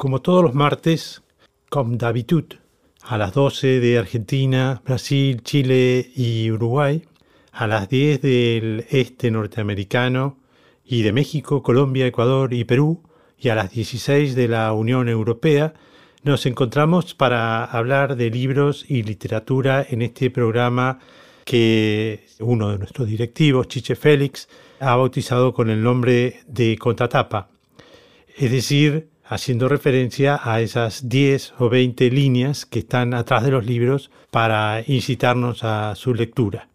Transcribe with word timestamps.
como 0.00 0.22
todos 0.22 0.42
los 0.42 0.54
martes, 0.54 1.22
con 1.68 1.98
d'habitude, 1.98 2.58
a 3.02 3.18
las 3.18 3.34
12 3.34 3.80
de 3.80 3.98
Argentina, 3.98 4.80
Brasil, 4.82 5.42
Chile 5.42 6.10
y 6.16 6.50
Uruguay, 6.50 7.04
a 7.52 7.66
las 7.66 7.86
10 7.90 8.22
del 8.22 8.86
este 8.88 9.30
norteamericano 9.30 10.38
y 10.86 11.02
de 11.02 11.12
México, 11.12 11.62
Colombia, 11.62 12.06
Ecuador 12.06 12.54
y 12.54 12.64
Perú, 12.64 13.02
y 13.36 13.50
a 13.50 13.54
las 13.54 13.72
16 13.72 14.34
de 14.34 14.48
la 14.48 14.72
Unión 14.72 15.06
Europea, 15.10 15.74
nos 16.22 16.46
encontramos 16.46 17.14
para 17.14 17.62
hablar 17.66 18.16
de 18.16 18.30
libros 18.30 18.86
y 18.88 19.02
literatura 19.02 19.84
en 19.86 20.00
este 20.00 20.30
programa 20.30 20.98
que 21.44 22.24
uno 22.38 22.70
de 22.70 22.78
nuestros 22.78 23.06
directivos, 23.06 23.68
Chiche 23.68 23.96
Félix, 23.96 24.48
ha 24.80 24.96
bautizado 24.96 25.52
con 25.52 25.68
el 25.68 25.82
nombre 25.82 26.40
de 26.46 26.78
Contratapa, 26.78 27.50
es 28.38 28.50
decir, 28.50 29.10
haciendo 29.30 29.68
referencia 29.68 30.40
a 30.42 30.60
esas 30.60 31.08
10 31.08 31.54
o 31.60 31.68
20 31.68 32.10
líneas 32.10 32.66
que 32.66 32.80
están 32.80 33.14
atrás 33.14 33.44
de 33.44 33.52
los 33.52 33.64
libros 33.64 34.10
para 34.32 34.82
incitarnos 34.88 35.62
a 35.62 35.94
su 35.94 36.14
lectura. 36.14 36.68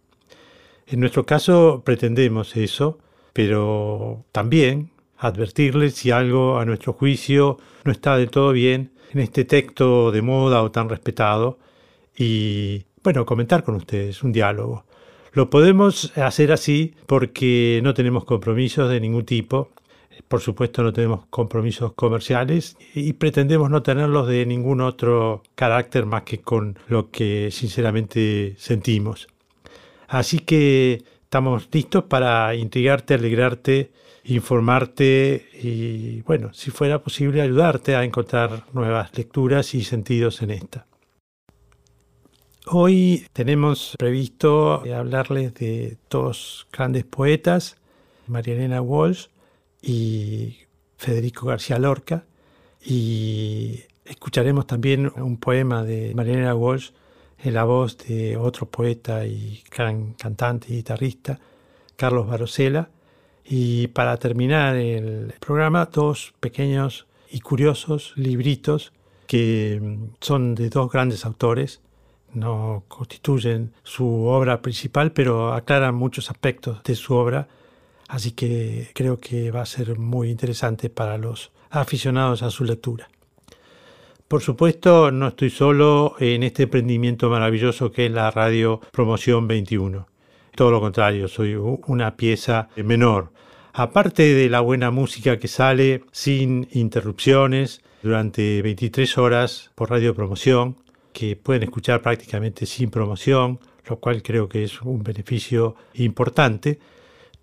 En 0.88 1.02
nuestro 1.02 1.26
caso 1.26 1.84
pretendemos 1.86 2.56
eso, 2.56 2.97
pero 3.34 4.23
también 4.31 4.89
advertirles 5.17 5.95
si 5.95 6.12
algo 6.12 6.58
a 6.58 6.64
nuestro 6.64 6.94
juicio 6.94 7.58
no 7.84 7.92
está 7.92 8.16
del 8.16 8.30
todo 8.30 8.53
bien 8.53 8.92
en 9.12 9.19
este 9.19 9.44
texto 9.44 10.12
de 10.12 10.22
moda 10.22 10.64
o 10.64 10.72
tan 10.72 10.88
respetado 10.88 11.59
y, 12.17 12.86
bueno, 13.03 13.25
comentar 13.25 13.66
con 13.66 13.75
ustedes, 13.75 14.23
un 14.23 14.31
diálogo. 14.31 14.86
Lo 15.34 15.50
podemos 15.50 16.17
hacer 16.17 16.53
así 16.53 16.94
porque 17.06 17.81
no 17.84 17.94
tenemos 17.94 18.23
compromisos 18.23 18.90
de 18.90 19.02
ningún 19.02 19.25
tipo 19.25 19.72
por 20.27 20.41
supuesto 20.41 20.83
no 20.83 20.94
tenemos 20.94 21.25
compromisos 21.30 21.94
comerciales 21.94 22.77
y 22.94 23.13
pretendemos 23.13 23.69
no 23.69 23.83
tenerlos 23.83 24.27
de 24.27 24.45
ningún 24.45 24.81
otro 24.81 25.44
carácter 25.55 26.05
más 26.05 26.23
que 26.23 26.41
con 26.41 26.77
lo 26.88 27.09
que 27.11 27.49
sinceramente 27.52 28.55
sentimos. 28.57 29.27
Así 30.07 30.39
que 30.39 31.03
estamos 31.23 31.67
listos 31.72 32.03
para 32.05 32.53
intrigarte, 32.55 33.16
alegrarte, 33.16 33.91
informarte 34.25 35.49
y, 35.61 36.22
bueno, 36.22 36.53
si 36.53 36.72
fuera 36.72 37.02
posible, 37.02 37.41
ayudarte 37.41 37.95
a 37.95 38.03
encontrar 38.03 38.66
nuevas 38.73 39.16
lecturas 39.17 39.73
y 39.75 39.83
sentidos 39.83 40.41
en 40.41 40.52
esta. 40.52 40.88
Hoy 42.67 43.27
tenemos 43.33 43.95
previsto 43.97 44.81
hablarles 44.91 45.53
de 45.53 45.97
dos 46.09 46.67
grandes 46.72 47.03
poetas, 47.03 47.77
María 48.27 48.55
Elena 48.55 48.81
Walsh 48.81 49.27
y 49.86 50.58
Federico 50.97 51.45
García 51.45 51.78
Lorca. 51.78 52.25
Y 52.83 53.81
escucharemos 54.03 54.67
también 54.67 55.11
un 55.16 55.38
poema 55.38 55.83
de 55.83 56.14
Mariana 56.16 56.55
Walsh 56.55 56.91
en 57.44 57.53
la 57.53 57.64
voz 57.64 57.97
de 58.00 58.38
otro 58.38 58.66
poeta 58.67 59.25
y 59.25 59.63
gran 59.69 60.13
cantante 60.13 60.67
y 60.73 60.78
guitarrista, 60.78 61.39
Carlos 61.95 62.28
Barosela. 62.28 62.89
Y 63.44 63.88
para 63.88 64.17
terminar 64.17 64.75
el 64.75 65.33
programa, 65.39 65.85
dos 65.85 66.34
pequeños 66.40 67.06
y 67.29 67.41
curiosos 67.41 68.13
libritos 68.16 68.91
que 69.28 70.00
son 70.19 70.56
de 70.56 70.69
dos 70.69 70.91
grandes 70.91 71.25
autores. 71.25 71.81
No 72.34 72.84
constituyen 72.88 73.72
su 73.84 74.25
obra 74.25 74.62
principal, 74.62 75.12
pero 75.12 75.53
aclaran 75.53 75.96
muchos 75.96 76.29
aspectos 76.29 76.84
de 76.84 76.96
su 76.96 77.13
obra 77.13 77.47
Así 78.07 78.31
que 78.31 78.89
creo 78.93 79.19
que 79.19 79.51
va 79.51 79.61
a 79.61 79.66
ser 79.66 79.97
muy 79.97 80.29
interesante 80.29 80.89
para 80.89 81.17
los 81.17 81.51
aficionados 81.69 82.43
a 82.43 82.51
su 82.51 82.63
lectura. 82.63 83.09
Por 84.27 84.41
supuesto, 84.41 85.11
no 85.11 85.27
estoy 85.27 85.49
solo 85.49 86.16
en 86.19 86.43
este 86.43 86.63
emprendimiento 86.63 87.29
maravilloso 87.29 87.91
que 87.91 88.07
es 88.07 88.11
la 88.11 88.31
Radio 88.31 88.81
Promoción 88.91 89.47
21. 89.47 90.07
Todo 90.55 90.71
lo 90.71 90.81
contrario, 90.81 91.27
soy 91.27 91.55
una 91.55 92.16
pieza 92.16 92.69
menor. 92.77 93.31
Aparte 93.73 94.33
de 94.33 94.49
la 94.49 94.61
buena 94.61 94.89
música 94.89 95.37
que 95.37 95.47
sale 95.47 96.05
sin 96.11 96.67
interrupciones 96.72 97.81
durante 98.01 98.61
23 98.61 99.17
horas 99.17 99.72
por 99.75 99.89
Radio 99.89 100.16
Promoción, 100.16 100.77
que 101.11 101.35
pueden 101.35 101.63
escuchar 101.63 102.01
prácticamente 102.01 102.66
sin 102.66 102.89
promoción, 102.89 103.59
lo 103.87 103.99
cual 103.99 104.23
creo 104.23 104.49
que 104.49 104.63
es 104.63 104.81
un 104.81 105.03
beneficio 105.03 105.75
importante, 105.93 106.79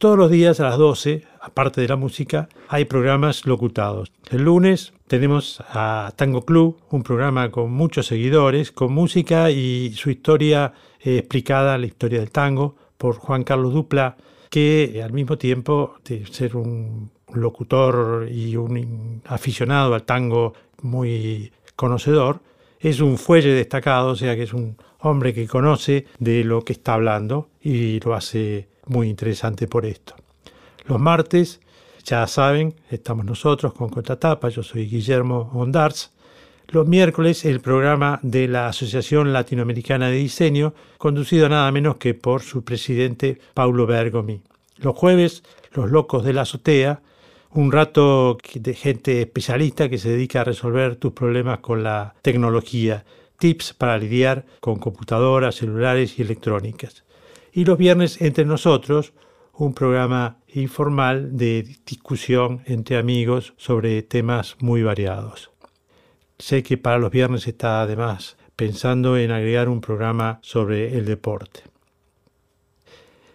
todos 0.02 0.18
los 0.18 0.32
días 0.32 0.58
a 0.58 0.64
las 0.64 0.78
12, 0.78 1.22
aparte 1.40 1.80
de 1.80 1.86
la 1.86 1.94
música, 1.94 2.48
hay 2.66 2.86
programas 2.86 3.46
locutados. 3.46 4.10
El 4.32 4.42
lunes 4.42 4.94
tenemos 5.06 5.62
a 5.68 6.12
Tango 6.16 6.44
Club, 6.44 6.80
un 6.90 7.04
programa 7.04 7.52
con 7.52 7.70
muchos 7.70 8.06
seguidores, 8.06 8.72
con 8.72 8.92
música 8.92 9.52
y 9.52 9.92
su 9.92 10.10
historia 10.10 10.72
eh, 10.98 11.18
explicada, 11.18 11.78
la 11.78 11.86
historia 11.86 12.18
del 12.18 12.32
tango, 12.32 12.74
por 12.98 13.14
Juan 13.14 13.44
Carlos 13.44 13.74
Dupla, 13.74 14.16
que 14.50 15.00
al 15.04 15.12
mismo 15.12 15.38
tiempo 15.38 15.94
de 16.04 16.26
ser 16.26 16.56
un 16.56 17.12
locutor 17.32 18.26
y 18.28 18.56
un 18.56 19.22
aficionado 19.26 19.94
al 19.94 20.02
tango 20.02 20.52
muy 20.80 21.52
conocedor, 21.76 22.40
es 22.80 22.98
un 22.98 23.18
fuelle 23.18 23.54
destacado, 23.54 24.08
o 24.08 24.16
sea 24.16 24.34
que 24.34 24.42
es 24.42 24.52
un 24.52 24.76
hombre 24.98 25.32
que 25.32 25.46
conoce 25.46 26.06
de 26.18 26.42
lo 26.42 26.64
que 26.64 26.72
está 26.72 26.94
hablando 26.94 27.50
y 27.60 28.00
lo 28.00 28.14
hace 28.14 28.71
muy 28.86 29.08
interesante 29.08 29.66
por 29.66 29.86
esto. 29.86 30.14
Los 30.86 31.00
martes, 31.00 31.60
ya 32.04 32.26
saben, 32.26 32.74
estamos 32.90 33.24
nosotros 33.24 33.72
con 33.74 33.88
Contratapa, 33.88 34.48
yo 34.48 34.62
soy 34.62 34.86
Guillermo 34.86 35.50
Ondarz. 35.54 36.10
Los 36.68 36.86
miércoles 36.88 37.44
el 37.44 37.60
programa 37.60 38.18
de 38.22 38.48
la 38.48 38.66
Asociación 38.66 39.32
Latinoamericana 39.32 40.08
de 40.08 40.16
Diseño, 40.16 40.74
conducido 40.96 41.48
nada 41.48 41.70
menos 41.70 41.96
que 41.96 42.14
por 42.14 42.42
su 42.42 42.64
presidente 42.64 43.38
Paulo 43.54 43.86
Bergomi. 43.86 44.40
Los 44.78 44.96
jueves, 44.96 45.42
Los 45.72 45.90
Locos 45.90 46.24
de 46.24 46.32
la 46.32 46.42
Azotea, 46.42 47.02
un 47.50 47.70
rato 47.70 48.38
de 48.54 48.74
gente 48.74 49.20
especialista 49.20 49.90
que 49.90 49.98
se 49.98 50.08
dedica 50.08 50.40
a 50.40 50.44
resolver 50.44 50.96
tus 50.96 51.12
problemas 51.12 51.58
con 51.58 51.82
la 51.82 52.14
tecnología, 52.22 53.04
tips 53.38 53.74
para 53.74 53.98
lidiar 53.98 54.46
con 54.60 54.76
computadoras, 54.76 55.56
celulares 55.56 56.18
y 56.18 56.22
electrónicas 56.22 57.04
y 57.52 57.64
los 57.64 57.78
viernes 57.78 58.20
entre 58.20 58.44
nosotros 58.44 59.12
un 59.54 59.74
programa 59.74 60.38
informal 60.48 61.36
de 61.36 61.76
discusión 61.86 62.62
entre 62.64 62.96
amigos 62.96 63.54
sobre 63.58 64.02
temas 64.02 64.56
muy 64.60 64.82
variados. 64.82 65.50
Sé 66.38 66.62
que 66.62 66.78
para 66.78 66.98
los 66.98 67.10
viernes 67.10 67.46
está 67.46 67.82
además 67.82 68.36
pensando 68.56 69.16
en 69.16 69.30
agregar 69.30 69.68
un 69.68 69.80
programa 69.80 70.38
sobre 70.42 70.96
el 70.96 71.04
deporte. 71.04 71.60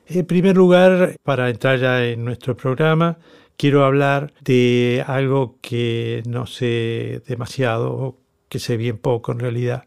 En 0.07 0.25
primer 0.25 0.55
lugar, 0.55 1.15
para 1.23 1.49
entrar 1.49 1.79
ya 1.79 2.05
en 2.05 2.23
nuestro 2.23 2.55
programa, 2.55 3.17
quiero 3.57 3.83
hablar 3.83 4.33
de 4.41 5.03
algo 5.05 5.57
que 5.61 6.23
no 6.25 6.45
sé 6.45 7.21
demasiado, 7.27 8.17
que 8.47 8.59
sé 8.59 8.77
bien 8.77 8.97
poco 8.97 9.33
en 9.33 9.39
realidad, 9.39 9.85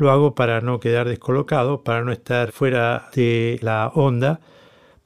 lo 0.00 0.10
hago 0.10 0.34
para 0.34 0.60
no 0.60 0.80
quedar 0.80 1.08
descolocado, 1.08 1.82
para 1.82 2.02
no 2.02 2.12
estar 2.12 2.52
fuera 2.52 3.10
de 3.14 3.58
la 3.62 3.88
onda, 3.88 4.40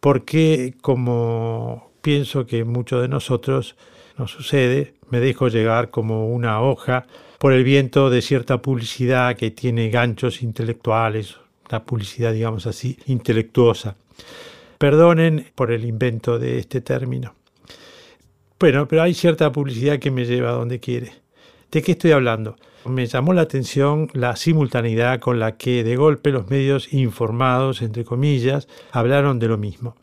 porque 0.01 0.75
como 0.81 1.91
pienso 2.01 2.47
que 2.47 2.65
muchos 2.65 3.03
de 3.03 3.09
nosotros 3.09 3.77
nos 4.17 4.31
sucede, 4.31 4.95
me 5.11 5.21
dejo 5.21 5.49
llegar 5.49 5.91
como 5.91 6.29
una 6.29 6.61
hoja 6.61 7.07
por 7.39 7.53
el 7.53 7.65
viento 7.65 8.11
de 8.11 8.23
cierta 8.23 8.63
publicidad 8.63 9.37
que 9.37 9.51
tiene 9.51 9.91
ganchos 9.91 10.43
intelectuales, 10.43 11.37
una 11.69 11.85
publicidad, 11.85 12.33
digamos 12.33 12.67
así, 12.67 12.99
intelectuosa. 13.07 13.97
Perdonen 14.79 15.51
por 15.55 15.73
el 15.73 15.85
invento 15.85 16.39
de 16.39 16.59
este 16.59 16.81
término. 16.81 17.35
Bueno, 18.59 18.87
pero 18.87 19.03
hay 19.03 19.15
cierta 19.15 19.51
publicidad 19.51 19.99
que 19.99 20.11
me 20.11 20.25
lleva 20.25 20.51
a 20.51 20.55
donde 20.55 20.79
quiere. 20.81 21.24
¿De 21.75 21.83
qué 21.83 21.91
estoy 21.91 22.13
hablando? 22.13 22.55
Me 22.85 23.05
llamó 23.05 23.33
la 23.33 23.43
atención 23.43 24.09
la 24.13 24.37
simultaneidad 24.37 25.19
con 25.19 25.41
la 25.41 25.57
que 25.57 25.83
de 25.83 25.97
golpe 25.97 26.31
los 26.31 26.49
medios 26.49 26.93
informados, 26.93 27.83
entre 27.83 28.05
comillas, 28.05 28.69
hablaron 28.93 29.41
de 29.41 29.49
lo 29.49 29.59
mismo. 29.59 29.97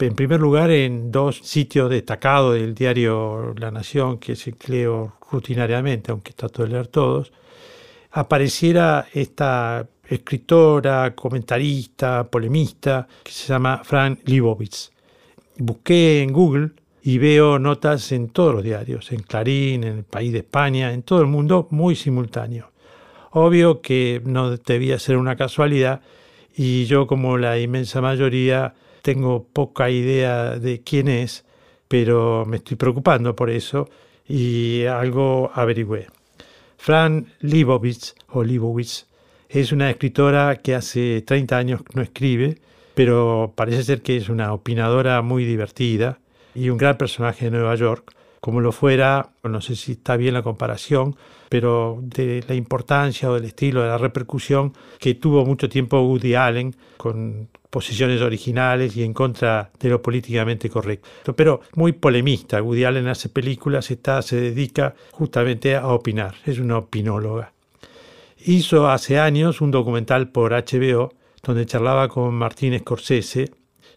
En 0.00 0.16
primer 0.16 0.40
lugar, 0.40 0.72
en 0.72 1.12
dos 1.12 1.36
sitios 1.44 1.90
destacados 1.90 2.54
del 2.54 2.74
diario 2.74 3.54
La 3.56 3.70
Nación, 3.70 4.18
que 4.18 4.34
se 4.34 4.52
leo 4.66 5.12
rutinariamente, 5.30 6.10
aunque 6.10 6.32
trato 6.32 6.64
de 6.64 6.70
leer 6.70 6.88
todos, 6.88 7.30
apareciera 8.10 9.06
esta 9.12 9.86
escritora, 10.08 11.14
comentarista, 11.14 12.28
polemista, 12.28 13.06
que 13.22 13.30
se 13.30 13.46
llama 13.46 13.82
Fran 13.84 14.18
Libovitz. 14.24 14.90
Busqué 15.56 16.22
en 16.22 16.32
Google 16.32 16.72
y 17.02 17.18
veo 17.18 17.58
notas 17.58 18.12
en 18.12 18.28
todos 18.28 18.54
los 18.54 18.64
diarios, 18.64 19.12
en 19.12 19.22
Clarín, 19.22 19.84
en 19.84 19.98
el 19.98 20.04
País 20.04 20.32
de 20.32 20.38
España, 20.40 20.92
en 20.92 21.02
todo 21.02 21.20
el 21.20 21.26
mundo, 21.26 21.66
muy 21.70 21.96
simultáneo. 21.96 22.70
Obvio 23.30 23.80
que 23.80 24.20
no 24.24 24.56
debía 24.56 24.98
ser 24.98 25.16
una 25.16 25.36
casualidad 25.36 26.02
y 26.56 26.84
yo 26.84 27.06
como 27.06 27.38
la 27.38 27.58
inmensa 27.58 28.00
mayoría 28.00 28.74
tengo 29.02 29.44
poca 29.44 29.88
idea 29.88 30.58
de 30.58 30.82
quién 30.82 31.08
es, 31.08 31.44
pero 31.88 32.44
me 32.44 32.58
estoy 32.58 32.76
preocupando 32.76 33.34
por 33.34 33.50
eso 33.50 33.88
y 34.28 34.84
algo 34.84 35.50
averigüé. 35.54 36.08
Fran 36.76 37.32
Libowitz 37.40 38.14
o 38.28 38.42
Libowitz 38.42 39.06
es 39.48 39.72
una 39.72 39.90
escritora 39.90 40.56
que 40.56 40.74
hace 40.74 41.22
30 41.22 41.56
años 41.56 41.80
no 41.94 42.02
escribe, 42.02 42.58
pero 42.94 43.52
parece 43.54 43.84
ser 43.84 44.02
que 44.02 44.16
es 44.16 44.28
una 44.28 44.52
opinadora 44.52 45.22
muy 45.22 45.44
divertida 45.44 46.18
y 46.54 46.70
un 46.70 46.78
gran 46.78 46.96
personaje 46.96 47.46
de 47.46 47.50
Nueva 47.52 47.74
York, 47.74 48.14
como 48.40 48.60
lo 48.60 48.72
fuera, 48.72 49.30
no 49.42 49.60
sé 49.60 49.76
si 49.76 49.92
está 49.92 50.16
bien 50.16 50.34
la 50.34 50.42
comparación, 50.42 51.16
pero 51.48 51.98
de 52.00 52.42
la 52.48 52.54
importancia 52.54 53.30
o 53.30 53.34
del 53.34 53.44
estilo, 53.44 53.82
de 53.82 53.88
la 53.88 53.98
repercusión 53.98 54.72
que 54.98 55.14
tuvo 55.14 55.44
mucho 55.44 55.68
tiempo 55.68 56.00
Woody 56.00 56.34
Allen 56.34 56.74
con 56.96 57.48
posiciones 57.68 58.20
originales 58.20 58.96
y 58.96 59.04
en 59.04 59.12
contra 59.12 59.70
de 59.78 59.88
lo 59.88 60.00
políticamente 60.00 60.70
correcto. 60.70 61.34
Pero 61.36 61.60
muy 61.74 61.92
polemista, 61.92 62.62
Woody 62.62 62.84
Allen 62.84 63.08
hace 63.08 63.28
películas, 63.28 63.90
está, 63.90 64.22
se 64.22 64.40
dedica 64.40 64.94
justamente 65.12 65.76
a 65.76 65.88
opinar, 65.88 66.34
es 66.46 66.58
una 66.58 66.78
opinóloga. 66.78 67.52
Hizo 68.46 68.88
hace 68.88 69.18
años 69.18 69.60
un 69.60 69.70
documental 69.70 70.30
por 70.30 70.52
HBO 70.52 71.12
donde 71.42 71.66
charlaba 71.66 72.08
con 72.08 72.34
Martín 72.34 72.78
Scorsese 72.78 73.50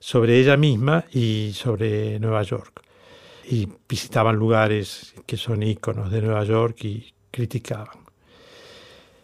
sobre 0.03 0.37
ella 0.37 0.57
misma 0.57 1.05
y 1.13 1.51
sobre 1.53 2.19
Nueva 2.19 2.43
York. 2.43 2.81
Y 3.49 3.69
visitaban 3.87 4.35
lugares 4.35 5.13
que 5.25 5.37
son 5.37 5.63
íconos 5.63 6.11
de 6.11 6.21
Nueva 6.21 6.43
York 6.43 6.83
y 6.83 7.13
criticaban. 7.31 8.03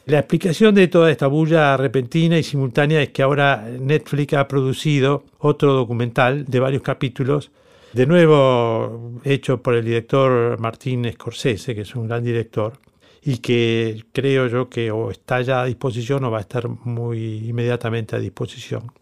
La 0.05 0.19
explicación 0.19 0.73
de 0.73 0.87
toda 0.87 1.11
esta 1.11 1.27
bulla 1.27 1.75
repentina 1.75 2.37
y 2.37 2.43
simultánea 2.43 3.01
es 3.01 3.09
que 3.09 3.21
ahora 3.21 3.67
Netflix 3.77 4.33
ha 4.35 4.47
producido 4.47 5.25
otro 5.39 5.73
documental 5.73 6.45
de 6.45 6.59
varios 6.61 6.81
capítulos, 6.81 7.51
de 7.91 8.05
nuevo 8.05 9.19
hecho 9.25 9.61
por 9.61 9.75
el 9.75 9.83
director 9.83 10.57
Martín 10.61 11.11
Scorsese, 11.11 11.75
que 11.75 11.81
es 11.81 11.93
un 11.93 12.07
gran 12.07 12.23
director, 12.23 12.79
y 13.21 13.39
que 13.39 14.05
creo 14.13 14.47
yo 14.47 14.69
que 14.69 14.91
o 14.91 15.11
está 15.11 15.41
ya 15.41 15.61
a 15.61 15.65
disposición 15.65 16.23
o 16.23 16.31
va 16.31 16.37
a 16.37 16.41
estar 16.41 16.69
muy 16.69 17.49
inmediatamente 17.49 18.15
a 18.15 18.19
disposición. 18.19 18.93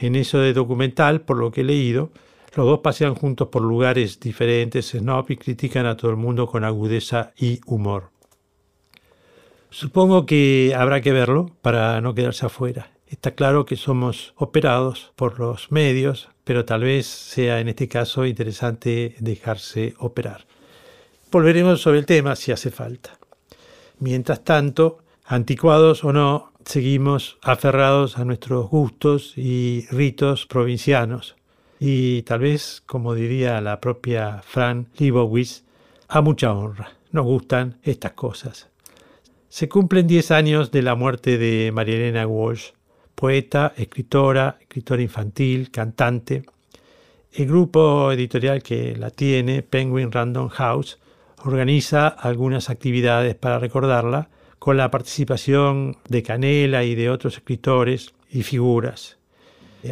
En 0.00 0.16
eso 0.16 0.38
de 0.38 0.54
documental, 0.54 1.20
por 1.20 1.36
lo 1.36 1.50
que 1.50 1.60
he 1.60 1.64
leído, 1.64 2.10
los 2.54 2.64
dos 2.64 2.78
pasean 2.80 3.14
juntos 3.14 3.48
por 3.48 3.60
lugares 3.60 4.18
diferentes, 4.18 4.92
snob, 4.92 5.30
y 5.30 5.36
critican 5.36 5.84
a 5.84 5.98
todo 5.98 6.10
el 6.10 6.16
mundo 6.16 6.46
con 6.46 6.64
agudeza 6.64 7.32
y 7.36 7.60
humor. 7.66 8.10
Supongo 9.68 10.24
que 10.24 10.74
habrá 10.74 11.02
que 11.02 11.12
verlo 11.12 11.50
para 11.60 12.00
no 12.00 12.14
quedarse 12.14 12.46
afuera. 12.46 12.90
Está 13.08 13.32
claro 13.32 13.66
que 13.66 13.76
somos 13.76 14.32
operados 14.36 15.12
por 15.16 15.38
los 15.38 15.70
medios, 15.70 16.30
pero 16.44 16.64
tal 16.64 16.82
vez 16.84 17.06
sea 17.06 17.60
en 17.60 17.68
este 17.68 17.86
caso 17.86 18.24
interesante 18.24 19.16
dejarse 19.18 19.94
operar. 19.98 20.46
Volveremos 21.30 21.82
sobre 21.82 21.98
el 21.98 22.06
tema 22.06 22.36
si 22.36 22.52
hace 22.52 22.70
falta. 22.70 23.18
Mientras 23.98 24.42
tanto, 24.44 25.00
anticuados 25.30 26.02
o 26.02 26.12
no, 26.12 26.52
seguimos 26.64 27.38
aferrados 27.42 28.18
a 28.18 28.24
nuestros 28.24 28.68
gustos 28.68 29.34
y 29.36 29.86
ritos 29.92 30.44
provincianos, 30.46 31.36
y 31.78 32.22
tal 32.22 32.40
vez, 32.40 32.82
como 32.84 33.14
diría 33.14 33.60
la 33.60 33.80
propia 33.80 34.42
Fran 34.42 34.88
Libowitz, 34.98 35.62
a 36.08 36.20
mucha 36.20 36.52
honra. 36.52 36.94
Nos 37.12 37.26
gustan 37.26 37.78
estas 37.84 38.12
cosas. 38.12 38.70
Se 39.48 39.68
cumplen 39.68 40.08
10 40.08 40.32
años 40.32 40.72
de 40.72 40.82
la 40.82 40.96
muerte 40.96 41.38
de 41.38 41.70
María 41.70 41.94
Elena 41.94 42.26
Walsh, 42.26 42.70
poeta, 43.14 43.72
escritora, 43.76 44.58
escritora 44.60 45.00
infantil, 45.00 45.70
cantante. 45.70 46.42
El 47.32 47.46
grupo 47.46 48.10
editorial 48.10 48.64
que 48.64 48.96
la 48.96 49.10
tiene, 49.10 49.62
Penguin 49.62 50.10
Random 50.10 50.48
House, 50.48 50.98
organiza 51.44 52.08
algunas 52.08 52.68
actividades 52.68 53.36
para 53.36 53.60
recordarla 53.60 54.28
con 54.60 54.76
la 54.76 54.92
participación 54.92 55.96
de 56.08 56.22
Canela 56.22 56.84
y 56.84 56.94
de 56.94 57.10
otros 57.10 57.38
escritores 57.38 58.14
y 58.30 58.44
figuras 58.44 59.16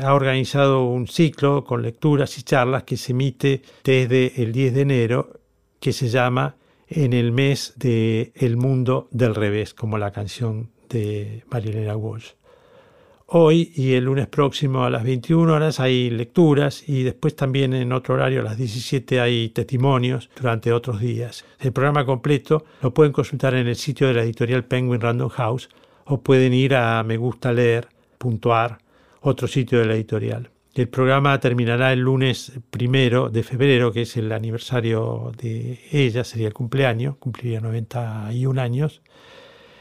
ha 0.02 0.14
organizado 0.14 0.84
un 0.84 1.06
ciclo 1.06 1.64
con 1.64 1.82
lecturas 1.82 2.36
y 2.38 2.42
charlas 2.42 2.84
que 2.84 2.96
se 2.96 3.12
emite 3.12 3.62
desde 3.82 4.42
el 4.42 4.52
10 4.52 4.74
de 4.74 4.80
enero, 4.82 5.40
que 5.80 5.92
se 5.92 6.08
llama 6.08 6.56
En 6.88 7.12
el 7.12 7.32
mes 7.32 7.72
de 7.76 8.32
El 8.34 8.56
mundo 8.56 9.08
del 9.10 9.34
revés, 9.34 9.72
como 9.72 9.98
la 9.98 10.10
canción 10.10 10.70
de 10.88 11.44
Marilena 11.50 11.96
Walsh. 11.96 12.32
Hoy 13.30 13.72
y 13.76 13.92
el 13.92 14.04
lunes 14.04 14.26
próximo 14.26 14.84
a 14.84 14.90
las 14.90 15.04
21 15.04 15.52
horas 15.52 15.80
hay 15.80 16.08
lecturas 16.08 16.88
y 16.88 17.02
después 17.02 17.36
también 17.36 17.74
en 17.74 17.92
otro 17.92 18.14
horario 18.14 18.40
a 18.40 18.44
las 18.44 18.56
17 18.56 19.20
hay 19.20 19.50
testimonios 19.50 20.30
durante 20.34 20.72
otros 20.72 20.98
días. 20.98 21.44
El 21.60 21.72
programa 21.72 22.06
completo 22.06 22.64
lo 22.80 22.94
pueden 22.94 23.12
consultar 23.12 23.52
en 23.52 23.66
el 23.66 23.76
sitio 23.76 24.06
de 24.06 24.14
la 24.14 24.22
editorial 24.22 24.64
Penguin 24.64 25.02
Random 25.02 25.28
House 25.28 25.68
o 26.06 26.22
pueden 26.22 26.54
ir 26.54 26.74
a 26.74 27.02
me 27.02 27.18
gusta 27.18 27.52
leer.ar 27.52 28.78
otro 29.20 29.46
sitio 29.46 29.80
de 29.80 29.84
la 29.84 29.94
editorial. 29.94 30.48
El 30.72 30.88
programa 30.88 31.38
terminará 31.38 31.92
el 31.92 32.00
lunes 32.00 32.52
primero 32.70 33.28
de 33.28 33.42
febrero, 33.42 33.92
que 33.92 34.02
es 34.02 34.16
el 34.16 34.32
aniversario 34.32 35.32
de 35.36 35.78
ella, 35.92 36.24
sería 36.24 36.46
el 36.46 36.54
cumpleaños, 36.54 37.16
cumpliría 37.18 37.60
91 37.60 38.58
años, 38.58 39.02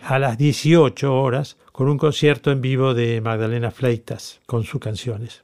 a 0.04 0.20
las 0.20 0.38
18 0.38 1.14
horas, 1.14 1.58
con 1.77 1.89
un 1.89 2.00
concierto 2.00 2.50
en 2.50 2.59
vivo 2.59 2.95
de 2.95 3.21
Magdalena 3.21 3.69
Fleitas, 3.69 4.41
con 4.47 4.63
sus 4.63 4.81
canciones. 4.81 5.44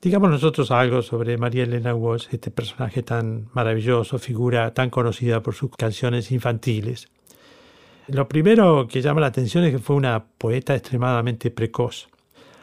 Digamos 0.00 0.30
nosotros 0.30 0.70
algo 0.70 1.02
sobre 1.02 1.36
María 1.36 1.64
Elena 1.64 1.94
Walsh, 1.94 2.28
este 2.32 2.50
personaje 2.50 3.02
tan 3.02 3.50
maravilloso, 3.52 4.18
figura 4.18 4.72
tan 4.72 4.88
conocida 4.88 5.42
por 5.42 5.54
sus 5.54 5.70
canciones 5.76 6.32
infantiles. 6.32 7.08
Lo 8.06 8.26
primero 8.26 8.88
que 8.88 9.02
llama 9.02 9.20
la 9.20 9.26
atención 9.26 9.64
es 9.64 9.72
que 9.72 9.78
fue 9.78 9.96
una 9.96 10.24
poeta 10.24 10.74
extremadamente 10.74 11.50
precoz. 11.50 12.08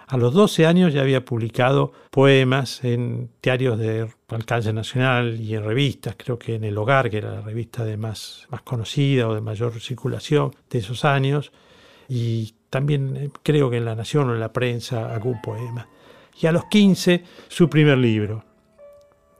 A 0.08 0.18
los 0.18 0.34
12 0.34 0.66
años 0.66 0.92
ya 0.92 1.02
había 1.02 1.24
publicado 1.24 1.94
poemas 2.10 2.84
en 2.84 3.30
diarios 3.44 3.78
de 3.78 4.10
alcance 4.30 4.74
nacional 4.74 5.40
y 5.40 5.54
en 5.54 5.64
revistas, 5.64 6.16
creo 6.18 6.40
que 6.40 6.56
en 6.56 6.64
El 6.64 6.80
Hogar, 6.80 7.12
que 7.12 7.20
era 7.20 7.30
la 7.30 7.42
revista 7.42 7.86
de 7.86 7.96
más, 7.96 8.48
más 8.50 8.64
conocida 8.64 9.28
o 9.28 9.36
de 9.36 9.42
mayor 9.42 9.80
circulación 9.80 10.56
de 10.72 10.80
esos 10.80 11.06
años, 11.06 11.52
y 12.08 12.54
también 12.70 13.16
eh, 13.16 13.30
creo 13.44 13.70
que 13.70 13.78
en 13.78 13.86
La 13.86 13.96
Nación 13.96 14.30
o 14.30 14.34
en 14.34 14.40
la 14.40 14.52
prensa 14.52 15.14
algún 15.14 15.42
poema. 15.42 15.88
Y 16.40 16.48
a 16.48 16.52
los 16.52 16.66
15 16.66 17.24
su 17.48 17.70
primer 17.70 17.98
libro. 17.98 18.44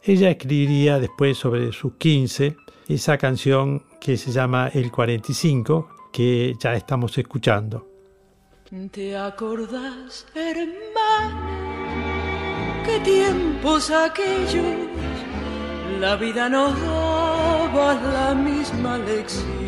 Ella 0.04 0.30
escribiría 0.30 1.00
después 1.00 1.38
sobre 1.38 1.72
sus 1.74 1.96
15 1.96 2.56
esa 2.88 3.18
canción 3.18 3.84
que 4.00 4.18
se 4.18 4.32
llama 4.32 4.70
El 4.74 4.92
45, 4.92 5.90
que 6.14 6.54
ya 6.60 6.76
estamos 6.76 7.18
escuchando. 7.18 7.88
¿Te 8.92 9.18
acordás, 9.18 10.28
hermana, 10.36 11.74
qué 12.86 13.00
tiempos 13.00 13.90
aquellos? 13.92 14.66
La 16.00 16.16
vida 16.16 16.50
nos 16.50 16.80
daba 16.82 17.94
la 17.94 18.36
misma 18.36 18.98
lección. 19.00 19.65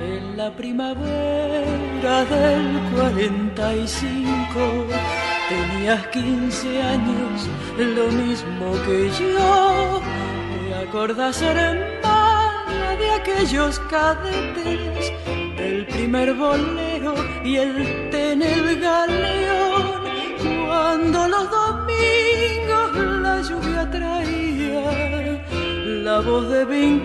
En 0.00 0.36
la 0.36 0.50
primavera 0.50 2.24
del 2.24 2.80
45 2.94 4.86
tenías 5.48 6.06
15 6.08 6.82
años, 6.82 7.48
lo 7.78 8.06
mismo 8.08 8.72
que 8.86 9.10
yo. 9.10 10.00
¿Te 10.68 10.74
acordás, 10.88 11.42
hermana, 11.42 12.96
de 12.98 13.10
aquellos 13.10 13.78
cadetes? 13.90 15.12
el 15.60 15.86
primer 15.86 16.34
bolero 16.34 17.14
y 17.44 17.56
el 17.56 18.10
ten 18.10 18.42
el 18.42 18.80
galeón, 18.80 20.02
cuando 20.66 21.28
los 21.28 21.50
domingos 21.50 22.96
la 23.22 23.40
lluvia 23.42 23.90
traía 23.90 25.42
la 26.04 26.20
voz 26.20 26.48
de 26.48 26.64
un 26.64 27.00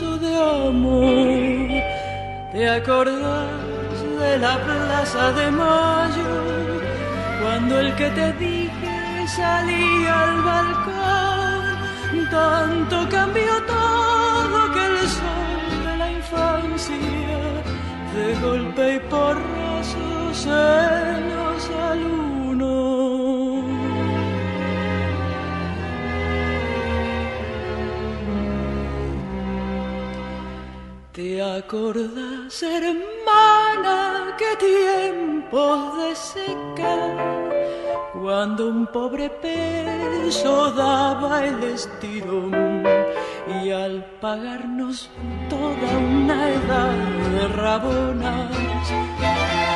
de 0.00 0.36
amor. 0.36 1.68
¿Te 2.52 2.68
acordás 2.68 4.02
de 4.18 4.38
la 4.38 4.58
plaza 4.64 5.32
de 5.32 5.50
Mayo, 5.52 6.34
cuando 7.40 7.78
el 7.78 7.94
que 7.94 8.10
te 8.10 8.32
dije 8.32 9.28
salía 9.28 10.20
al 10.22 10.42
balcón? 10.42 11.64
Tanto 12.30 13.08
cambió 13.08 13.52
todo 13.66 14.72
que 14.72 14.86
el 14.86 15.08
sol 15.08 15.54
de 18.14 18.34
golpe 18.40 18.94
y 18.94 18.98
porrazo 19.10 20.34
se 20.34 21.20
nos 21.30 21.70
al 21.90 22.02
¿Te 31.14 31.40
acordás, 31.40 32.60
hermana, 32.60 34.34
qué 34.36 34.56
tiempos 34.58 35.96
de 35.96 36.16
seca? 36.16 37.34
cuando 38.20 38.68
un 38.68 38.86
pobre 38.86 39.28
peso 39.28 40.72
daba 40.72 41.44
el 41.44 41.62
estirón 41.62 42.82
y 43.62 43.70
al 43.70 44.04
pagarnos 44.20 45.10
toda 45.50 45.98
una 45.98 46.48
edad 46.48 46.96
de 47.34 47.48
rabonas 47.48 48.50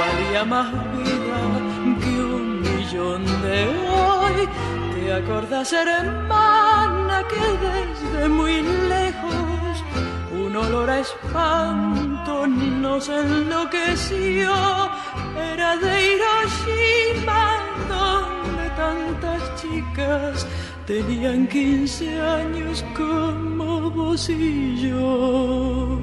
valía 0.01 0.45
más 0.45 0.73
vida 0.97 1.41
que 2.01 2.21
un 2.39 2.63
millón 2.63 3.25
de 3.43 3.69
hoy. 3.91 4.49
¿Te 4.95 5.13
acordás, 5.13 5.73
hermana, 5.73 7.23
que 7.29 7.45
desde 7.67 8.29
muy 8.29 8.63
lejos 8.63 9.48
un 10.49 10.57
olor 10.57 10.89
a 10.89 11.01
espanto 11.01 12.47
nos 12.47 13.09
enloqueció? 13.09 14.51
Era 15.53 15.77
de 15.77 15.93
Hiroshima 16.09 17.43
donde 17.89 18.71
tantas 18.71 19.43
chicas 19.61 20.47
tenían 20.87 21.47
15 21.49 22.21
años 22.21 22.85
como 22.97 23.91
vos 23.91 24.29
y 24.31 24.89
yo. 24.89 26.01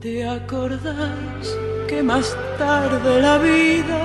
¿Te 0.00 0.26
acordás 0.28 1.58
que 1.88 2.02
más 2.02 2.36
tarde 2.58 3.20
la 3.20 3.38
vida 3.38 4.00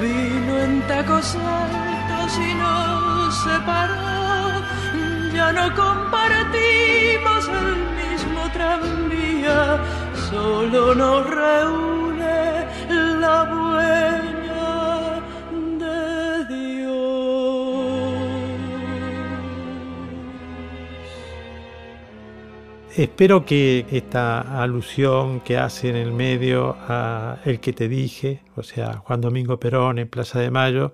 vino 0.00 0.52
en 0.64 0.82
tacos 0.86 1.36
altos 1.36 2.38
y 2.38 2.54
nos 2.54 3.34
separó? 3.44 4.01
Ya 5.42 5.52
no 5.52 5.74
compartimos 5.74 7.48
el 7.48 7.74
mismo 8.00 8.42
tranvía, 8.52 9.80
solo 10.30 10.94
nos 10.94 11.28
reúne 11.28 12.66
la 13.20 13.42
buena 13.50 14.22
Espero 22.96 23.44
que 23.44 23.84
esta 23.90 24.62
alusión 24.62 25.40
que 25.40 25.58
hace 25.58 25.88
en 25.88 25.96
el 25.96 26.12
medio 26.12 26.76
a 26.86 27.38
el 27.44 27.58
que 27.58 27.72
te 27.72 27.88
dije, 27.88 28.42
o 28.54 28.62
sea, 28.62 28.98
Juan 28.98 29.20
Domingo 29.20 29.58
Perón 29.58 29.98
en 29.98 30.06
Plaza 30.06 30.38
de 30.38 30.52
Mayo, 30.52 30.92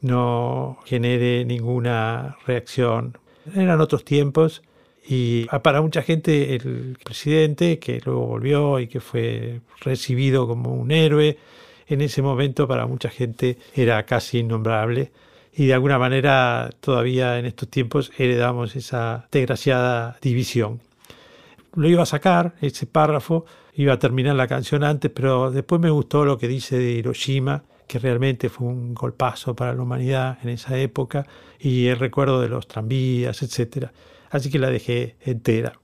no 0.00 0.78
genere 0.86 1.44
ninguna 1.44 2.38
reacción. 2.46 3.18
Eran 3.54 3.80
otros 3.80 4.04
tiempos 4.04 4.62
y 5.06 5.44
para 5.62 5.82
mucha 5.82 6.02
gente 6.02 6.54
el 6.54 6.96
presidente, 7.04 7.78
que 7.78 8.00
luego 8.04 8.26
volvió 8.26 8.80
y 8.80 8.86
que 8.86 9.00
fue 9.00 9.60
recibido 9.80 10.46
como 10.46 10.72
un 10.74 10.90
héroe, 10.90 11.36
en 11.86 12.00
ese 12.00 12.22
momento 12.22 12.66
para 12.66 12.86
mucha 12.86 13.10
gente 13.10 13.58
era 13.74 14.04
casi 14.06 14.38
innombrable 14.38 15.12
y 15.52 15.66
de 15.66 15.74
alguna 15.74 15.98
manera 15.98 16.70
todavía 16.80 17.38
en 17.38 17.44
estos 17.44 17.68
tiempos 17.68 18.10
heredamos 18.16 18.74
esa 18.76 19.28
desgraciada 19.30 20.16
división. 20.22 20.80
Lo 21.74 21.88
iba 21.88 22.02
a 22.02 22.06
sacar, 22.06 22.54
ese 22.60 22.86
párrafo, 22.86 23.44
iba 23.74 23.92
a 23.92 23.98
terminar 23.98 24.36
la 24.36 24.48
canción 24.48 24.84
antes, 24.84 25.10
pero 25.10 25.50
después 25.50 25.80
me 25.80 25.90
gustó 25.90 26.24
lo 26.24 26.38
que 26.38 26.48
dice 26.48 26.78
de 26.78 26.92
Hiroshima, 26.92 27.64
que 27.86 27.98
realmente 27.98 28.48
fue 28.48 28.66
un 28.68 28.94
golpazo 28.94 29.54
para 29.54 29.74
la 29.74 29.82
humanidad 29.82 30.38
en 30.42 30.50
esa 30.50 30.78
época, 30.78 31.26
y 31.58 31.86
el 31.86 31.98
recuerdo 31.98 32.40
de 32.40 32.48
los 32.48 32.66
tranvías, 32.66 33.42
etc. 33.42 33.88
Así 34.30 34.50
que 34.50 34.58
la 34.58 34.70
dejé 34.70 35.16
entera. 35.20 35.78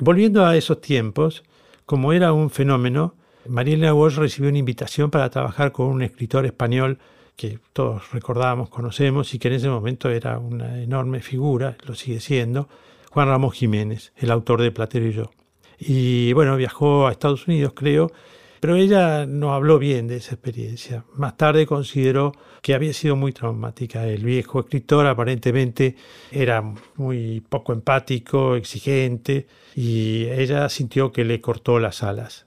Volviendo 0.00 0.46
a 0.46 0.56
esos 0.56 0.80
tiempos, 0.80 1.42
como 1.86 2.12
era 2.12 2.32
un 2.32 2.50
fenómeno, 2.50 3.14
Mariela 3.46 3.94
Walsh 3.94 4.16
recibió 4.16 4.50
una 4.50 4.58
invitación 4.58 5.10
para 5.10 5.30
trabajar 5.30 5.72
con 5.72 5.86
un 5.86 6.02
escritor 6.02 6.44
español 6.44 6.98
que 7.34 7.60
todos 7.72 8.10
recordamos, 8.12 8.68
conocemos 8.68 9.32
y 9.32 9.38
que 9.38 9.48
en 9.48 9.54
ese 9.54 9.68
momento 9.68 10.10
era 10.10 10.38
una 10.38 10.82
enorme 10.82 11.20
figura, 11.20 11.76
lo 11.86 11.94
sigue 11.94 12.20
siendo, 12.20 12.68
Juan 13.10 13.28
Ramos 13.28 13.54
Jiménez, 13.54 14.12
el 14.16 14.30
autor 14.30 14.60
de 14.60 14.72
Platero 14.72 15.06
y 15.06 15.12
yo. 15.12 15.30
Y 15.78 16.32
bueno, 16.32 16.56
viajó 16.56 17.06
a 17.06 17.12
Estados 17.12 17.46
Unidos, 17.46 17.72
creo, 17.74 18.10
pero 18.60 18.76
ella 18.76 19.26
no 19.26 19.54
habló 19.54 19.78
bien 19.78 20.06
de 20.06 20.16
esa 20.16 20.34
experiencia. 20.34 21.04
Más 21.14 21.36
tarde 21.36 21.66
consideró 21.66 22.32
que 22.62 22.74
había 22.74 22.92
sido 22.92 23.16
muy 23.16 23.32
traumática. 23.32 24.06
El 24.06 24.24
viejo 24.24 24.60
escritor 24.60 25.06
aparentemente 25.06 25.96
era 26.30 26.62
muy 26.96 27.40
poco 27.48 27.72
empático, 27.72 28.56
exigente, 28.56 29.46
y 29.74 30.24
ella 30.26 30.68
sintió 30.68 31.12
que 31.12 31.24
le 31.24 31.40
cortó 31.40 31.78
las 31.78 32.02
alas. 32.02 32.46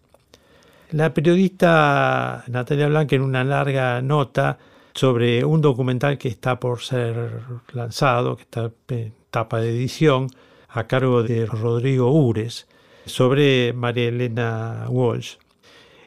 La 0.92 1.14
periodista 1.14 2.44
Natalia 2.48 2.88
Blanca 2.88 3.16
en 3.16 3.22
una 3.22 3.44
larga 3.44 4.02
nota 4.02 4.58
sobre 4.94 5.46
un 5.46 5.62
documental 5.62 6.18
que 6.18 6.28
está 6.28 6.60
por 6.60 6.82
ser 6.82 7.40
lanzado, 7.72 8.36
que 8.36 8.44
está 8.44 8.72
en 8.90 9.14
etapa 9.28 9.62
de 9.62 9.70
edición, 9.70 10.28
a 10.68 10.88
cargo 10.88 11.24
de 11.24 11.46
Rodrigo 11.46 12.12
Ures 12.12 12.68
sobre 13.06 13.74
María 13.74 14.10
Elena 14.10 14.86
Walsh. 14.90 15.36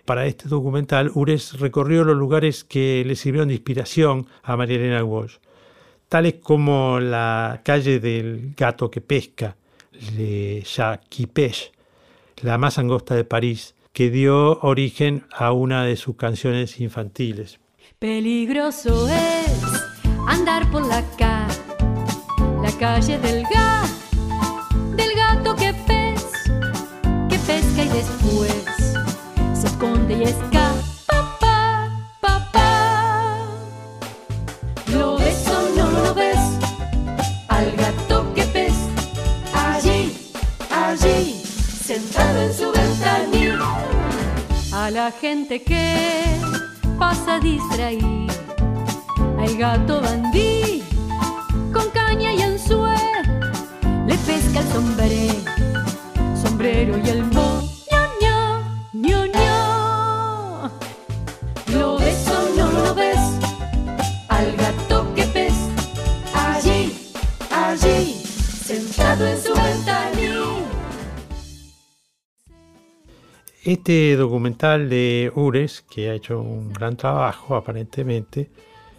Para 0.04 0.26
este 0.26 0.48
documental, 0.48 1.10
Ures 1.14 1.58
recorrió 1.58 2.04
los 2.04 2.16
lugares 2.16 2.64
que 2.64 3.02
le 3.06 3.16
sirvieron 3.16 3.48
de 3.48 3.54
inspiración 3.54 4.26
a 4.42 4.56
María 4.56 4.76
Elena 4.76 5.02
Walsh, 5.02 5.36
tales 6.08 6.34
como 6.42 7.00
la 7.00 7.62
calle 7.64 8.00
del 8.00 8.54
gato 8.56 8.90
que 8.90 9.00
pesca, 9.00 9.56
Le 10.16 10.62
la 12.42 12.58
más 12.58 12.78
angosta 12.78 13.14
de 13.14 13.24
París, 13.24 13.74
que 13.92 14.10
dio 14.10 14.58
origen 14.60 15.24
a 15.32 15.52
una 15.52 15.84
de 15.84 15.96
sus 15.96 16.16
canciones 16.16 16.80
infantiles. 16.80 17.58
Peligroso 17.98 19.08
es 19.08 19.62
andar 20.26 20.70
por 20.70 20.86
la 20.86 21.02
calle, 21.16 21.60
la 22.62 22.72
calle 22.78 23.18
del 23.18 23.44
gato 23.44 23.74
pesca 27.46 27.82
y 27.84 27.88
después 27.88 28.53
esconde 29.74 30.14
y 30.14 30.22
escapa. 30.22 31.18
Pa, 31.40 31.58
pa, 32.20 32.48
pa. 32.52 33.38
¿Lo 34.92 35.18
ves 35.18 35.48
o 35.48 35.76
no 35.76 35.90
lo 35.90 36.14
ves? 36.14 36.42
Al 37.48 37.72
gato 37.72 38.32
que 38.34 38.44
ves 38.54 38.78
allí, 39.52 40.16
allí, 40.70 41.42
sentado 41.88 42.42
en 42.42 42.54
su 42.54 42.70
ventanilla. 42.70 43.58
A 44.72 44.90
la 44.90 45.10
gente 45.10 45.62
que 45.62 46.40
pasa 46.98 47.40
distraída, 47.40 48.32
al 49.38 49.56
gato 49.56 50.00
bandí 50.00 50.82
con 51.72 51.88
caña 51.90 52.32
y 52.32 52.42
anzuelo 52.42 52.94
le 54.06 54.16
pesca 54.18 54.60
el 54.60 54.68
sombrero 54.68 55.34
sombrero 56.42 56.98
y 57.04 57.08
el 57.08 57.24
mo, 57.24 57.53
Este 73.64 74.14
documental 74.16 74.90
de 74.90 75.32
Ures, 75.34 75.80
que 75.82 76.10
ha 76.10 76.14
hecho 76.14 76.38
un 76.38 76.72
gran 76.72 76.96
trabajo 76.96 77.56
aparentemente, 77.56 78.50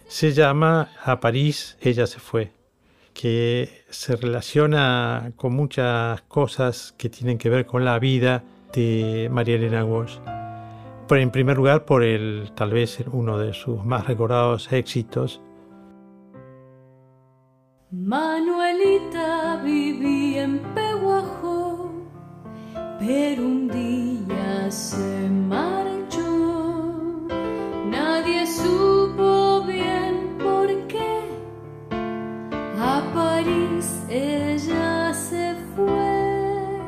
se 0.08 0.32
llama 0.32 0.90
A 1.04 1.20
París 1.20 1.78
ella 1.80 2.06
se 2.06 2.18
fue 2.18 2.50
que 3.14 3.84
se 3.88 4.16
relaciona 4.16 5.32
con 5.36 5.54
muchas 5.54 6.20
cosas 6.22 6.94
que 6.98 7.08
tienen 7.08 7.38
que 7.38 7.48
ver 7.48 7.64
con 7.64 7.84
la 7.84 7.98
vida 7.98 8.42
de 8.74 9.28
María 9.32 9.54
Elena 9.54 9.84
Walsh. 9.84 10.18
en 11.10 11.30
primer 11.30 11.56
lugar, 11.56 11.84
por 11.84 12.02
el 12.02 12.50
tal 12.54 12.72
vez 12.72 12.98
uno 13.12 13.38
de 13.38 13.54
sus 13.54 13.84
más 13.84 14.06
recordados 14.06 14.70
éxitos. 14.72 15.40
Manuelita 17.90 19.62
vivía 19.64 20.42
en 20.42 20.58
Peguajo, 20.74 21.45
pero 22.98 23.42
un 23.42 23.68
día 23.68 24.70
se 24.70 25.28
marchó. 25.28 27.28
Nadie 27.90 28.46
supo 28.46 29.62
bien 29.66 30.26
ella 34.08 35.12
se 35.12 35.54
fue 35.74 36.78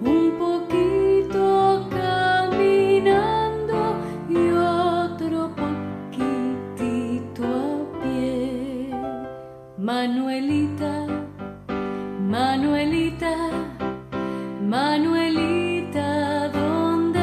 un 0.00 0.32
poquito 0.38 1.86
caminando 1.90 3.94
y 4.28 4.50
otro 4.50 5.54
poquitito 5.54 7.44
a 7.44 8.02
pie. 8.02 8.90
Manuelita, 9.78 11.06
Manuelita, 12.28 12.99
Manuelita, 14.70 16.48
¿dónde 16.50 17.18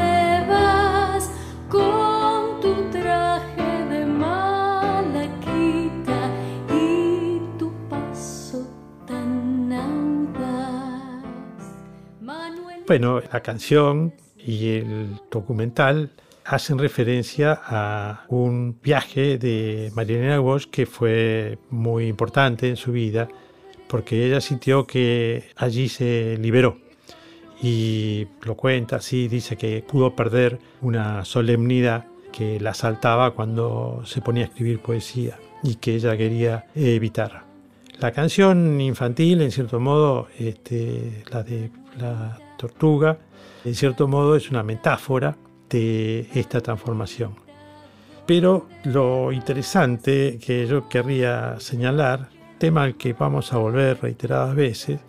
vas 0.50 1.32
con 1.70 2.60
tu 2.60 2.74
traje 2.92 3.86
de 3.86 4.06
malaquita 4.06 5.50
y 6.70 7.40
tu 7.58 7.72
paso 7.88 8.68
tan 9.08 9.72
audaz? 9.72 11.24
Manuelita... 12.20 12.84
Bueno, 12.86 13.22
la 13.32 13.40
canción 13.40 14.14
y 14.38 14.80
el 14.80 15.18
documental 15.32 16.12
hacen 16.44 16.78
referencia 16.78 17.62
a 17.66 18.26
un 18.28 18.78
viaje 18.82 19.38
de 19.38 19.90
Marilena 19.96 20.42
Walsh 20.42 20.66
que 20.66 20.86
fue 20.86 21.60
muy 21.70 22.08
importante 22.08 22.68
en 22.68 22.76
su 22.76 22.92
vida 22.92 23.30
porque 23.88 24.26
ella 24.26 24.42
sintió 24.42 24.86
que 24.86 25.46
allí 25.56 25.88
se 25.88 26.38
liberó 26.42 26.86
y 27.62 28.28
lo 28.44 28.56
cuenta 28.56 28.98
así, 28.98 29.28
dice 29.28 29.58
que 29.58 29.84
pudo 29.88 30.16
perder 30.16 30.60
una 30.82 31.26
solemnidad 31.26 32.06
que 32.32 32.60
la 32.60 32.72
asaltaba 32.72 33.32
cuando 33.32 34.02
se 34.06 34.22
ponía 34.22 34.44
a 34.44 34.48
escribir 34.48 34.80
poesía 34.80 35.40
y 35.64 35.76
que 35.76 35.96
ella 35.96 36.16
quería 36.16 36.68
evitar. 36.76 37.46
La 38.00 38.12
canción 38.12 38.80
infantil, 38.80 39.42
en 39.42 39.52
cierto 39.52 39.80
modo, 39.80 40.28
este, 40.38 41.24
la 41.32 41.42
de 41.42 41.72
la 42.00 42.38
tortuga, 42.58 43.18
en 43.66 43.74
cierto 43.74 44.08
modo 44.08 44.36
es 44.36 44.52
una 44.52 44.62
metáfora 44.62 45.36
de 45.68 46.30
esta 46.36 46.62
transformación. 46.62 47.36
Pero 48.28 48.68
lo 48.84 49.32
interesante 49.32 50.38
que 50.38 50.68
yo 50.68 50.88
querría 50.88 51.60
señalar, 51.60 52.30
tema 52.60 52.84
al 52.84 52.98
que 52.98 53.14
vamos 53.14 53.52
a 53.52 53.58
volver 53.58 54.00
reiteradas 54.02 54.56
veces, 54.56 55.00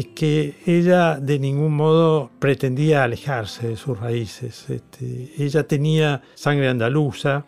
es 0.00 0.06
que 0.14 0.54
ella 0.64 1.16
de 1.20 1.38
ningún 1.38 1.74
modo 1.74 2.30
pretendía 2.38 3.04
alejarse 3.04 3.68
de 3.68 3.76
sus 3.76 4.00
raíces. 4.00 4.64
Este, 4.70 5.30
ella 5.36 5.64
tenía 5.64 6.22
sangre 6.34 6.68
andaluza 6.68 7.44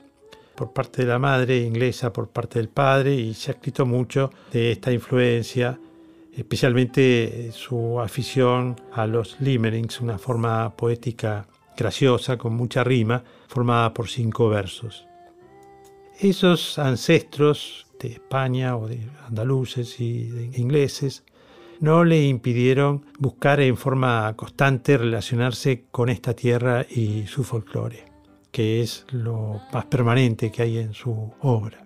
por 0.54 0.74
parte 0.74 1.00
de 1.02 1.08
la 1.08 1.18
madre, 1.18 1.62
inglesa 1.62 2.12
por 2.12 2.28
parte 2.28 2.58
del 2.58 2.68
padre, 2.68 3.14
y 3.14 3.32
se 3.32 3.50
ha 3.50 3.54
escrito 3.54 3.86
mucho 3.86 4.30
de 4.52 4.70
esta 4.70 4.92
influencia, 4.92 5.80
especialmente 6.36 7.50
su 7.52 7.98
afición 7.98 8.76
a 8.92 9.06
los 9.06 9.40
limerings, 9.40 10.02
una 10.02 10.18
forma 10.18 10.76
poética 10.76 11.46
graciosa, 11.74 12.36
con 12.36 12.52
mucha 12.54 12.84
rima, 12.84 13.24
formada 13.48 13.94
por 13.94 14.10
cinco 14.10 14.50
versos. 14.50 15.06
Esos 16.20 16.78
ancestros 16.78 17.86
de 17.98 18.08
España 18.08 18.76
o 18.76 18.88
de 18.88 19.00
andaluces 19.26 19.98
y 20.00 20.24
de 20.24 20.58
ingleses 20.58 21.24
no 21.82 22.04
le 22.04 22.22
impidieron 22.22 23.04
buscar 23.18 23.60
en 23.60 23.76
forma 23.76 24.32
constante 24.36 24.96
relacionarse 24.96 25.86
con 25.90 26.10
esta 26.10 26.32
tierra 26.32 26.86
y 26.88 27.26
su 27.26 27.42
folclore, 27.42 28.04
que 28.52 28.82
es 28.82 29.04
lo 29.10 29.60
más 29.72 29.86
permanente 29.86 30.52
que 30.52 30.62
hay 30.62 30.78
en 30.78 30.94
su 30.94 31.32
obra. 31.40 31.84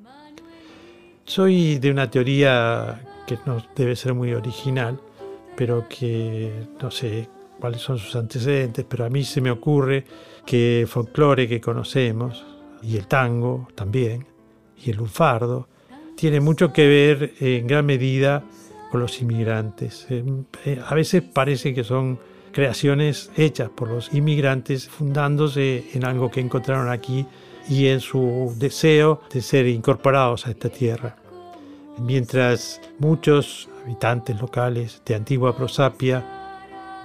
Soy 1.24 1.78
de 1.78 1.90
una 1.90 2.10
teoría 2.10 3.02
que 3.26 3.38
no 3.46 3.64
debe 3.74 3.96
ser 3.96 4.12
muy 4.12 4.34
original, 4.34 5.00
pero 5.56 5.88
que 5.88 6.52
no 6.78 6.90
sé 6.90 7.30
cuáles 7.58 7.80
son 7.80 7.96
sus 7.96 8.16
antecedentes, 8.16 8.84
pero 8.86 9.06
a 9.06 9.08
mí 9.08 9.24
se 9.24 9.40
me 9.40 9.50
ocurre 9.50 10.04
que 10.44 10.82
el 10.82 10.88
folclore 10.88 11.48
que 11.48 11.58
conocemos, 11.58 12.44
y 12.82 12.98
el 12.98 13.06
tango 13.06 13.66
también, 13.74 14.26
y 14.76 14.90
el 14.90 14.98
lunfardo, 14.98 15.68
tiene 16.16 16.40
mucho 16.40 16.70
que 16.70 16.86
ver 16.86 17.32
en 17.40 17.66
gran 17.66 17.86
medida 17.86 18.44
los 18.98 19.20
inmigrantes. 19.20 20.06
Eh, 20.10 20.24
eh, 20.64 20.80
a 20.84 20.94
veces 20.94 21.22
parece 21.22 21.74
que 21.74 21.84
son 21.84 22.18
creaciones 22.52 23.30
hechas 23.36 23.68
por 23.68 23.88
los 23.88 24.12
inmigrantes 24.14 24.88
fundándose 24.88 25.84
en 25.92 26.04
algo 26.04 26.30
que 26.30 26.40
encontraron 26.40 26.88
aquí 26.88 27.26
y 27.68 27.88
en 27.88 28.00
su 28.00 28.54
deseo 28.56 29.20
de 29.32 29.42
ser 29.42 29.66
incorporados 29.66 30.46
a 30.46 30.50
esta 30.50 30.68
tierra. 30.68 31.16
Mientras 31.98 32.80
muchos 32.98 33.68
habitantes 33.84 34.40
locales 34.40 35.02
de 35.04 35.14
antigua 35.14 35.56
prosapia, 35.56 36.24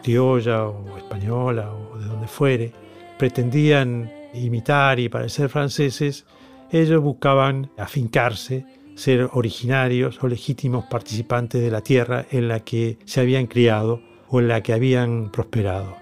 criolla 0.03 0.67
o 0.67 0.97
española 0.97 1.71
o 1.73 1.97
de 1.97 2.05
donde 2.05 2.27
fuere, 2.27 2.73
pretendían 3.17 4.11
imitar 4.33 4.99
y 4.99 5.09
parecer 5.09 5.49
franceses, 5.49 6.25
ellos 6.71 7.01
buscaban 7.01 7.69
afincarse 7.77 8.65
ser 9.01 9.29
originarios 9.33 10.23
o 10.23 10.27
legítimos 10.27 10.85
participantes 10.85 11.61
de 11.61 11.71
la 11.71 11.81
tierra 11.81 12.25
en 12.29 12.47
la 12.47 12.59
que 12.59 12.99
se 13.05 13.19
habían 13.19 13.47
criado 13.47 13.99
o 14.29 14.39
en 14.39 14.47
la 14.47 14.61
que 14.61 14.73
habían 14.73 15.31
prosperado. 15.31 15.95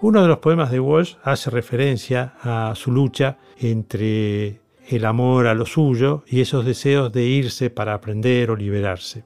Uno 0.00 0.22
de 0.22 0.28
los 0.28 0.38
poemas 0.38 0.70
de 0.70 0.80
Walsh 0.80 1.16
hace 1.22 1.50
referencia 1.50 2.34
a 2.40 2.72
su 2.76 2.90
lucha 2.92 3.36
entre 3.58 4.60
el 4.88 5.04
amor 5.04 5.46
a 5.46 5.54
lo 5.54 5.66
suyo 5.66 6.24
y 6.26 6.40
esos 6.40 6.64
deseos 6.64 7.12
de 7.12 7.24
irse 7.24 7.68
para 7.68 7.92
aprender 7.92 8.50
o 8.50 8.56
liberarse, 8.56 9.24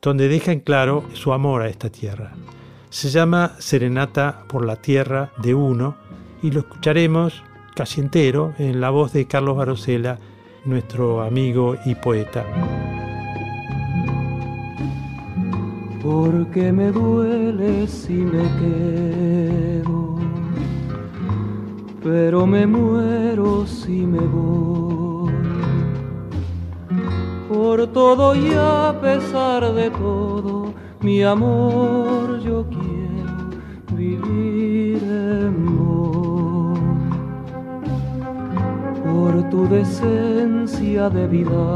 donde 0.00 0.28
deja 0.28 0.52
en 0.52 0.60
claro 0.60 1.04
su 1.12 1.32
amor 1.34 1.62
a 1.62 1.68
esta 1.68 1.90
tierra. 1.90 2.32
Se 2.88 3.10
llama 3.10 3.56
Serenata 3.58 4.44
por 4.48 4.64
la 4.64 4.76
Tierra 4.76 5.30
de 5.42 5.54
Uno 5.54 5.96
y 6.42 6.50
lo 6.50 6.60
escucharemos 6.60 7.42
casi 7.74 8.00
entero 8.00 8.54
en 8.58 8.80
la 8.80 8.90
voz 8.90 9.12
de 9.12 9.26
Carlos 9.26 9.56
Barosela 9.56 10.18
nuestro 10.64 11.22
amigo 11.22 11.76
y 11.84 11.94
poeta. 11.94 12.44
Porque 16.02 16.72
me 16.72 16.90
duele 16.90 17.86
si 17.86 18.14
me 18.14 18.42
quedo, 18.60 20.16
pero 22.02 22.46
me 22.46 22.66
muero 22.66 23.66
si 23.66 24.06
me 24.06 24.20
voy. 24.20 25.32
Por 27.48 27.86
todo 27.88 28.34
y 28.34 28.52
a 28.54 28.98
pesar 29.00 29.72
de 29.74 29.90
todo, 29.90 30.72
mi 31.00 31.22
amor, 31.22 32.40
yo 32.40 32.66
quiero 32.68 33.50
vivir 33.96 35.02
en 35.02 35.79
por 39.20 39.34
tu 39.50 39.68
decencia 39.68 41.10
de 41.10 41.26
vida 41.26 41.66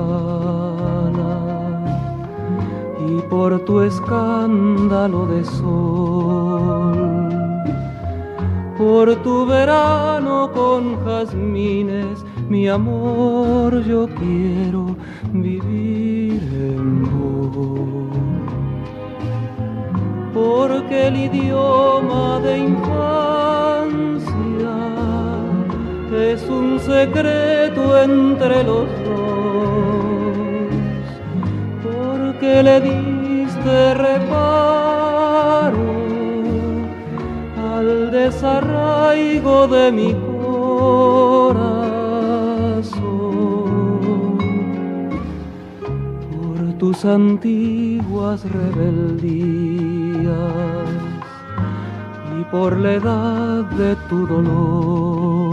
y 3.07 3.21
por 3.29 3.51
tu 3.67 3.83
escándalo 3.83 5.27
de 5.27 5.45
sol, 5.45 6.97
por 8.79 9.07
tu 9.17 9.45
verano 9.45 10.51
con 10.55 11.05
jazmines, 11.05 12.25
mi 12.49 12.67
amor, 12.67 13.85
yo 13.85 14.09
quiero 14.21 14.97
vivir 15.33 16.43
en 16.73 17.03
vos. 17.13 18.17
Porque 20.33 21.09
el 21.09 21.17
idioma 21.29 22.41
de 22.41 22.59
infancia 22.59 24.44
es 26.17 26.43
un 26.49 26.79
secreto 26.79 27.99
entre 28.01 28.63
los 28.65 28.87
dos, 29.05 30.25
porque 31.83 32.63
le 32.63 32.81
diste 32.81 33.95
reparo 33.95 35.79
al 37.75 38.11
desarraigo 38.11 39.67
de 39.69 39.93
mi 39.93 40.15
corazón, 40.45 41.59
por 46.31 46.79
tus 46.79 47.05
antiguas 47.05 48.45
rebeldías 48.51 49.85
y 52.39 52.45
por 52.51 52.79
la 52.79 52.95
edad 52.95 53.65
de 53.77 53.97
tu 54.09 54.27
dolor 54.27 55.44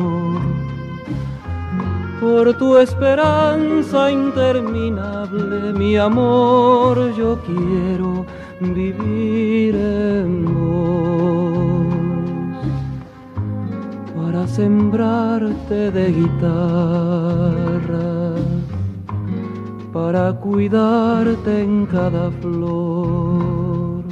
por 2.22 2.54
tu 2.54 2.78
esperanza 2.78 4.12
interminable, 4.12 5.74
mi 5.74 5.98
amor, 5.98 7.16
yo 7.18 7.40
quiero 7.48 8.28
vivir 8.60 9.76
en 9.76 10.46
vos. 10.46 11.96
Para 14.16 14.48
sembrarte 14.48 15.90
de 15.90 16.12
guitarra, 16.12 17.16
para 19.92 20.32
cuidarte 20.34 21.64
en 21.64 21.88
cada 21.88 22.30
flor 22.40 24.04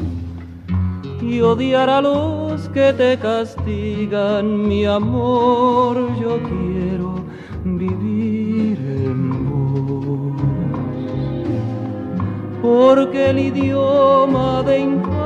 y 1.22 1.41
odiar 1.41 1.91
a 1.91 2.02
los 2.02 2.69
que 2.69 2.91
te 2.91 3.19
castigan, 3.19 4.67
mi 4.67 4.84
amor, 4.88 6.10
yo 6.19 6.39
quiero 6.41 7.18
vivir 7.63 8.78
en 9.06 9.50
vos. 9.50 10.41
Porque 12.62 13.30
el 13.30 13.39
idioma 13.39 14.63
de 14.63 14.80
infancia 14.80 15.19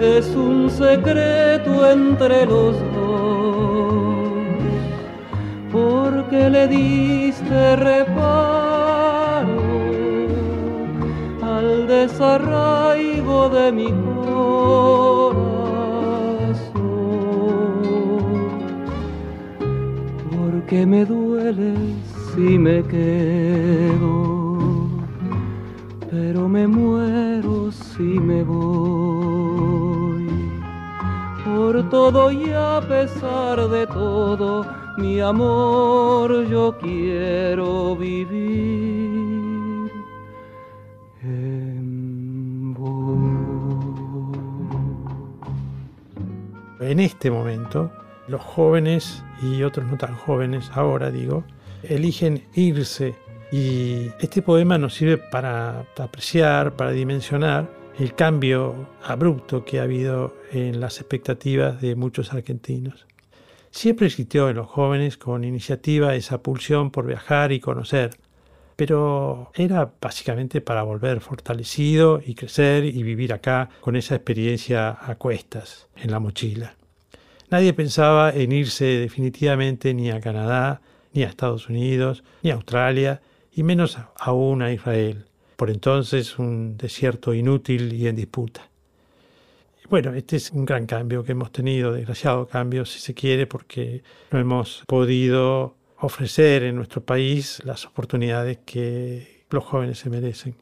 es 0.00 0.34
un 0.36 0.70
secreto 0.70 1.90
entre 1.90 2.46
los 2.46 2.76
dos. 2.94 4.28
Porque 5.72 6.50
le 6.50 6.68
diste 6.68 7.76
reparo 7.76 9.60
al 11.42 11.86
desarraigo 11.86 13.48
de 13.48 13.72
mi 13.72 13.86
corazón 13.86 15.19
porque 20.70 20.86
me 20.86 21.04
duele 21.04 21.74
si 22.32 22.56
me 22.56 22.84
quedo, 22.84 24.56
pero 26.08 26.48
me 26.48 26.68
muero 26.68 27.72
si 27.72 28.04
me 28.04 28.44
voy. 28.44 30.28
Por 31.44 31.90
todo 31.90 32.30
y 32.30 32.52
a 32.52 32.80
pesar 32.88 33.68
de 33.68 33.84
todo, 33.88 34.64
mi 34.96 35.18
amor, 35.18 36.46
yo 36.46 36.78
quiero 36.80 37.96
vivir 37.96 39.90
en 41.24 42.74
vos. 42.74 43.18
En 46.78 47.00
este 47.00 47.28
momento, 47.28 47.90
los 48.30 48.40
jóvenes 48.40 49.22
y 49.42 49.62
otros 49.62 49.86
no 49.86 49.96
tan 49.98 50.14
jóvenes, 50.14 50.70
ahora 50.72 51.10
digo, 51.10 51.44
eligen 51.82 52.44
irse 52.54 53.14
y 53.52 54.10
este 54.20 54.42
poema 54.42 54.78
nos 54.78 54.94
sirve 54.94 55.18
para 55.18 55.86
apreciar, 55.98 56.76
para 56.76 56.92
dimensionar 56.92 57.68
el 57.98 58.14
cambio 58.14 58.88
abrupto 59.02 59.64
que 59.64 59.80
ha 59.80 59.82
habido 59.82 60.34
en 60.52 60.80
las 60.80 60.98
expectativas 60.98 61.80
de 61.80 61.96
muchos 61.96 62.32
argentinos. 62.32 63.06
Siempre 63.70 64.06
existió 64.06 64.48
en 64.48 64.56
los 64.56 64.68
jóvenes 64.68 65.16
con 65.16 65.44
iniciativa 65.44 66.14
esa 66.14 66.42
pulsión 66.42 66.90
por 66.90 67.06
viajar 67.06 67.52
y 67.52 67.60
conocer, 67.60 68.10
pero 68.76 69.50
era 69.54 69.92
básicamente 70.00 70.60
para 70.60 70.82
volver 70.82 71.20
fortalecido 71.20 72.20
y 72.24 72.34
crecer 72.34 72.84
y 72.84 73.02
vivir 73.02 73.32
acá 73.32 73.68
con 73.80 73.96
esa 73.96 74.14
experiencia 74.14 74.96
a 75.00 75.16
cuestas 75.16 75.88
en 75.96 76.10
la 76.10 76.20
mochila. 76.20 76.79
Nadie 77.50 77.72
pensaba 77.72 78.30
en 78.30 78.52
irse 78.52 78.84
definitivamente 78.84 79.92
ni 79.92 80.10
a 80.10 80.20
Canadá, 80.20 80.80
ni 81.12 81.24
a 81.24 81.26
Estados 81.26 81.68
Unidos, 81.68 82.22
ni 82.42 82.50
a 82.50 82.54
Australia, 82.54 83.22
y 83.52 83.64
menos 83.64 83.98
aún 84.16 84.62
a 84.62 84.72
Israel, 84.72 85.26
por 85.56 85.68
entonces 85.68 86.38
un 86.38 86.76
desierto 86.76 87.34
inútil 87.34 87.92
y 87.92 88.06
en 88.06 88.14
disputa. 88.14 88.68
Bueno, 89.88 90.14
este 90.14 90.36
es 90.36 90.52
un 90.52 90.64
gran 90.64 90.86
cambio 90.86 91.24
que 91.24 91.32
hemos 91.32 91.50
tenido, 91.50 91.92
desgraciado 91.92 92.46
cambio 92.46 92.84
si 92.84 93.00
se 93.00 93.14
quiere, 93.14 93.48
porque 93.48 94.04
no 94.30 94.38
hemos 94.38 94.84
podido 94.86 95.74
ofrecer 95.98 96.62
en 96.62 96.76
nuestro 96.76 97.02
país 97.02 97.60
las 97.64 97.84
oportunidades 97.84 98.58
que 98.64 99.44
los 99.50 99.64
jóvenes 99.64 99.98
se 99.98 100.08
merecen. 100.08 100.54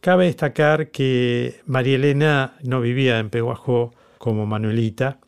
Cabe 0.00 0.26
destacar 0.26 0.92
que 0.92 1.60
María 1.66 1.96
Elena 1.96 2.54
no 2.62 2.80
vivía 2.80 3.18
en 3.18 3.28
Peguajó 3.28 3.92
como 4.18 4.46
Manuelita, 4.46 5.18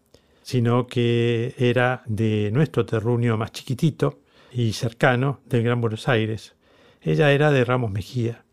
sino 0.42 0.86
que 0.86 1.54
era 1.58 2.02
de 2.06 2.50
nuestro 2.52 2.84
terruño 2.84 3.36
más 3.36 3.52
chiquitito 3.52 4.20
y 4.52 4.72
cercano 4.72 5.40
del 5.46 5.62
Gran 5.62 5.80
Buenos 5.80 6.08
Aires. 6.08 6.54
Ella 7.00 7.32
era 7.32 7.50
de 7.50 7.64
Ramos 7.64 7.90
Mejía. 7.90 8.44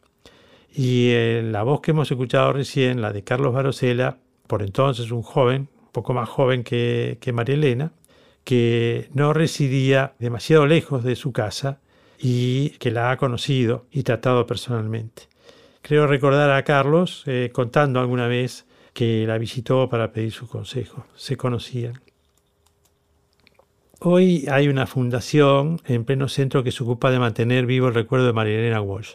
Y 0.74 1.10
eh, 1.10 1.42
la 1.44 1.64
voz 1.64 1.82
que 1.82 1.92
hemos 1.92 2.10
escuchado 2.10 2.54
recién, 2.54 3.02
la 3.02 3.12
de 3.12 3.24
Carlos 3.24 3.54
Barosela, 3.54 4.18
por 4.48 4.62
entonces 4.62 5.12
un 5.12 5.24
joven, 5.24 5.68
poco 5.92 6.14
más 6.14 6.30
joven 6.30 6.64
que, 6.64 7.18
que 7.20 7.34
María 7.34 7.56
Elena, 7.56 7.92
que 8.44 9.10
no 9.14 9.34
residía 9.34 10.14
demasiado 10.20 10.66
lejos 10.66 11.04
de 11.04 11.16
su 11.16 11.32
casa 11.32 11.80
y 12.20 12.72
que 12.72 12.92
la 12.92 13.12
ha 13.12 13.18
conocido 13.18 13.86
y 13.92 14.04
tratado 14.04 14.46
personalmente. 14.46 15.24
Creo 15.82 16.08
recordar 16.08 16.52
a 16.52 16.64
Carlos 16.64 17.24
eh, 17.26 17.52
contando 17.54 18.00
alguna 18.00 18.28
vez 18.28 18.66
que 19.00 19.26
la 19.26 19.38
visitó 19.38 19.88
para 19.88 20.12
pedir 20.12 20.34
su 20.34 20.46
consejo. 20.46 21.06
Se 21.16 21.38
conocían. 21.38 22.02
Hoy 24.02 24.46
hay 24.52 24.68
una 24.68 24.88
fundación 24.88 25.80
en 25.86 26.04
pleno 26.04 26.28
centro 26.28 26.66
que 26.66 26.74
se 26.74 26.84
ocupa 26.84 27.10
de 27.10 27.18
mantener 27.18 27.66
vivo 27.66 27.88
el 27.88 27.94
recuerdo 27.94 28.26
de 28.26 28.34
María 28.34 28.82
Walsh 28.82 29.12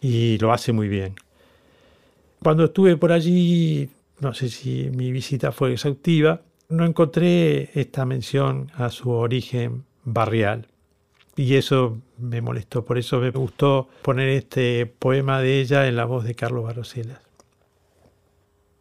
y 0.00 0.38
lo 0.38 0.52
hace 0.52 0.72
muy 0.72 0.86
bien. 0.86 1.16
Cuando 2.44 2.66
estuve 2.66 2.96
por 2.96 3.10
allí, 3.10 3.90
no 4.20 4.34
sé 4.34 4.50
si 4.50 4.88
mi 4.94 5.10
visita 5.10 5.50
fue 5.50 5.72
exhaustiva, 5.72 6.42
no 6.68 6.84
encontré 6.84 7.70
esta 7.74 8.04
mención 8.04 8.70
a 8.76 8.88
su 8.90 9.10
origen 9.10 9.82
barrial. 10.04 10.68
Y 11.34 11.56
eso 11.56 11.98
me 12.18 12.40
molestó, 12.40 12.84
por 12.84 12.98
eso 12.98 13.18
me 13.18 13.30
gustó 13.30 13.88
poner 14.02 14.28
este 14.28 14.86
poema 14.86 15.40
de 15.40 15.60
ella 15.60 15.88
en 15.88 15.96
la 15.96 16.04
voz 16.04 16.22
de 16.22 16.36
Carlos 16.36 16.62
Barroselas. 16.62 17.23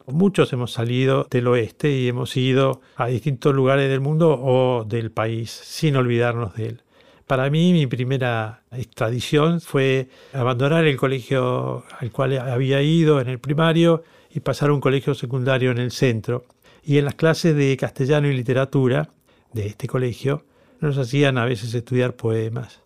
Muchos 0.07 0.51
hemos 0.51 0.73
salido 0.73 1.27
del 1.31 1.47
oeste 1.47 1.89
y 1.89 2.09
hemos 2.09 2.35
ido 2.35 2.81
a 2.97 3.07
distintos 3.07 3.55
lugares 3.55 3.89
del 3.89 4.01
mundo 4.01 4.37
o 4.37 4.83
del 4.83 5.11
país 5.11 5.49
sin 5.49 5.95
olvidarnos 5.95 6.55
de 6.55 6.65
él. 6.67 6.81
Para 7.25 7.49
mí 7.49 7.71
mi 7.71 7.87
primera 7.87 8.63
extradición 8.71 9.61
fue 9.61 10.09
abandonar 10.33 10.83
el 10.85 10.97
colegio 10.97 11.85
al 11.99 12.11
cual 12.11 12.37
había 12.37 12.81
ido 12.81 13.21
en 13.21 13.29
el 13.29 13.39
primario 13.39 14.03
y 14.29 14.41
pasar 14.41 14.71
a 14.71 14.73
un 14.73 14.81
colegio 14.81 15.13
secundario 15.13 15.71
en 15.71 15.77
el 15.77 15.91
centro. 15.91 16.43
Y 16.83 16.97
en 16.97 17.05
las 17.05 17.15
clases 17.15 17.55
de 17.55 17.77
castellano 17.77 18.27
y 18.27 18.35
literatura 18.35 19.09
de 19.53 19.67
este 19.67 19.87
colegio 19.87 20.43
nos 20.81 20.97
hacían 20.97 21.37
a 21.37 21.45
veces 21.45 21.73
estudiar 21.73 22.17
poemas. 22.17 22.81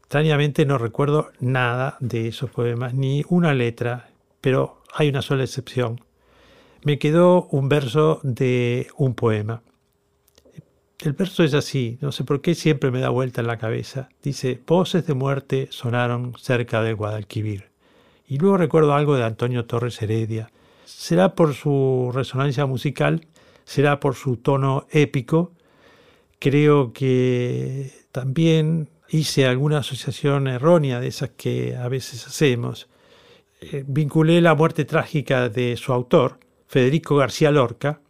Extrañamente 0.00 0.64
no 0.64 0.78
recuerdo 0.78 1.32
nada 1.38 1.98
de 2.00 2.28
esos 2.28 2.50
poemas, 2.50 2.94
ni 2.94 3.24
una 3.28 3.52
letra, 3.52 4.08
pero 4.40 4.82
hay 4.94 5.10
una 5.10 5.20
sola 5.20 5.44
excepción. 5.44 6.00
Me 6.82 6.98
quedó 6.98 7.46
un 7.50 7.68
verso 7.68 8.20
de 8.22 8.88
un 8.96 9.14
poema. 9.14 9.62
El 10.98 11.12
verso 11.12 11.44
es 11.44 11.54
así, 11.54 11.98
no 12.00 12.10
sé 12.10 12.24
por 12.24 12.40
qué 12.40 12.54
siempre 12.54 12.90
me 12.90 13.00
da 13.00 13.10
vuelta 13.10 13.42
en 13.42 13.46
la 13.46 13.58
cabeza. 13.58 14.08
Dice, 14.22 14.60
voces 14.66 15.06
de 15.06 15.14
muerte 15.14 15.68
sonaron 15.70 16.34
cerca 16.38 16.82
del 16.82 16.96
Guadalquivir. 16.96 17.70
Y 18.26 18.38
luego 18.38 18.56
recuerdo 18.56 18.94
algo 18.94 19.16
de 19.16 19.24
Antonio 19.24 19.66
Torres 19.66 20.00
Heredia. 20.00 20.50
Será 20.84 21.34
por 21.34 21.54
su 21.54 22.10
resonancia 22.14 22.64
musical, 22.64 23.26
será 23.64 24.00
por 24.00 24.14
su 24.14 24.36
tono 24.36 24.86
épico. 24.90 25.52
Creo 26.38 26.92
que 26.92 27.92
también 28.12 28.88
hice 29.08 29.46
alguna 29.46 29.78
asociación 29.78 30.48
errónea 30.48 31.00
de 31.00 31.08
esas 31.08 31.30
que 31.30 31.76
a 31.76 31.88
veces 31.88 32.26
hacemos. 32.26 32.88
Eh, 33.60 33.84
vinculé 33.86 34.40
la 34.40 34.54
muerte 34.54 34.84
trágica 34.84 35.48
de 35.48 35.76
su 35.76 35.92
autor, 35.92 36.38
Federico 36.70 37.16
García 37.16 37.50
Lorca, 37.50 38.00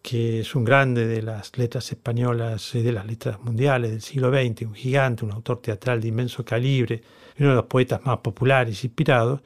que 0.00 0.40
es 0.40 0.54
un 0.54 0.64
grande 0.64 1.06
de 1.06 1.20
las 1.20 1.58
letras 1.58 1.92
españolas 1.92 2.74
y 2.74 2.80
de 2.80 2.90
las 2.90 3.04
letras 3.04 3.38
mundiales 3.42 3.90
del 3.90 4.00
siglo 4.00 4.30
XX, 4.30 4.62
un 4.62 4.74
gigante, 4.74 5.26
un 5.26 5.32
autor 5.32 5.60
teatral 5.60 6.00
de 6.00 6.08
inmenso 6.08 6.42
calibre, 6.42 7.02
uno 7.38 7.50
de 7.50 7.56
los 7.56 7.66
poetas 7.66 8.02
más 8.06 8.16
populares, 8.20 8.82
inspirados, 8.82 9.42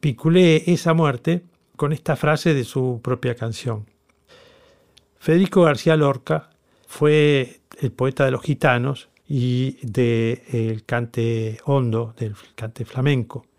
vinculé 0.00 0.70
esa 0.70 0.94
muerte 0.94 1.42
con 1.74 1.92
esta 1.92 2.14
frase 2.14 2.54
de 2.54 2.62
su 2.62 3.00
propia 3.02 3.34
canción. 3.34 3.86
Federico 5.18 5.62
García 5.62 5.96
Lorca 5.96 6.50
fue 6.86 7.62
el 7.80 7.90
poeta 7.90 8.24
de 8.24 8.30
los 8.30 8.42
gitanos 8.42 9.08
y 9.26 9.84
del 9.84 10.84
cante 10.84 11.58
hondo, 11.64 12.14
del 12.16 12.36
cante 12.54 12.84
flamenco. 12.84 13.49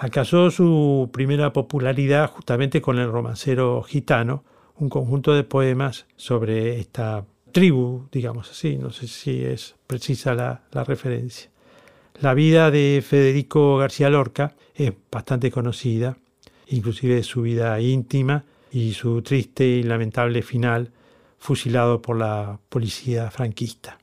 Alcanzó 0.00 0.50
su 0.50 1.10
primera 1.12 1.52
popularidad 1.52 2.30
justamente 2.30 2.80
con 2.80 2.98
el 2.98 3.12
romancero 3.12 3.82
gitano, 3.82 4.44
un 4.78 4.88
conjunto 4.88 5.34
de 5.34 5.44
poemas 5.44 6.06
sobre 6.16 6.78
esta 6.78 7.26
tribu, 7.52 8.08
digamos 8.10 8.50
así, 8.50 8.78
no 8.78 8.92
sé 8.92 9.08
si 9.08 9.44
es 9.44 9.74
precisa 9.86 10.34
la, 10.34 10.62
referencia. 10.86 11.50
La 12.18 12.32
vida 12.32 12.70
de 12.70 13.04
Federico 13.06 13.76
García 13.76 14.08
Lorca 14.08 14.54
es 14.74 14.90
bastante 15.12 15.50
conocida, 15.50 16.16
inclusive 16.68 17.22
su 17.22 17.42
vida 17.42 17.78
íntima 17.78 18.46
y 18.72 18.94
su 18.94 19.20
triste 19.20 19.66
y 19.66 19.82
lamentable 19.82 20.40
final, 20.40 20.92
fusilado 21.36 22.00
por 22.00 22.16
la 22.16 22.58
policía 22.70 23.30
franquista. 23.30 23.98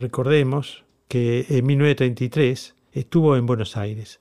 Recordemos 0.00 0.82
que 1.06 1.46
en 1.50 1.66
1933 1.66 2.74
estuvo 2.90 3.36
en 3.36 3.46
Buenos 3.46 3.76
Aires. 3.76 4.18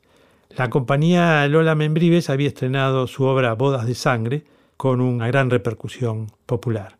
La 0.58 0.70
compañía 0.70 1.48
Lola 1.48 1.76
Membrives 1.76 2.30
había 2.30 2.50
estrenado 2.50 3.08
su 3.08 3.24
obra 3.24 3.54
Bodas 3.54 3.86
de 3.86 3.96
Sangre, 3.96 4.44
con 4.76 5.00
una 5.00 5.28
gran 5.28 5.50
repercusión 5.50 6.32
popular. 6.46 6.98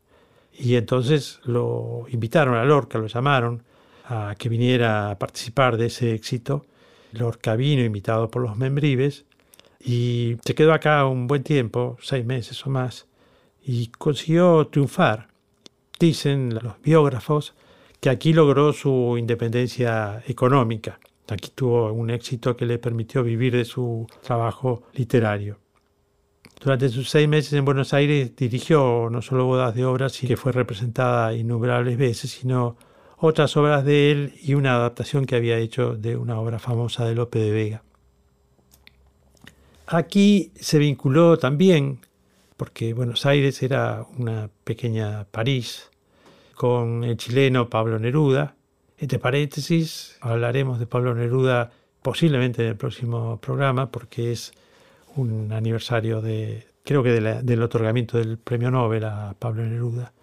Y 0.54 0.76
entonces 0.76 1.40
lo 1.44 2.06
invitaron 2.10 2.56
a 2.56 2.64
Lorca, 2.64 2.98
lo 2.98 3.08
llamaron 3.08 3.64
a 4.06 4.36
que 4.38 4.50
viniera 4.50 5.12
a 5.12 5.20
participar 5.20 5.78
de 5.78 5.88
ese 5.88 6.14
éxito. 6.14 6.66
Lorca 7.12 7.56
vino 7.56 7.84
invitado 7.84 8.30
por 8.30 8.44
los 8.44 8.56
Membrives 8.56 9.26
y 9.80 10.38
se 10.46 10.56
quedó 10.56 10.74
acá 10.74 11.06
un 11.06 11.28
buen 11.28 11.44
tiempo, 11.44 11.98
seis 12.02 12.26
meses 12.26 12.66
o 12.66 12.70
más, 12.70 13.08
y 13.64 13.88
consiguió 13.88 14.68
triunfar. 14.68 15.28
Dicen 16.00 16.54
los 16.54 16.82
biógrafos 16.82 17.54
que 18.00 18.10
aquí 18.10 18.34
logró 18.34 18.74
su 18.74 19.18
independencia 19.18 20.24
económica. 20.28 21.00
Aquí 21.30 21.52
tuvo 21.56 21.92
un 21.94 22.10
éxito 22.10 22.58
que 22.58 22.66
le 22.66 22.78
permitió 22.78 23.24
vivir 23.24 23.56
de 23.56 23.66
su 23.66 24.08
trabajo 24.22 24.84
literario. 24.94 25.60
Durante 26.60 26.90
sus 26.90 27.10
seis 27.10 27.28
meses 27.28 27.54
en 27.54 27.66
Buenos 27.66 27.94
Aires 27.94 28.36
dirigió 28.36 29.10
no 29.10 29.22
solo 29.22 29.46
bodas 29.46 29.74
de 29.74 29.86
obras, 29.86 30.20
que 30.20 30.38
fue 30.38 30.52
representada 30.52 31.34
innumerables 31.34 31.98
veces, 31.98 32.32
sino 32.32 32.76
otras 33.18 33.56
obras 33.58 33.84
de 33.86 34.12
él 34.12 34.34
y 34.44 34.54
una 34.54 34.76
adaptación 34.76 35.26
que 35.26 35.36
había 35.36 35.58
hecho 35.58 35.96
de 35.96 36.16
una 36.16 36.40
obra 36.40 36.60
famosa 36.60 37.06
de 37.06 37.16
Lope 37.16 37.40
de 37.40 37.52
Vega. 37.52 37.84
Aquí 39.88 40.52
se 40.56 40.78
vinculó 40.78 41.38
también, 41.38 42.00
porque 42.58 42.94
Buenos 42.94 43.26
Aires 43.26 43.62
era 43.64 44.06
una 44.18 44.50
pequeña 44.64 45.26
París, 45.32 45.90
con 46.56 47.04
el 47.04 47.18
chileno 47.18 47.70
Pablo 47.70 47.98
Neruda. 47.98 48.56
Entre 49.02 49.18
paréntesis, 49.18 50.16
hablaremos 50.22 50.78
de 50.78 50.86
Pablo 50.86 51.16
Neruda 51.16 51.72
posiblemente 52.04 52.62
en 52.62 52.68
el 52.68 52.76
próximo 52.76 53.38
programa, 53.38 53.90
porque 53.90 54.32
es 54.32 54.54
un 55.16 55.52
aniversario 55.52 56.22
de, 56.22 56.68
creo 56.84 57.02
que 57.02 57.10
del 57.10 57.64
otorgamiento 57.64 58.20
del 58.20 58.38
premio 58.38 58.70
Nobel 58.70 59.06
a 59.06 59.36
Pablo 59.40 59.66
Neruda. 59.66 60.14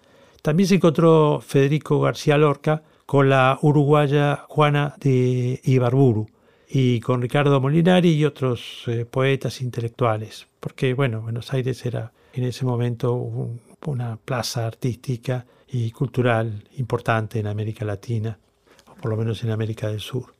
También 0.41 0.69
se 0.69 0.75
encontró 0.75 1.41
Federico 1.45 1.99
García 1.99 2.37
Lorca 2.37 2.81
con 3.05 3.27
la 3.27 3.59
uruguaya 3.61 4.45
Juana 4.47 4.95
de 4.97 5.59
Ibarburu 5.65 6.29
y 6.69 7.01
con 7.01 7.21
Ricardo 7.21 7.59
Molinari 7.59 8.13
y 8.13 8.23
otros 8.23 8.83
eh, 8.87 9.03
poetas 9.03 9.59
intelectuales, 9.59 10.47
porque 10.61 10.93
bueno, 10.93 11.19
Buenos 11.19 11.51
Aires 11.51 11.85
era 11.85 12.13
en 12.31 12.45
ese 12.45 12.63
momento 12.63 13.13
una 13.85 14.15
plaza 14.15 14.65
artística 14.65 15.45
y 15.67 15.91
cultural 15.91 16.63
importante 16.77 17.39
en 17.39 17.47
América 17.47 17.83
Latina, 17.83 18.39
por 19.01 19.11
lo 19.11 19.17
menos 19.17 19.43
en 19.43 19.51
América 19.51 19.87
del 19.87 19.99
Sur. 19.99 20.33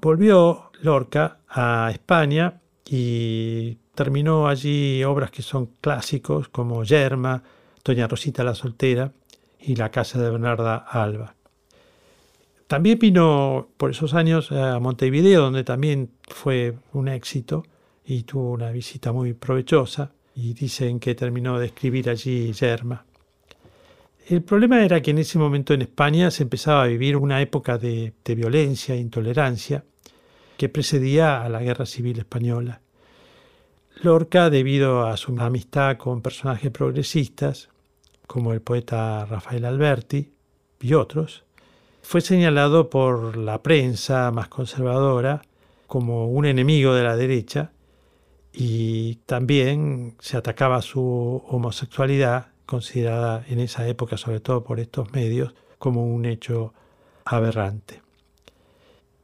Volvió 0.00 0.70
Lorca 0.80 1.40
a 1.48 1.90
España 1.92 2.60
y 2.84 3.76
terminó 3.94 4.48
allí 4.48 5.02
obras 5.04 5.30
que 5.30 5.42
son 5.42 5.66
clásicos 5.80 6.48
como 6.48 6.84
Yerma, 6.84 7.42
Doña 7.84 8.06
Rosita 8.06 8.44
la 8.44 8.54
Soltera 8.54 9.12
y 9.60 9.74
La 9.74 9.90
Casa 9.90 10.20
de 10.20 10.30
Bernarda 10.30 10.76
Alba. 10.76 11.34
También 12.68 12.98
vino 12.98 13.68
por 13.76 13.90
esos 13.90 14.14
años 14.14 14.52
a 14.52 14.78
Montevideo, 14.78 15.42
donde 15.42 15.64
también 15.64 16.10
fue 16.28 16.76
un 16.92 17.08
éxito 17.08 17.64
y 18.04 18.22
tuvo 18.24 18.52
una 18.52 18.70
visita 18.70 19.10
muy 19.10 19.32
provechosa 19.32 20.12
y 20.34 20.52
dicen 20.52 21.00
que 21.00 21.14
terminó 21.14 21.58
de 21.58 21.66
escribir 21.66 22.08
allí 22.10 22.52
Yerma. 22.52 23.04
El 24.28 24.42
problema 24.42 24.84
era 24.84 25.00
que 25.00 25.12
en 25.12 25.16
ese 25.16 25.38
momento 25.38 25.72
en 25.72 25.80
España 25.80 26.30
se 26.30 26.42
empezaba 26.42 26.82
a 26.82 26.86
vivir 26.86 27.16
una 27.16 27.40
época 27.40 27.78
de, 27.78 28.12
violencia 28.26 28.94
e 28.94 28.98
intolerancia 28.98 29.84
que 30.58 30.68
precedía 30.68 31.42
a 31.42 31.48
la 31.48 31.62
Guerra 31.62 31.86
Civil 31.86 32.18
Española. 32.18 32.82
Lorca, 34.02 34.50
debido 34.50 35.06
a 35.06 35.16
su 35.16 35.34
amistad 35.40 35.96
con 35.96 36.20
personajes 36.20 36.70
progresistas, 36.70 37.70
como 38.26 38.52
el 38.52 38.60
poeta 38.60 39.24
Rafael 39.24 39.64
Alberti 39.64 40.30
y 40.78 40.92
otros, 40.92 41.44
fue 42.02 42.20
señalado 42.20 42.90
por 42.90 43.38
la 43.38 43.62
prensa 43.62 44.30
más 44.30 44.48
conservadora 44.48 45.40
como 45.86 46.26
un 46.26 46.44
enemigo 46.44 46.92
de 46.92 47.02
la 47.02 47.16
derecha 47.16 47.72
y 48.52 49.14
también 49.24 50.16
se 50.20 50.36
atacaba 50.36 50.82
su 50.82 51.42
homosexualidad, 51.48 52.47
considerada 52.68 53.46
en 53.48 53.60
esa 53.60 53.88
época, 53.88 54.18
sobre 54.18 54.40
todo 54.40 54.62
por 54.62 54.78
estos 54.78 55.10
medios, 55.12 55.54
como 55.78 56.04
un 56.04 56.26
hecho 56.26 56.74
aberrante. 57.24 58.02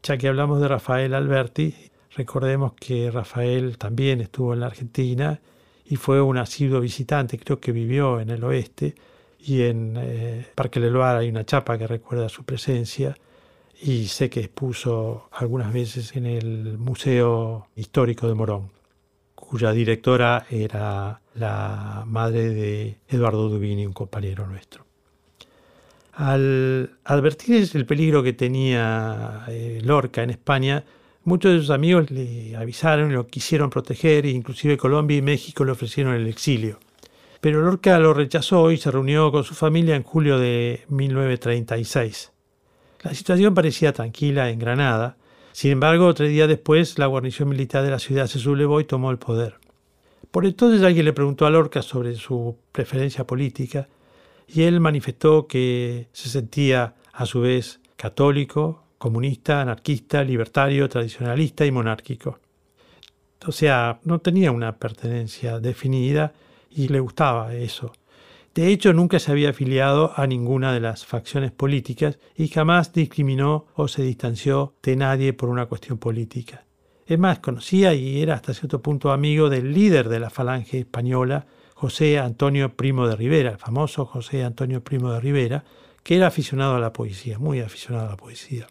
Ya 0.03 0.17
que 0.17 0.29
hablamos 0.29 0.63
de 0.63 0.69
Rafael 0.69 1.13
Alberti, 1.13 1.75
recordemos 2.17 2.73
que 2.73 3.11
Rafael 3.11 3.77
también 3.77 4.23
estuvo 4.23 4.55
en 4.55 4.61
la 4.61 4.67
Argentina 4.69 5.43
y 5.85 5.97
fue 5.97 6.23
un 6.23 6.39
asiduo 6.39 6.81
visitante, 6.81 7.39
creo 7.39 7.61
que 7.61 7.73
vivió 7.73 8.19
en 8.19 8.31
el 8.31 8.43
oeste 8.45 8.95
y 9.39 9.65
en 9.65 9.95
eh, 9.99 10.47
Parque 10.55 10.81
Leloir 10.81 11.17
hay 11.17 11.29
una 11.29 11.45
chapa 11.45 11.77
que 11.77 11.87
recuerda 11.87 12.31
su 12.31 12.45
presencia 12.45 13.15
y 13.79 14.07
sé 14.07 14.31
que 14.31 14.41
expuso 14.41 15.29
algunas 15.33 15.71
veces 15.71 16.17
en 16.17 16.25
el 16.25 16.79
Museo 16.79 17.69
Histórico 17.77 18.27
de 18.27 18.35
Morón, 18.35 18.71
cuya 19.35 19.73
directora 19.73 20.47
era 20.49 21.21
la 21.35 22.05
madre 22.07 22.51
de 22.51 22.99
Eduardo 23.09 23.49
Dubini, 23.49 23.87
un 23.87 23.93
compañero 23.93 24.47
nuestro. 24.47 24.85
Al 26.13 26.91
advertir 27.05 27.69
el 27.75 27.87
peligro 27.87 28.23
que 28.23 28.33
tenía 28.33 29.45
eh, 29.49 29.81
Lorca 29.83 30.23
en 30.23 30.31
España, 30.31 30.85
muchos 31.25 31.53
de 31.53 31.59
sus 31.59 31.71
amigos 31.71 32.11
le 32.11 32.57
avisaron 32.57 33.13
lo 33.13 33.27
quisieron 33.27 33.71
proteger, 33.71 34.27
e 34.27 34.31
inclusive 34.31 34.77
Colombia 34.77 35.17
y 35.17 35.23
México 35.23 35.65
le 35.65 35.73
ofrecieron 35.73 36.15
el 36.15 36.29
exilio. 36.29 36.79
Pero 37.41 37.63
Lorca 37.63 37.99
lo 37.99 38.15
rechazó 38.15 38.71
y 38.71 38.77
se 38.77 38.91
reunió 38.91 39.33
con 39.33 39.45
su 39.45 39.55
familia 39.55 39.97
en 39.97 40.03
julio 40.03 40.39
de 40.39 40.85
1936. 40.89 42.31
La 43.03 43.13
situación 43.13 43.55
parecía 43.55 43.93
tranquila 43.93 44.51
en 44.51 44.59
Granada, 44.59 45.17
sin 45.55 45.71
embargo, 45.71 46.13
tres 46.15 46.31
días 46.31 46.49
después 46.49 46.99
la 46.99 47.07
guarnición 47.07 47.49
militar 47.49 47.85
de 47.85 47.91
la 47.91 48.01
ciudad 48.01 48.27
se 48.27 48.41
sublevó 48.41 48.81
y 48.81 48.85
tomó 48.85 49.13
el 49.13 49.19
poder. 49.19 49.55
Por 50.31 50.47
entonces 50.47 50.83
alguien 50.83 51.05
le 51.05 51.13
preguntó 51.13 51.47
a 51.47 51.51
Lorca 51.51 51.83
sobre 51.83 52.15
su 52.17 52.57
preferencia 52.73 53.27
política 53.27 53.89
y 54.47 54.63
él 54.63 54.81
manifestó 54.81 55.47
que 55.47 56.09
se 56.13 56.29
sentía 56.29 56.95
a 57.13 57.27
su 57.27 57.41
vez 57.41 57.81
católico, 57.97 58.85
comunista, 58.99 59.61
anarquista, 59.61 60.25
libertario, 60.25 60.89
tradicionalista 60.89 61.65
y 61.67 61.71
monárquico. 61.71 62.39
O 63.47 63.53
sea, 63.53 64.01
no 64.05 64.21
tenía 64.21 64.51
una 64.51 64.77
pertenencia 64.77 65.61
definida 65.61 66.33
y 66.71 66.89
le 66.89 67.01
gustaba 67.01 67.55
eso. 67.55 67.93
De 68.55 68.69
hecho, 68.69 68.93
nunca 68.93 69.19
se 69.19 69.33
había 69.33 69.51
afiliado 69.51 70.13
a 70.17 70.27
ninguna 70.27 70.73
de 70.73 70.81
las 70.81 71.05
facciones 71.05 71.51
políticas 71.51 72.19
y 72.37 72.49
jamás 72.49 72.93
discriminó 72.93 73.67
o 73.75 73.89
se 73.89 74.03
distanció 74.03 74.75
de 74.83 74.97
nadie 74.97 75.33
por 75.33 75.49
una 75.49 75.67
cuestión 75.67 75.99
política. 75.99 76.65
Es 77.07 77.19
más, 77.19 77.41
conocía 77.41 77.93
y 77.95 78.23
era 78.23 78.35
hasta 78.35 78.55
cierto 78.55 78.81
punto 78.81 79.13
amigo 79.13 79.51
del 79.51 79.75
líder 79.75 80.09
de 80.09 80.21
la 80.21 80.31
falange 80.31 80.79
española, 80.79 81.47
José 81.75 82.19
Antonio 82.19 82.75
Primo 82.75 83.07
de 83.07 83.17
Rivera, 83.17 83.51
el 83.51 83.59
famoso 83.59 84.07
José 84.07 84.43
Antonio 84.43 84.83
Primo 84.83 85.13
de 85.13 85.21
Rivera, 85.21 85.65
que 86.03 86.17
era 86.17 86.29
aficionado 86.29 86.77
a 86.77 86.81
la 86.81 86.93
poesía, 86.93 87.39
muy 87.39 87.61
aficionado 87.61 88.07
a 88.07 88.11
la 88.11 88.17
poesía. 88.17 88.67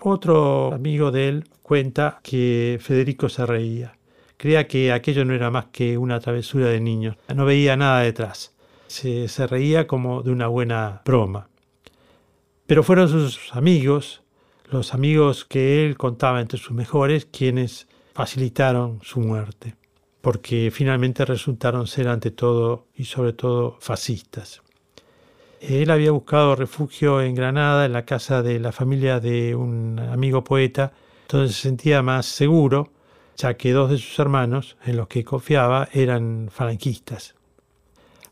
Otro 0.00 0.72
amigo 0.72 1.10
de 1.10 1.28
él 1.28 1.44
cuenta 1.62 2.20
que 2.22 2.78
Federico 2.80 3.28
se 3.28 3.44
reía. 3.44 3.96
Creía 4.36 4.66
que 4.66 4.92
aquello 4.92 5.24
no 5.24 5.34
era 5.34 5.50
más 5.50 5.66
que 5.66 5.96
una 5.98 6.20
travesura 6.20 6.66
de 6.66 6.80
niños. 6.80 7.16
No 7.34 7.44
veía 7.44 7.76
nada 7.76 8.00
detrás. 8.00 8.54
Se, 8.88 9.28
se 9.28 9.46
reía 9.46 9.86
como 9.86 10.22
de 10.22 10.32
una 10.32 10.48
buena 10.48 11.02
broma. 11.04 11.48
Pero 12.66 12.82
fueron 12.82 13.08
sus 13.08 13.54
amigos, 13.54 14.21
los 14.72 14.94
amigos 14.94 15.44
que 15.44 15.86
él 15.86 15.96
contaba 15.96 16.40
entre 16.40 16.58
sus 16.58 16.72
mejores, 16.72 17.26
quienes 17.26 17.86
facilitaron 18.14 19.00
su 19.02 19.20
muerte 19.20 19.76
porque 20.22 20.70
finalmente 20.72 21.24
resultaron 21.24 21.86
ser 21.86 22.08
ante 22.08 22.30
todo 22.30 22.86
y 22.94 23.04
sobre 23.04 23.34
todo 23.34 23.76
fascistas. 23.80 24.62
Él 25.60 25.90
había 25.90 26.12
buscado 26.12 26.56
refugio 26.56 27.20
en 27.20 27.34
Granada, 27.34 27.84
en 27.84 27.92
la 27.92 28.04
casa 28.04 28.42
de 28.42 28.58
la 28.58 28.72
familia 28.72 29.20
de 29.20 29.54
un 29.54 29.98
amigo 29.98 30.42
poeta, 30.42 30.92
donde 31.28 31.52
se 31.52 31.62
sentía 31.62 32.02
más 32.02 32.26
seguro, 32.26 32.90
ya 33.36 33.54
que 33.54 33.72
dos 33.72 33.90
de 33.90 33.98
sus 33.98 34.18
hermanos, 34.18 34.76
en 34.84 34.96
los 34.96 35.08
que 35.08 35.24
confiaba, 35.24 35.88
eran 35.92 36.48
falanquistas. 36.50 37.34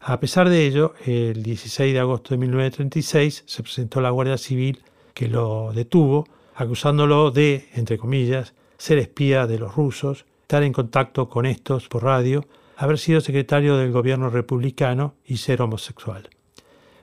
A 0.00 0.18
pesar 0.18 0.48
de 0.48 0.66
ello, 0.66 0.94
el 1.04 1.42
16 1.42 1.92
de 1.92 2.00
agosto 2.00 2.30
de 2.30 2.38
1936 2.38 3.44
se 3.46 3.62
presentó 3.62 4.00
la 4.00 4.10
Guardia 4.10 4.38
Civil 4.38 4.82
que 5.20 5.28
lo 5.28 5.70
detuvo, 5.74 6.26
acusándolo 6.54 7.30
de, 7.30 7.68
entre 7.74 7.98
comillas, 7.98 8.54
ser 8.78 8.96
espía 8.96 9.46
de 9.46 9.58
los 9.58 9.74
rusos 9.74 10.24
estar 10.40 10.62
en 10.62 10.72
contacto 10.72 11.28
con 11.28 11.44
estos 11.44 11.88
por 11.88 12.04
radio, 12.04 12.46
haber 12.78 12.96
sido 12.96 13.20
secretario 13.20 13.76
del 13.76 13.92
gobierno 13.92 14.30
republicano 14.30 15.16
y 15.26 15.36
ser 15.36 15.60
homosexual. 15.60 16.30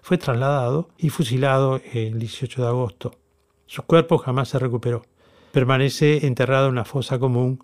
Fue 0.02 0.18
trasladado 0.18 0.90
y 0.98 1.10
fusilado 1.10 1.80
el 1.94 2.18
18 2.18 2.64
de 2.64 2.68
agosto. 2.68 3.20
Su 3.68 3.84
cuerpo 3.84 4.18
jamás 4.18 4.50
se 4.50 4.58
recuperó. 4.58 5.06
Permanece 5.52 6.26
enterrado 6.26 6.66
en 6.66 6.72
una 6.72 6.86
fosa 6.86 7.20
común. 7.20 7.64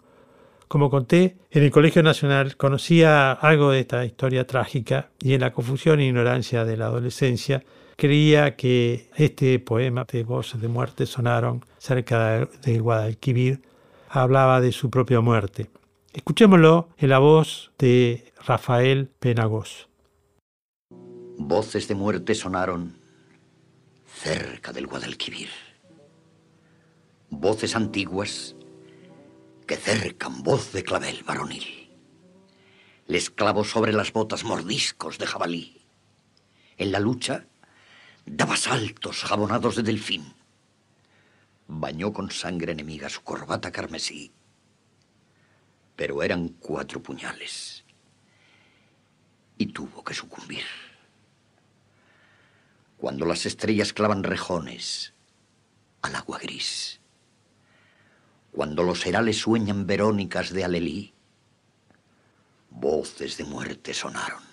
Como 0.67 0.91
conté, 0.91 1.37
en 1.49 1.63
el 1.63 1.71
Colegio 1.71 2.03
Nacional 2.03 2.57
conocía 2.57 3.31
algo 3.31 3.71
de 3.71 3.79
esta 3.79 4.05
historia 4.05 4.45
trágica 4.45 5.09
y 5.19 5.33
en 5.33 5.41
la 5.41 5.51
confusión 5.51 5.99
e 5.99 6.05
ignorancia 6.05 6.63
de 6.63 6.77
la 6.77 6.85
adolescencia 6.85 7.63
creía 8.03 8.57
que 8.57 9.09
este 9.15 9.57
poema 9.59 10.03
de 10.03 10.25
voces 10.25 10.59
de 10.59 10.67
muerte 10.67 11.05
sonaron 11.05 11.63
cerca 11.77 12.49
del 12.61 12.81
Guadalquivir 12.81 13.61
hablaba 14.09 14.59
de 14.59 14.73
su 14.73 14.89
propia 14.89 15.21
muerte. 15.21 15.69
Escuchémoslo 16.11 16.89
en 16.97 17.07
la 17.07 17.19
voz 17.19 17.71
de 17.79 18.33
Rafael 18.45 19.07
Penagos. 19.07 19.87
Voces 21.37 21.87
de 21.87 21.95
muerte 21.95 22.35
sonaron 22.35 22.99
cerca 24.05 24.73
del 24.73 24.87
Guadalquivir. 24.87 25.47
Voces 27.29 27.73
antiguas 27.73 28.57
que 29.65 29.77
cercan 29.77 30.43
voz 30.43 30.73
de 30.73 30.83
clavel 30.83 31.23
varonil. 31.23 31.89
Les 33.07 33.29
clavo 33.29 33.63
sobre 33.63 33.93
las 33.93 34.11
botas 34.11 34.43
mordiscos 34.43 35.19
de 35.19 35.25
jabalí. 35.25 35.81
En 36.75 36.91
la 36.91 36.99
lucha 36.99 37.47
daba 38.25 38.57
saltos 38.57 39.23
jabonados 39.23 39.75
de 39.75 39.83
delfín. 39.83 40.33
Bañó 41.67 42.11
con 42.13 42.31
sangre 42.31 42.71
enemiga 42.71 43.09
su 43.09 43.21
corbata 43.21 43.71
carmesí. 43.71 44.31
Pero 45.95 46.23
eran 46.23 46.49
cuatro 46.49 47.01
puñales. 47.01 47.83
Y 49.57 49.67
tuvo 49.67 50.03
que 50.03 50.13
sucumbir. 50.13 50.65
Cuando 52.97 53.25
las 53.25 53.45
estrellas 53.45 53.93
clavan 53.93 54.23
rejones 54.23 55.13
al 56.01 56.15
agua 56.15 56.39
gris 56.39 56.99
cuando 58.53 58.83
los 58.83 59.03
herales 59.07 59.39
sueñan 59.39 59.87
verónicas 59.87 60.53
de 60.53 60.63
Alelí, 60.63 61.13
voces 62.69 63.35
de 63.37 63.45
muerte 63.45 63.95
sonaron 63.95 64.43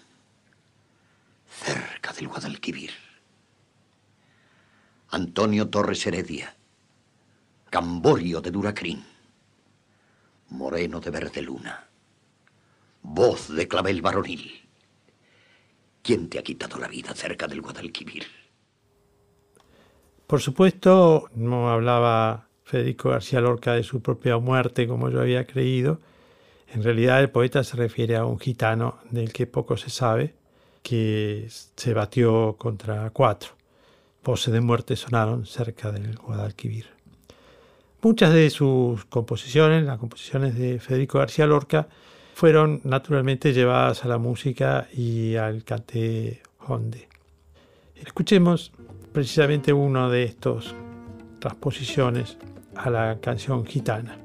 cerca 1.63 2.13
del 2.15 2.29
Guadalquivir. 2.29 2.93
Antonio 5.13 5.69
Torres 5.69 6.07
Heredia, 6.07 6.55
Camborio 7.69 8.41
de 8.41 8.53
Duracrín, 8.53 9.05
Moreno 10.51 11.01
de 11.01 11.11
Verde 11.11 11.43
Luna, 11.43 11.89
voz 13.03 13.53
de 13.53 13.67
clavel 13.67 14.03
varonil. 14.03 14.69
¿Quién 16.01 16.29
te 16.29 16.39
ha 16.39 16.45
quitado 16.45 16.79
la 16.79 16.87
vida 16.87 17.13
cerca 17.17 17.49
del 17.49 17.61
Guadalquivir? 17.61 18.23
Por 20.29 20.41
supuesto, 20.41 21.29
no 21.35 21.71
hablaba 21.71 22.47
Federico 22.63 23.11
García 23.11 23.41
Lorca 23.41 23.73
de 23.73 23.83
su 23.83 24.01
propia 24.01 24.39
muerte, 24.39 24.87
como 24.87 25.11
yo 25.11 25.21
había 25.21 25.45
creído. 25.45 25.99
En 26.69 26.85
realidad 26.85 27.19
el 27.19 27.31
poeta 27.31 27.65
se 27.65 27.77
refiere 27.77 28.15
a 28.15 28.25
un 28.25 28.39
gitano 28.39 29.01
del 29.11 29.33
que 29.33 29.49
poco 29.49 29.77
se 29.77 29.91
sabe, 29.91 30.37
que 30.85 31.49
se 31.49 31.95
batió 31.95 32.55
contra 32.57 33.11
cuatro. 33.11 33.60
Voces 34.25 34.53
de 34.53 34.61
muerte 34.61 34.97
sonaron 34.97 35.47
cerca 35.47 35.91
del 35.91 36.17
Guadalquivir. 36.17 36.87
Muchas 38.03 38.33
de 38.33 38.49
sus 38.51 39.05
composiciones, 39.07 39.85
las 39.85 39.99
composiciones 39.99 40.59
de 40.59 40.79
Federico 40.79 41.19
García 41.19 41.47
Lorca, 41.47 41.89
fueron 42.35 42.81
naturalmente 42.85 43.53
llevadas 43.53 44.05
a 44.05 44.09
la 44.09 44.19
música 44.19 44.89
y 44.93 45.37
al 45.37 45.65
cante 45.65 46.43
honde. 46.67 47.09
Escuchemos 47.97 48.73
precisamente 49.13 49.73
uno 49.73 50.09
de 50.09 50.23
estos 50.23 50.75
transposiciones 51.39 52.39
a 52.77 52.89
la 52.89 53.19
canción 53.21 53.67
gitana. 53.67 54.19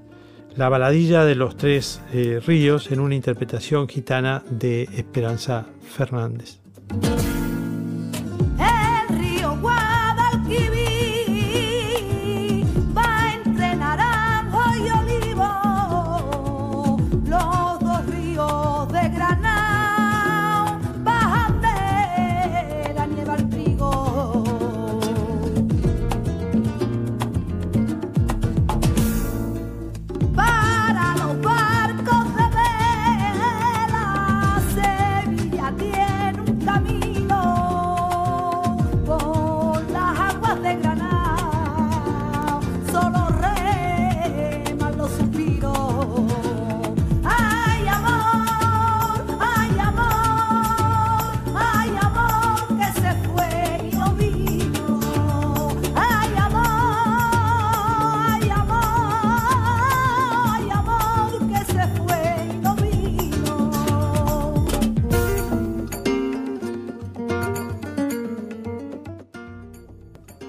La 0.55 0.69
baladilla 0.69 1.25
de 1.25 1.35
los 1.35 1.57
tres 1.57 2.01
eh, 2.13 2.41
ríos 2.45 2.91
en 2.91 3.01
una 3.01 3.15
interpretación 3.15 3.89
gitana 3.89 4.43
de 4.49 4.83
Esperanza 4.83 5.65
Fernández. 5.81 6.59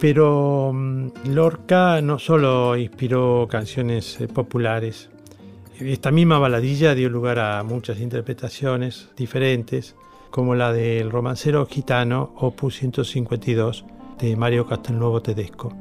Pero 0.07 0.71
mm, 0.73 1.35
Lorca 1.35 2.01
no 2.01 2.21
solo 2.21 2.77
inspiró 2.77 3.49
canciones 3.51 4.21
eh, 4.21 4.29
populares, 4.29 5.11
esta 5.81 6.13
misma 6.13 6.39
baladilla 6.39 6.95
dio 6.95 7.11
lugar 7.11 7.41
a 7.41 7.65
muchas 7.65 7.99
interpretaciones 7.99 9.09
diferentes, 9.17 9.97
como 10.31 10.55
la 10.55 10.73
del 10.73 11.11
romancero 11.11 11.67
gitano 11.67 12.33
Opus 12.37 12.77
152 12.77 13.85
de 14.21 14.37
Mario 14.37 14.69
Castelnuovo 14.69 15.23
Tedesco. 15.23 15.73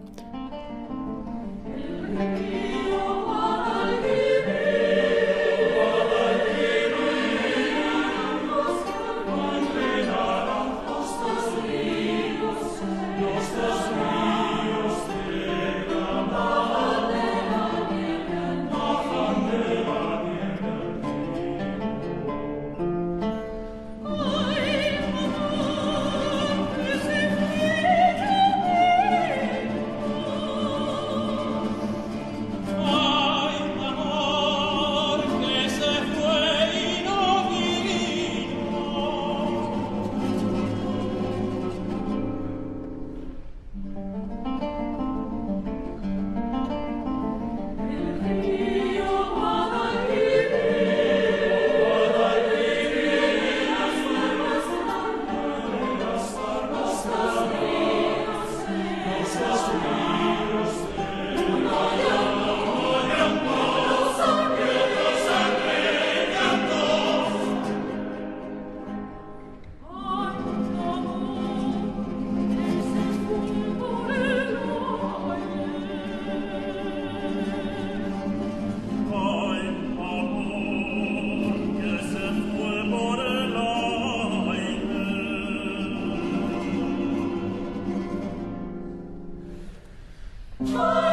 Oh. 90.67 91.04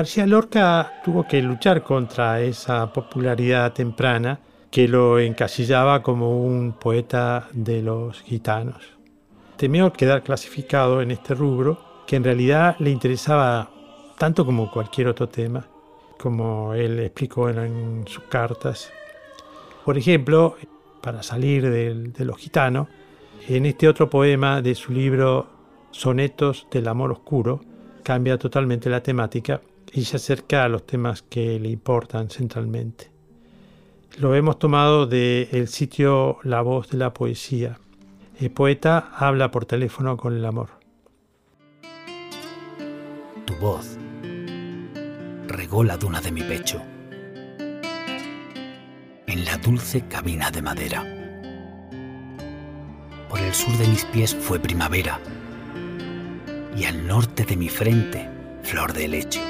García 0.00 0.26
Lorca 0.26 1.02
tuvo 1.04 1.28
que 1.28 1.42
luchar 1.42 1.82
contra 1.82 2.40
esa 2.40 2.90
popularidad 2.90 3.74
temprana 3.74 4.40
que 4.70 4.88
lo 4.88 5.18
encasillaba 5.18 6.02
como 6.02 6.42
un 6.42 6.72
poeta 6.72 7.48
de 7.52 7.82
los 7.82 8.22
gitanos. 8.22 8.78
Temió 9.58 9.92
quedar 9.92 10.22
clasificado 10.22 11.02
en 11.02 11.10
este 11.10 11.34
rubro, 11.34 12.04
que 12.06 12.16
en 12.16 12.24
realidad 12.24 12.76
le 12.78 12.88
interesaba 12.88 13.68
tanto 14.16 14.46
como 14.46 14.70
cualquier 14.70 15.08
otro 15.08 15.28
tema, 15.28 15.66
como 16.18 16.72
él 16.72 16.98
explicó 17.00 17.50
en, 17.50 18.04
sus 18.06 18.24
cartas. 18.24 18.90
Por 19.84 19.98
ejemplo, 19.98 20.56
para 21.02 21.22
salir 21.22 21.68
de 21.68 22.24
los 22.24 22.38
gitanos, 22.38 22.88
en 23.46 23.66
este 23.66 23.86
otro 23.86 24.08
poema 24.08 24.62
de 24.62 24.74
su 24.74 24.92
libro 24.92 25.46
Sonetos 25.90 26.68
del 26.70 26.88
Amor 26.88 27.12
Oscuro, 27.12 27.60
cambia 28.02 28.38
totalmente 28.38 28.88
la 28.88 29.02
temática 29.02 29.60
y 29.92 30.04
se 30.04 30.16
acerca 30.16 30.64
a 30.64 30.68
los 30.68 30.86
temas 30.86 31.22
que 31.22 31.58
le 31.58 31.68
importan 31.68 32.30
centralmente. 32.30 33.10
Lo 34.18 34.34
hemos 34.34 34.58
tomado 34.58 35.06
del 35.06 35.68
sitio 35.68 36.38
La 36.42 36.62
Voz 36.62 36.90
de 36.90 36.98
la 36.98 37.12
Poesía. 37.12 37.78
El 38.38 38.50
poeta 38.50 39.10
habla 39.16 39.50
por 39.50 39.64
teléfono 39.66 40.16
con 40.16 40.34
el 40.36 40.44
amor. 40.44 40.70
Tu 43.44 43.54
voz 43.56 43.96
regó 45.46 45.84
la 45.84 45.96
duna 45.96 46.20
de 46.20 46.32
mi 46.32 46.42
pecho 46.42 46.80
en 49.26 49.44
la 49.44 49.56
dulce 49.58 50.06
cabina 50.08 50.50
de 50.50 50.62
madera. 50.62 51.04
Por 53.28 53.38
el 53.38 53.54
sur 53.54 53.76
de 53.78 53.86
mis 53.86 54.04
pies 54.06 54.34
fue 54.34 54.58
primavera 54.58 55.20
y 56.76 56.84
al 56.84 57.06
norte 57.06 57.44
de 57.44 57.56
mi 57.56 57.68
frente 57.68 58.28
flor 58.62 58.92
de 58.92 59.08
lecho 59.08 59.40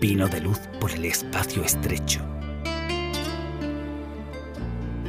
vino 0.00 0.28
de 0.28 0.40
luz 0.40 0.58
por 0.80 0.92
el 0.92 1.04
espacio 1.04 1.64
estrecho. 1.64 2.20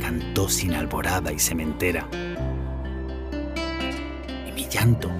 Cantó 0.01 0.49
sin 0.49 0.73
alborada 0.73 1.31
y 1.31 1.39
sementera. 1.39 2.07
Y 4.47 4.51
mi 4.51 4.67
llanto 4.67 5.11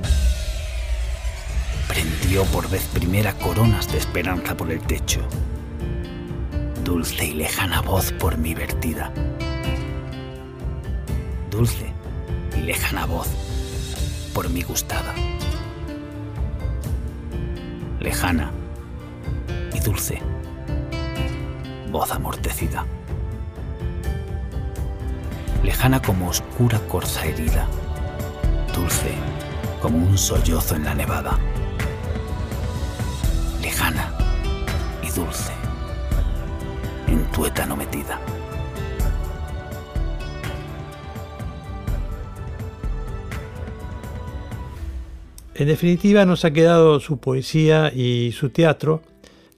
prendió 1.87 2.43
por 2.45 2.69
vez 2.69 2.83
primera 2.93 3.33
coronas 3.33 3.91
de 3.91 3.99
esperanza 3.99 4.57
por 4.57 4.71
el 4.71 4.81
techo. 4.81 5.21
Dulce 6.83 7.27
y 7.27 7.33
lejana 7.33 7.81
voz 7.81 8.11
por 8.13 8.37
mi 8.37 8.55
vertida. 8.55 9.13
Dulce 11.51 11.93
y 12.57 12.61
lejana 12.61 13.05
voz 13.05 13.27
por 14.33 14.49
mi 14.49 14.63
gustada. 14.63 15.13
Lejana 17.99 18.51
dulce, 19.83 20.19
voz 21.91 22.11
amortecida, 22.11 22.85
lejana 25.63 26.01
como 26.01 26.29
oscura 26.29 26.79
corza 26.87 27.25
herida, 27.25 27.67
dulce 28.75 29.11
como 29.81 29.97
un 29.97 30.17
sollozo 30.17 30.75
en 30.75 30.85
la 30.85 30.93
nevada, 30.93 31.37
lejana 33.61 34.13
y 35.01 35.09
dulce, 35.11 35.51
en 37.07 37.23
tuétano 37.31 37.75
metida. 37.75 38.19
En 45.55 45.67
definitiva, 45.67 46.23
nos 46.23 46.45
ha 46.45 46.51
quedado 46.51 47.01
su 47.01 47.17
poesía 47.17 47.91
y 47.93 48.31
su 48.31 48.49
teatro, 48.49 49.01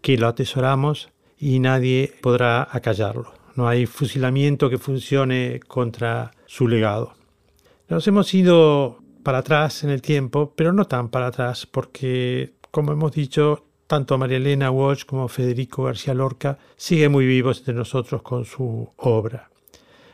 que 0.02 0.18
lo 0.18 0.28
atesoramos 0.28 1.10
y 1.38 1.60
nadie 1.60 2.14
podrá 2.22 2.68
acallarlo. 2.72 3.34
No 3.56 3.68
hay 3.68 3.86
fusilamiento 3.86 4.70
que 4.70 4.78
funcione 4.78 5.60
contra 5.68 6.32
su 6.46 6.68
legado. 6.68 7.14
Nos 7.90 8.08
hemos 8.08 8.34
ido 8.34 9.00
para 9.24 9.40
atrás 9.40 9.84
en 9.84 9.90
el 9.90 10.02
tiempo, 10.02 10.54
pero 10.56 10.74
no 10.74 10.86
tan 10.86 11.10
para 11.10 11.28
atrás, 11.28 11.66
porque, 11.66 12.54
como 12.72 12.94
hemos 12.94 13.12
dicho, 13.12 13.66
tanto 13.88 14.18
María 14.18 14.38
Elena 14.38 14.72
Walsh 14.72 15.06
como 15.06 15.28
Federico 15.28 15.84
García 15.84 16.14
Lorca 16.14 16.58
siguen 16.78 17.12
muy 17.12 17.26
vivos 17.26 17.60
entre 17.60 17.74
nosotros 17.74 18.22
con 18.22 18.46
su 18.46 18.90
obra. 18.98 19.50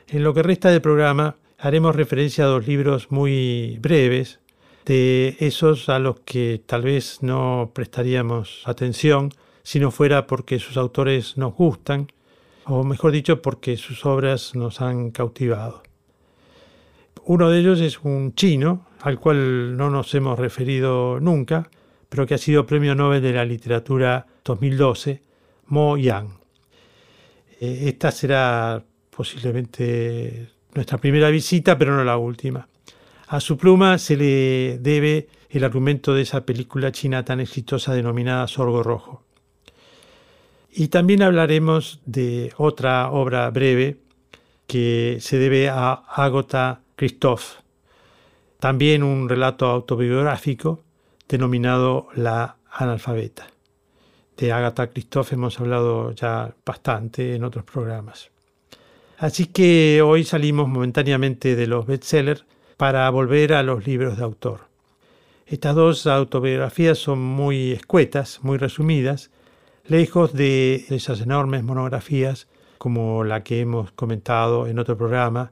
En 0.08 0.24
lo 0.24 0.34
que 0.34 0.42
resta 0.42 0.72
del 0.72 0.82
programa 0.82 1.36
haremos 1.60 1.96
referencia 1.96 2.46
a 2.46 2.48
dos 2.48 2.68
libros 2.68 3.12
muy 3.12 3.78
breves, 3.80 4.40
de 4.86 5.36
esos 5.40 5.90
a 5.90 6.00
los 6.00 6.22
que 6.22 6.62
tal 6.66 6.82
vez 6.82 7.20
no 7.22 7.72
prestaríamos 7.74 8.64
atención, 8.66 9.32
si 9.68 9.82
no 9.82 9.92
fuera 9.92 10.28
porque 10.28 10.60
sus 10.60 10.78
autores 10.78 11.36
nos 11.36 11.54
gustan, 11.54 12.10
o 12.64 12.86
mejor 12.86 13.12
dicho, 13.12 13.42
porque 13.42 13.76
sus 13.76 14.06
obras 14.06 14.56
nos 14.56 14.80
han 14.80 15.12
cautivado. 15.12 15.84
Uno 17.26 17.50
de 17.50 17.60
ellos 17.60 17.82
es 17.82 18.00
un 18.02 18.34
chino, 18.34 18.86
al 19.02 19.20
cual 19.20 19.76
no 19.76 19.90
nos 19.90 20.16
hemos 20.16 20.40
referido 20.40 21.20
nunca, 21.20 21.70
pero 22.08 22.26
que 22.26 22.36
ha 22.36 22.38
sido 22.38 22.66
Premio 22.66 22.96
Nobel 22.96 23.22
de 23.22 23.34
la 23.34 23.44
Literatura 23.44 24.26
2012, 24.46 25.22
Mo 25.66 25.98
Yang. 25.98 26.30
Eh, 27.60 27.90
esta 27.90 28.12
será 28.12 28.82
posiblemente 29.10 30.48
nuestra 30.76 30.98
primera 30.98 31.30
visita, 31.30 31.78
pero 31.78 31.94
no 31.94 32.06
la 32.06 32.16
última. 32.16 32.70
A 33.28 33.42
su 33.42 33.58
pluma 33.58 33.98
se 33.98 34.16
le 34.16 34.80
debe 34.80 35.28
el 35.50 35.66
argumento 35.66 36.14
de 36.14 36.22
esa 36.22 36.46
película 36.46 36.94
china 36.94 37.26
tan 37.26 37.42
exitosa 37.42 37.94
denominada 37.94 38.48
Sorgo 38.48 38.82
Rojo. 38.82 39.27
Y 40.80 40.90
también 40.90 41.24
hablaremos 41.24 42.02
de 42.06 42.54
otra 42.56 43.10
obra 43.10 43.50
breve 43.50 43.98
que 44.68 45.18
se 45.22 45.40
debe 45.40 45.70
a 45.70 45.92
Agota 45.92 46.82
Christoph, 46.96 47.56
también 48.60 49.02
un 49.02 49.28
relato 49.28 49.66
autobiográfico 49.66 50.84
denominado 51.28 52.10
La 52.14 52.58
analfabeta. 52.72 53.48
De 54.38 54.52
Agatha 54.52 54.92
Christoph 54.92 55.34
hemos 55.34 55.60
hablado 55.60 56.12
ya 56.12 56.54
bastante 56.64 57.34
en 57.34 57.44
otros 57.44 57.66
programas. 57.66 58.30
Así 59.18 59.48
que 59.48 60.04
hoy 60.04 60.26
salimos 60.26 60.68
momentáneamente 60.68 61.56
de 61.56 61.66
los 61.66 61.88
bestsellers 61.88 62.46
para 62.78 63.10
volver 63.10 63.54
a 63.54 63.64
los 63.64 63.88
libros 63.88 64.18
de 64.18 64.24
autor. 64.26 64.68
Estas 65.48 65.74
dos 65.74 66.06
autobiografías 66.06 67.00
son 67.00 67.18
muy 67.18 67.72
escuetas, 67.72 68.42
muy 68.44 68.60
resumidas, 68.60 69.32
lejos 69.88 70.34
de 70.34 70.86
esas 70.90 71.22
enormes 71.22 71.64
monografías 71.64 72.48
como 72.78 73.24
la 73.24 73.44
que 73.44 73.62
hemos 73.62 73.92
comentado 73.92 74.68
en 74.68 74.80
otro 74.80 74.98
programa, 74.98 75.52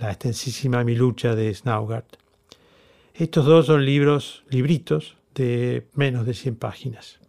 la 0.00 0.10
extensísima 0.10 0.84
Mi 0.84 0.94
lucha 0.94 1.34
de 1.34 1.54
Snaugart. 1.54 2.16
Estos 3.14 3.44
dos 3.44 3.66
son 3.66 3.84
libros, 3.84 4.44
libritos 4.48 5.16
de 5.34 5.86
menos 5.94 6.26
de 6.26 6.34
100 6.34 6.56
páginas. 6.56 7.20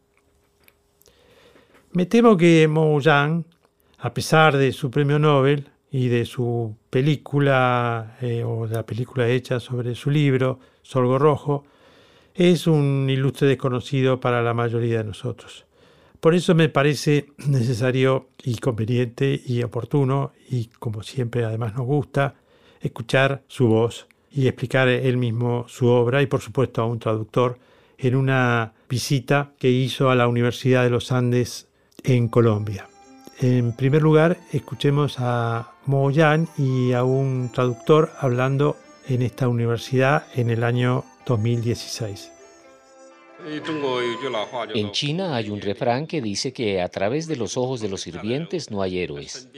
Me 1.92 2.06
temo 2.06 2.38
que 2.38 2.68
Mo 2.68 3.00
Yang, 3.00 3.46
a 4.00 4.14
pesar 4.14 4.58
de 4.58 4.72
su 4.72 4.90
premio 4.90 5.20
Nobel 5.20 5.70
y 5.92 6.08
de 6.08 6.26
su 6.26 6.76
película 6.90 8.18
eh, 8.22 8.44
o 8.44 8.66
la 8.66 8.86
película 8.86 9.28
hecha 9.28 9.60
sobre 9.60 9.94
su 9.94 10.10
libro, 10.10 10.60
Sorgo 10.82 11.20
Rojo, 11.20 11.66
es 12.34 12.68
un 12.68 13.08
ilustre 13.10 13.48
desconocido 13.48 14.20
para 14.20 14.42
la 14.42 14.54
mayoría 14.54 14.98
de 14.98 15.04
nosotros. 15.06 15.66
Por 16.20 16.36
eso 16.36 16.56
me 16.56 16.70
parece 16.70 17.28
necesario 17.48 18.30
y 18.44 18.58
conveniente 18.58 19.42
y 19.46 19.64
oportuno, 19.64 20.34
y 20.50 20.66
como 20.80 21.04
siempre 21.04 21.46
además 21.46 21.76
nos 21.76 21.86
gusta, 21.86 22.36
escuchar 22.82 23.44
su 23.48 23.68
voz 23.68 24.08
y 24.32 24.48
explicar 24.48 24.88
él 24.88 25.18
mismo 25.18 25.66
su 25.68 25.88
obra 25.88 26.22
y 26.22 26.28
por 26.28 26.42
supuesto 26.42 26.82
a 26.82 26.86
un 26.86 27.00
traductor 27.00 27.58
en 27.98 28.16
una 28.16 28.74
visita 28.90 29.54
que 29.58 29.70
hizo 29.70 30.10
a 30.10 30.16
la 30.16 30.28
Universidad 30.28 30.84
de 30.84 30.90
los 30.90 31.12
Andes 31.12 31.68
en 32.04 32.28
Colombia. 32.28 32.88
En 33.40 33.74
primer 33.74 34.02
lugar, 34.02 34.38
escuchemos 34.52 35.16
a 35.20 35.74
Mo 35.86 36.10
Yan 36.12 36.48
y 36.58 36.94
a 36.94 37.04
un 37.04 37.50
traductor 37.54 38.12
hablando 38.20 38.78
en 39.08 39.22
esta 39.22 39.48
universidad 39.48 40.26
en 40.36 40.50
el 40.50 40.64
año 40.64 41.04
2016. 41.26 42.35
En 44.74 44.92
China 44.92 45.36
hay 45.36 45.50
un 45.50 45.62
refrán 45.62 46.08
que 46.08 46.22
dice 46.22 46.54
que 46.54 46.82
a 46.82 46.90
través 46.90 47.28
de 47.28 47.36
los 47.36 47.58
ojos 47.58 47.82
de 47.82 47.90
los 47.90 48.02
sirvientes 48.02 48.72
no 48.72 48.82
hay 48.82 49.00
héroes. 49.00 49.50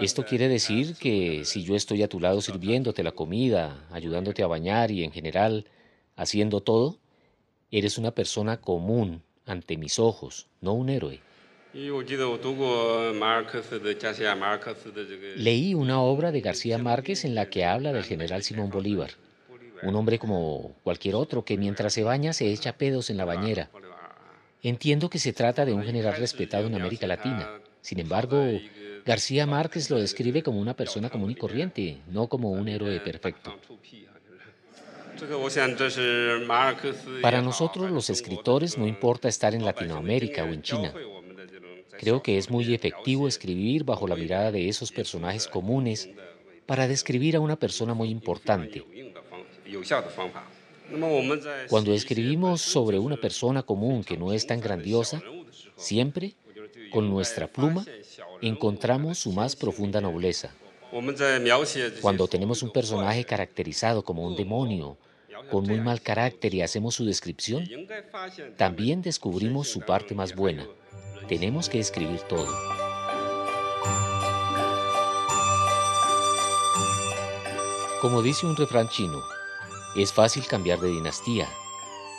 Esto 0.00 0.24
quiere 0.24 0.48
decir 0.48 0.96
que 0.96 1.44
si 1.44 1.64
yo 1.64 1.76
estoy 1.76 2.02
a 2.02 2.08
tu 2.08 2.18
lado 2.18 2.40
sirviéndote 2.40 3.02
la 3.02 3.12
comida, 3.12 3.86
ayudándote 3.90 4.42
a 4.42 4.46
bañar 4.46 4.90
y 4.90 5.04
en 5.04 5.12
general 5.12 5.66
haciendo 6.16 6.60
todo, 6.60 6.98
eres 7.70 7.98
una 7.98 8.12
persona 8.12 8.60
común 8.60 9.22
ante 9.44 9.76
mis 9.76 9.98
ojos, 9.98 10.48
no 10.60 10.72
un 10.72 10.88
héroe. 10.88 11.20
Leí 15.36 15.74
una 15.74 16.00
obra 16.00 16.32
de 16.32 16.40
García 16.40 16.78
Márquez 16.78 17.24
en 17.24 17.34
la 17.34 17.50
que 17.50 17.64
habla 17.64 17.92
del 17.92 18.04
general 18.04 18.42
Simón 18.42 18.70
Bolívar. 18.70 19.10
Un 19.82 19.94
hombre 19.94 20.18
como 20.18 20.74
cualquier 20.82 21.14
otro 21.14 21.44
que 21.44 21.56
mientras 21.56 21.92
se 21.92 22.02
baña 22.02 22.32
se 22.32 22.50
echa 22.52 22.76
pedos 22.76 23.10
en 23.10 23.16
la 23.16 23.24
bañera. 23.24 23.70
Entiendo 24.62 25.08
que 25.08 25.18
se 25.18 25.32
trata 25.32 25.64
de 25.64 25.72
un 25.72 25.84
general 25.84 26.16
respetado 26.16 26.66
en 26.66 26.74
América 26.74 27.06
Latina. 27.06 27.48
Sin 27.80 28.00
embargo, 28.00 28.44
García 29.04 29.46
Márquez 29.46 29.88
lo 29.90 29.98
describe 29.98 30.42
como 30.42 30.60
una 30.60 30.74
persona 30.74 31.10
común 31.10 31.30
y 31.30 31.36
corriente, 31.36 31.98
no 32.08 32.26
como 32.26 32.50
un 32.50 32.68
héroe 32.68 33.00
perfecto. 33.00 33.54
Para 37.22 37.42
nosotros 37.42 37.90
los 37.90 38.10
escritores 38.10 38.78
no 38.78 38.86
importa 38.86 39.28
estar 39.28 39.54
en 39.54 39.64
Latinoamérica 39.64 40.44
o 40.44 40.48
en 40.48 40.62
China. 40.62 40.92
Creo 41.98 42.22
que 42.22 42.38
es 42.38 42.50
muy 42.50 42.72
efectivo 42.74 43.26
escribir 43.26 43.84
bajo 43.84 44.06
la 44.06 44.14
mirada 44.14 44.52
de 44.52 44.68
esos 44.68 44.92
personajes 44.92 45.48
comunes 45.48 46.08
para 46.66 46.86
describir 46.86 47.34
a 47.34 47.40
una 47.40 47.56
persona 47.56 47.94
muy 47.94 48.10
importante. 48.10 48.84
Cuando 51.68 51.92
escribimos 51.92 52.62
sobre 52.62 52.98
una 52.98 53.16
persona 53.16 53.62
común 53.62 54.02
que 54.02 54.16
no 54.16 54.32
es 54.32 54.46
tan 54.46 54.60
grandiosa, 54.60 55.22
siempre, 55.76 56.34
con 56.90 57.10
nuestra 57.10 57.46
pluma, 57.46 57.84
encontramos 58.40 59.18
su 59.18 59.32
más 59.32 59.54
profunda 59.54 60.00
nobleza. 60.00 60.50
Cuando 62.00 62.26
tenemos 62.26 62.62
un 62.62 62.72
personaje 62.72 63.24
caracterizado 63.24 64.02
como 64.02 64.26
un 64.26 64.36
demonio, 64.36 64.96
con 65.50 65.64
muy 65.64 65.80
mal 65.80 66.00
carácter 66.00 66.54
y 66.54 66.62
hacemos 66.62 66.94
su 66.94 67.04
descripción, 67.04 67.68
también 68.56 69.02
descubrimos 69.02 69.68
su 69.68 69.80
parte 69.80 70.14
más 70.14 70.34
buena. 70.34 70.66
Tenemos 71.28 71.68
que 71.68 71.78
escribir 71.78 72.20
todo. 72.20 72.48
Como 78.00 78.22
dice 78.22 78.46
un 78.46 78.56
refrán 78.56 78.88
chino, 78.88 79.20
es 80.02 80.12
fácil 80.12 80.46
cambiar 80.46 80.78
de 80.80 80.88
dinastía, 80.88 81.48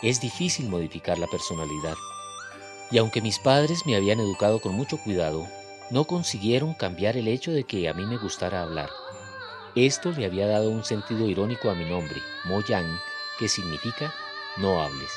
es 0.02 0.20
difícil 0.20 0.70
modificar 0.70 1.18
la 1.18 1.28
personalidad. 1.28 1.96
Y 2.92 2.98
aunque 2.98 3.22
mis 3.22 3.40
padres 3.40 3.86
me 3.86 3.96
habían 3.96 4.20
educado 4.20 4.60
con 4.60 4.74
mucho 4.74 4.98
cuidado, 4.98 5.48
no 5.90 6.06
consiguieron 6.06 6.74
cambiar 6.74 7.18
el 7.18 7.28
hecho 7.28 7.52
de 7.52 7.64
que 7.64 7.88
a 7.88 7.94
mí 7.94 8.06
me 8.06 8.18
gustara 8.18 8.62
hablar. 8.62 8.90
Esto 9.76 10.12
le 10.12 10.26
había 10.26 10.48
dado 10.48 10.70
un 10.70 10.84
sentido 10.84 11.28
irónico 11.28 11.70
a 11.70 11.76
mi 11.76 11.86
nombre, 11.86 12.22
Mo 12.46 12.62
Yang, 12.68 13.00
que 13.38 13.48
significa 13.48 14.14
no 14.58 14.82
hables. 14.82 15.12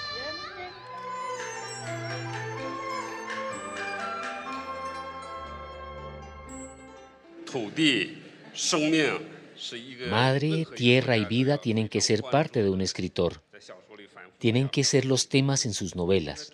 Madre, 10.10 10.66
tierra 10.76 11.16
y 11.16 11.24
vida 11.24 11.58
tienen 11.58 11.88
que 11.88 12.00
ser 12.00 12.22
parte 12.22 12.62
de 12.62 12.70
un 12.70 12.80
escritor. 12.80 13.42
Tienen 14.38 14.68
que 14.68 14.84
ser 14.84 15.04
los 15.04 15.28
temas 15.28 15.66
en 15.66 15.72
sus 15.72 15.94
novelas. 15.94 16.50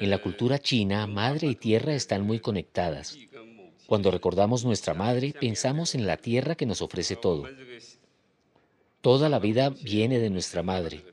En 0.00 0.10
la 0.10 0.18
cultura 0.18 0.58
china, 0.58 1.06
madre 1.06 1.48
y 1.48 1.54
tierra 1.54 1.94
están 1.94 2.22
muy 2.22 2.40
conectadas. 2.40 3.18
Cuando 3.86 4.10
recordamos 4.10 4.64
nuestra 4.64 4.94
madre, 4.94 5.34
pensamos 5.38 5.94
en 5.94 6.06
la 6.06 6.16
tierra 6.16 6.54
que 6.54 6.64
nos 6.64 6.80
ofrece 6.80 7.16
todo. 7.16 7.46
Toda 9.02 9.28
la 9.28 9.38
vida 9.38 9.68
viene 9.68 10.18
de 10.18 10.30
nuestra 10.30 10.62
madre. 10.62 11.04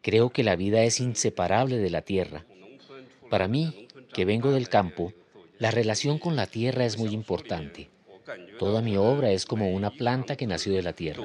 Creo 0.00 0.30
que 0.30 0.42
la 0.42 0.56
vida 0.56 0.82
es 0.84 1.00
inseparable 1.00 1.76
de 1.76 1.90
la 1.90 2.02
tierra. 2.02 2.46
Para 3.28 3.48
mí, 3.48 3.88
que 4.14 4.24
vengo 4.24 4.50
del 4.50 4.68
campo, 4.68 5.12
la 5.58 5.70
relación 5.70 6.18
con 6.18 6.36
la 6.36 6.46
tierra 6.46 6.86
es 6.86 6.96
muy 6.96 7.10
importante. 7.10 7.89
Toda 8.58 8.82
mi 8.82 8.96
obra 8.96 9.30
es 9.30 9.46
como 9.46 9.70
una 9.70 9.90
planta 9.90 10.36
que 10.36 10.46
nació 10.46 10.74
de 10.74 10.82
la 10.82 10.92
tierra. 10.92 11.22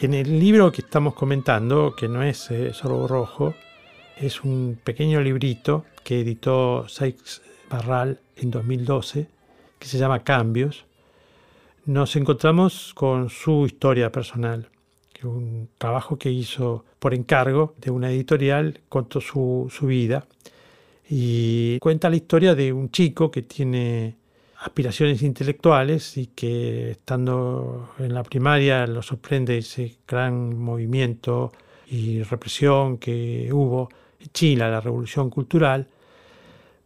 En 0.00 0.14
el 0.14 0.40
libro 0.40 0.72
que 0.72 0.80
estamos 0.80 1.14
comentando, 1.14 1.94
que 1.94 2.08
no 2.08 2.24
es 2.24 2.50
eh, 2.50 2.72
Sorbo 2.72 3.06
Rojo, 3.06 3.54
es 4.16 4.42
un 4.42 4.76
pequeño 4.82 5.20
librito 5.20 5.84
que 6.02 6.20
editó 6.20 6.88
Sykes 6.88 7.40
Barral 7.70 8.18
en 8.36 8.50
2012, 8.50 9.28
que 9.78 9.86
se 9.86 9.98
llama 9.98 10.24
Cambios. 10.24 10.86
Nos 11.84 12.16
encontramos 12.16 12.92
con 12.94 13.30
su 13.30 13.64
historia 13.66 14.10
personal, 14.10 14.68
un 15.24 15.68
trabajo 15.78 16.18
que 16.18 16.30
hizo 16.30 16.84
por 16.98 17.14
encargo 17.14 17.74
de 17.78 17.90
una 17.90 18.10
editorial, 18.10 18.80
contó 18.88 19.20
su, 19.20 19.68
su 19.70 19.86
vida 19.86 20.26
y 21.08 21.78
cuenta 21.80 22.08
la 22.08 22.16
historia 22.16 22.54
de 22.54 22.72
un 22.72 22.90
chico 22.90 23.30
que 23.30 23.42
tiene 23.42 24.16
aspiraciones 24.58 25.22
intelectuales 25.22 26.16
y 26.16 26.28
que 26.28 26.92
estando 26.92 27.90
en 27.98 28.14
la 28.14 28.22
primaria 28.22 28.86
lo 28.86 29.02
sorprende 29.02 29.58
ese 29.58 29.98
gran 30.06 30.56
movimiento 30.56 31.52
y 31.88 32.22
represión 32.22 32.98
que 32.98 33.50
hubo 33.52 33.88
en 34.20 34.28
China, 34.28 34.68
la 34.68 34.80
revolución 34.80 35.28
cultural, 35.28 35.88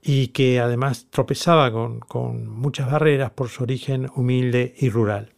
y 0.03 0.29
que 0.29 0.61
además 0.61 1.07
tropezaba 1.11 1.71
con, 1.71 2.01
con 2.01 2.49
muchas 2.49 2.91
barreras 2.91 3.31
por 3.31 3.49
su 3.49 3.65
origen 3.65 4.09
humilde 4.15 4.75
y 4.79 4.89
rural. 4.89 5.36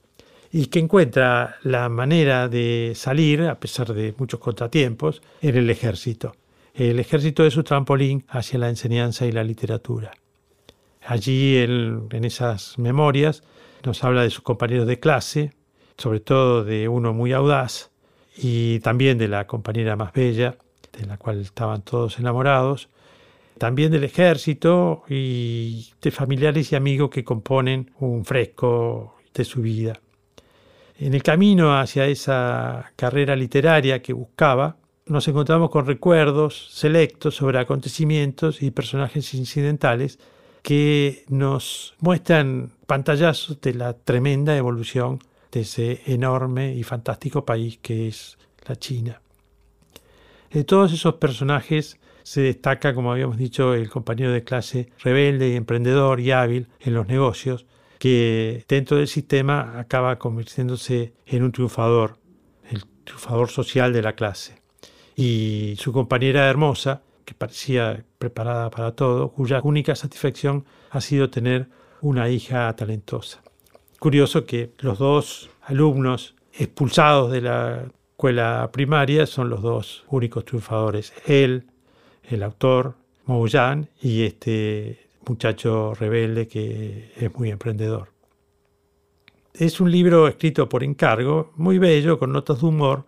Y 0.51 0.67
que 0.67 0.79
encuentra 0.79 1.57
la 1.63 1.89
manera 1.89 2.49
de 2.49 2.93
salir, 2.95 3.43
a 3.43 3.61
pesar 3.61 3.93
de 3.93 4.15
muchos 4.17 4.41
contratiempos, 4.41 5.23
en 5.43 5.57
el 5.57 5.69
ejército. 5.71 6.35
El 6.75 6.99
ejército 7.01 7.45
es 7.45 7.55
su 7.55 7.65
trampolín 7.65 8.25
hacia 8.29 8.59
la 8.59 8.69
enseñanza 8.69 9.27
y 9.27 9.33
la 9.33 9.45
literatura. 9.45 10.13
Allí, 11.05 11.57
en 11.59 12.25
esas 12.25 12.79
memorias, 12.79 13.43
nos 13.85 14.05
habla 14.05 14.23
de 14.23 14.31
sus 14.31 14.43
compañeros 14.43 14.87
de 14.87 15.01
clase, 15.01 15.53
sobre 15.97 16.21
todo 16.21 16.65
de 16.65 16.89
uno 16.89 17.13
muy 17.13 17.33
audaz, 17.33 17.91
y 18.37 18.79
también 18.81 19.19
de 19.19 19.29
la 19.29 19.47
compañera 19.47 19.97
más 19.97 20.13
bella, 20.13 20.57
de 20.93 21.07
la 21.07 21.17
cual 21.17 21.41
estaban 21.41 21.83
todos 21.83 22.19
enamorados, 22.19 22.89
también 23.59 23.91
del 23.91 24.05
ejército 24.05 25.03
y 25.09 25.91
de 26.01 26.11
familiares 26.11 26.71
y 26.73 26.77
amigos 26.77 27.11
que 27.11 27.25
componen 27.25 27.91
un 27.99 28.25
fresco 28.25 29.17
de 29.35 29.45
su 29.45 29.63
vida. 29.63 30.01
En 31.01 31.15
el 31.15 31.23
camino 31.23 31.79
hacia 31.79 32.07
esa 32.07 32.93
carrera 32.97 33.37
literaria 33.37 34.03
que 34.03 34.13
buscaba, 34.13 34.77
nos 35.07 35.29
encontramos 35.29 35.71
con 35.71 35.87
recuerdos 35.87 36.71
selectos 36.73 37.37
sobre 37.37 37.61
acontecimientos 37.61 38.63
y 38.63 38.73
personajes 38.73 39.33
incidentales 39.35 40.19
que 40.61 41.25
nos 41.29 41.95
muestran 42.01 42.73
pantallazos 42.89 43.61
de 43.61 43.75
la 43.75 43.93
tremenda 43.93 44.57
evolución 44.57 45.21
de 45.53 45.61
ese 45.61 46.03
enorme 46.07 46.75
y 46.75 46.83
fantástico 46.83 47.45
país 47.45 47.79
que 47.81 48.09
es 48.09 48.37
la 48.67 48.75
China. 48.75 49.21
De 50.51 50.65
todos 50.65 50.93
esos 50.93 51.15
personajes 51.15 51.99
se 52.25 52.41
destaca, 52.41 52.93
como 52.93 53.13
habíamos 53.13 53.39
dicho, 53.39 53.73
el 53.73 53.89
compañero 53.89 54.33
de 54.33 54.43
clase 54.43 54.89
rebelde 54.99 55.55
emprendedor 55.55 56.19
y 56.19 56.33
hábil 56.33 56.67
en 56.81 56.95
los 56.95 57.07
negocios, 57.07 57.67
que 57.99 58.65
dentro 58.69 58.97
del 58.97 59.09
sistema 59.09 59.79
acaba 59.79 60.19
convirtiéndose 60.19 61.13
en 61.27 61.43
un 61.43 61.53
triunfador, 61.53 62.19
el 62.71 62.85
triunfador 63.05 63.51
social 63.51 63.93
de 63.93 64.03
la 64.03 64.15
clase. 64.15 64.61
Y 65.17 65.75
su 65.79 65.93
compañera 65.93 66.49
hermosa, 66.49 67.03
que 67.25 67.35
parecía 67.35 68.05
preparada 68.19 68.71
para 68.71 68.93
todo, 68.93 69.31
cuya 69.31 69.61
única 69.63 69.95
satisfacción 69.97 70.65
ha 70.91 71.01
sido 71.01 71.29
tener 71.29 71.69
una 72.01 72.29
hija 72.29 72.75
talentosa. 72.77 73.43
Curioso 73.99 74.45
que 74.45 74.71
los 74.79 74.99
dos 74.99 75.51
alumnos 75.63 76.37
expulsados 76.53 77.33
de 77.33 77.41
la 77.41 77.85
escuela 78.13 78.71
primaria 78.73 79.27
son 79.27 79.51
los 79.51 79.61
dos 79.61 80.05
únicos 80.09 80.45
triunfadores. 80.45 81.13
Él, 81.27 81.67
el 82.23 82.43
autor, 82.43 82.95
Mo 83.27 83.47
Yan, 83.47 83.89
y 84.01 84.23
este 84.23 85.08
muchacho 85.29 85.95
rebelde 85.95 86.49
que 86.49 87.13
es 87.17 87.35
muy 87.35 87.51
emprendedor. 87.51 88.09
Es 89.55 89.81
un 89.81 89.91
libro 89.91 90.29
escrito 90.29 90.69
por 90.69 90.85
encargo, 90.85 91.53
muy 91.57 91.79
bello, 91.79 92.19
con 92.19 92.33
notas 92.33 92.61
de 92.61 92.67
humor, 92.67 93.05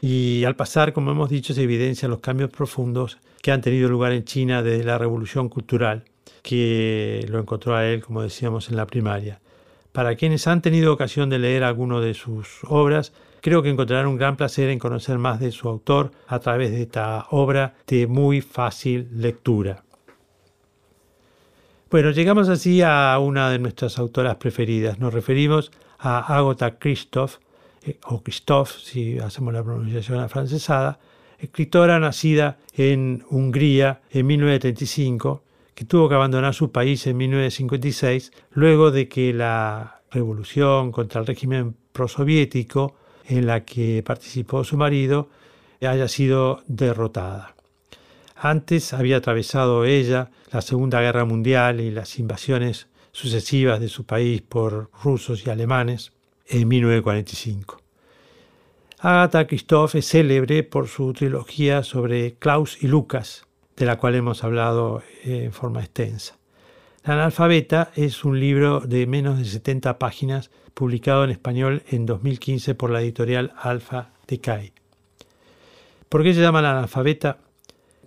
y 0.00 0.42
al 0.44 0.56
pasar, 0.56 0.92
como 0.92 1.10
hemos 1.10 1.30
dicho, 1.30 1.54
se 1.54 1.62
evidencian 1.62 2.10
los 2.10 2.20
cambios 2.20 2.50
profundos 2.50 3.18
que 3.40 3.52
han 3.52 3.60
tenido 3.60 3.88
lugar 3.88 4.12
en 4.12 4.24
China 4.24 4.62
desde 4.62 4.84
la 4.84 4.98
revolución 4.98 5.48
cultural, 5.48 6.04
que 6.42 7.24
lo 7.28 7.38
encontró 7.38 7.76
a 7.76 7.86
él, 7.86 8.02
como 8.02 8.22
decíamos, 8.22 8.68
en 8.68 8.76
la 8.76 8.86
primaria. 8.86 9.40
Para 9.92 10.16
quienes 10.16 10.46
han 10.46 10.62
tenido 10.62 10.92
ocasión 10.92 11.28
de 11.28 11.38
leer 11.38 11.62
alguno 11.62 12.00
de 12.00 12.14
sus 12.14 12.60
obras, 12.64 13.12
creo 13.42 13.62
que 13.62 13.68
encontrarán 13.68 14.06
un 14.06 14.16
gran 14.16 14.36
placer 14.36 14.70
en 14.70 14.78
conocer 14.78 15.18
más 15.18 15.38
de 15.38 15.52
su 15.52 15.68
autor 15.68 16.10
a 16.26 16.38
través 16.38 16.70
de 16.70 16.82
esta 16.82 17.26
obra 17.30 17.74
de 17.86 18.06
muy 18.06 18.40
fácil 18.40 19.08
lectura. 19.12 19.84
Bueno, 21.92 22.10
llegamos 22.10 22.48
así 22.48 22.80
a 22.80 23.18
una 23.18 23.50
de 23.50 23.58
nuestras 23.58 23.98
autoras 23.98 24.36
preferidas. 24.36 24.98
Nos 24.98 25.12
referimos 25.12 25.70
a 25.98 26.38
Agatha 26.38 26.78
Christoph, 26.78 27.34
eh, 27.84 27.98
o 28.04 28.22
Christophe, 28.22 28.72
si 28.82 29.18
hacemos 29.18 29.52
la 29.52 29.62
pronunciación 29.62 30.18
afrancesada, 30.20 30.98
escritora 31.38 32.00
nacida 32.00 32.56
en 32.72 33.22
Hungría 33.28 34.00
en 34.10 34.26
1935, 34.26 35.42
que 35.74 35.84
tuvo 35.84 36.08
que 36.08 36.14
abandonar 36.14 36.54
su 36.54 36.72
país 36.72 37.06
en 37.06 37.18
1956 37.18 38.32
luego 38.52 38.90
de 38.90 39.06
que 39.06 39.34
la 39.34 40.00
revolución 40.10 40.92
contra 40.92 41.20
el 41.20 41.26
régimen 41.26 41.76
prosoviético 41.92 42.96
en 43.26 43.46
la 43.46 43.66
que 43.66 44.02
participó 44.02 44.64
su 44.64 44.78
marido 44.78 45.28
haya 45.82 46.08
sido 46.08 46.62
derrotada. 46.66 47.54
Antes 48.44 48.92
había 48.92 49.18
atravesado 49.18 49.84
ella 49.84 50.32
la 50.50 50.62
Segunda 50.62 51.00
Guerra 51.00 51.24
Mundial 51.24 51.80
y 51.80 51.92
las 51.92 52.18
invasiones 52.18 52.88
sucesivas 53.12 53.78
de 53.78 53.86
su 53.86 54.04
país 54.04 54.42
por 54.42 54.90
rusos 55.00 55.46
y 55.46 55.50
alemanes 55.50 56.12
en 56.48 56.66
1945. 56.66 57.80
Agatha 58.98 59.46
Christoph 59.46 59.94
es 59.94 60.08
célebre 60.08 60.64
por 60.64 60.88
su 60.88 61.12
trilogía 61.12 61.84
sobre 61.84 62.34
Klaus 62.34 62.82
y 62.82 62.88
Lucas, 62.88 63.46
de 63.76 63.86
la 63.86 63.96
cual 63.96 64.16
hemos 64.16 64.42
hablado 64.42 65.04
en 65.22 65.52
forma 65.52 65.78
extensa. 65.78 66.36
La 67.04 67.14
analfabeta 67.14 67.92
es 67.94 68.24
un 68.24 68.40
libro 68.40 68.80
de 68.80 69.06
menos 69.06 69.38
de 69.38 69.44
70 69.44 70.00
páginas 70.00 70.50
publicado 70.74 71.22
en 71.22 71.30
español 71.30 71.84
en 71.90 72.06
2015 72.06 72.74
por 72.74 72.90
la 72.90 73.02
editorial 73.02 73.52
Alfa 73.56 74.10
Decay. 74.26 74.72
¿Por 76.08 76.24
qué 76.24 76.34
se 76.34 76.40
llama 76.40 76.60
la 76.60 76.72
analfabeta? 76.72 77.38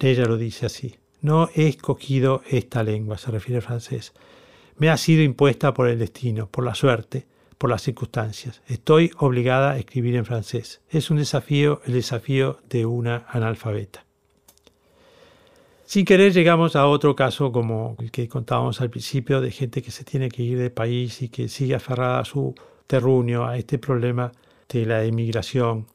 Ella 0.05 0.25
lo 0.25 0.37
dice 0.37 0.67
así. 0.67 0.97
No 1.21 1.49
he 1.55 1.67
escogido 1.67 2.43
esta 2.47 2.83
lengua, 2.83 3.17
se 3.17 3.31
refiere 3.31 3.55
al 3.55 3.63
francés. 3.63 4.13
Me 4.77 4.91
ha 4.91 4.97
sido 4.97 5.23
impuesta 5.23 5.73
por 5.73 5.87
el 5.87 5.97
destino, 5.97 6.45
por 6.45 6.63
la 6.63 6.75
suerte, 6.75 7.25
por 7.57 7.71
las 7.71 7.81
circunstancias. 7.81 8.61
Estoy 8.67 9.09
obligada 9.17 9.71
a 9.71 9.77
escribir 9.79 10.15
en 10.15 10.25
francés. 10.25 10.81
Es 10.91 11.09
un 11.09 11.17
desafío, 11.17 11.81
el 11.87 11.93
desafío 11.93 12.59
de 12.69 12.85
una 12.85 13.25
analfabeta. 13.29 14.05
Sin 15.85 16.05
querer 16.05 16.33
llegamos 16.33 16.75
a 16.75 16.85
otro 16.85 17.15
caso 17.15 17.51
como 17.51 17.95
el 17.97 18.11
que 18.11 18.29
contábamos 18.29 18.81
al 18.81 18.91
principio 18.91 19.41
de 19.41 19.49
gente 19.49 19.81
que 19.81 19.89
se 19.89 20.03
tiene 20.03 20.29
que 20.29 20.43
ir 20.43 20.59
de 20.59 20.69
país 20.69 21.23
y 21.23 21.29
que 21.29 21.49
sigue 21.49 21.73
aferrada 21.73 22.19
a 22.19 22.25
su 22.25 22.53
terruño, 22.85 23.47
a 23.47 23.57
este 23.57 23.79
problema 23.79 24.31
de 24.69 24.85
la 24.85 25.03
emigración. 25.03 25.87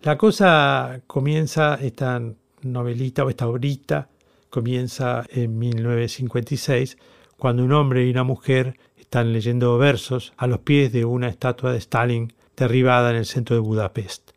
La 0.00 0.16
cosa 0.16 1.02
comienza, 1.06 1.74
esta 1.74 2.22
novelita 2.64 3.24
o 3.24 3.30
esta 3.30 3.46
obrita 3.46 4.08
comienza 4.50 5.24
en 5.30 5.58
1956, 5.58 6.96
cuando 7.36 7.64
un 7.64 7.72
hombre 7.72 8.06
y 8.06 8.10
una 8.10 8.24
mujer 8.24 8.78
están 8.96 9.32
leyendo 9.32 9.76
versos 9.78 10.32
a 10.36 10.46
los 10.46 10.60
pies 10.60 10.92
de 10.92 11.04
una 11.04 11.28
estatua 11.28 11.72
de 11.72 11.78
Stalin 11.78 12.32
derribada 12.56 13.10
en 13.10 13.16
el 13.16 13.26
centro 13.26 13.56
de 13.56 13.60
Budapest. 13.60 14.30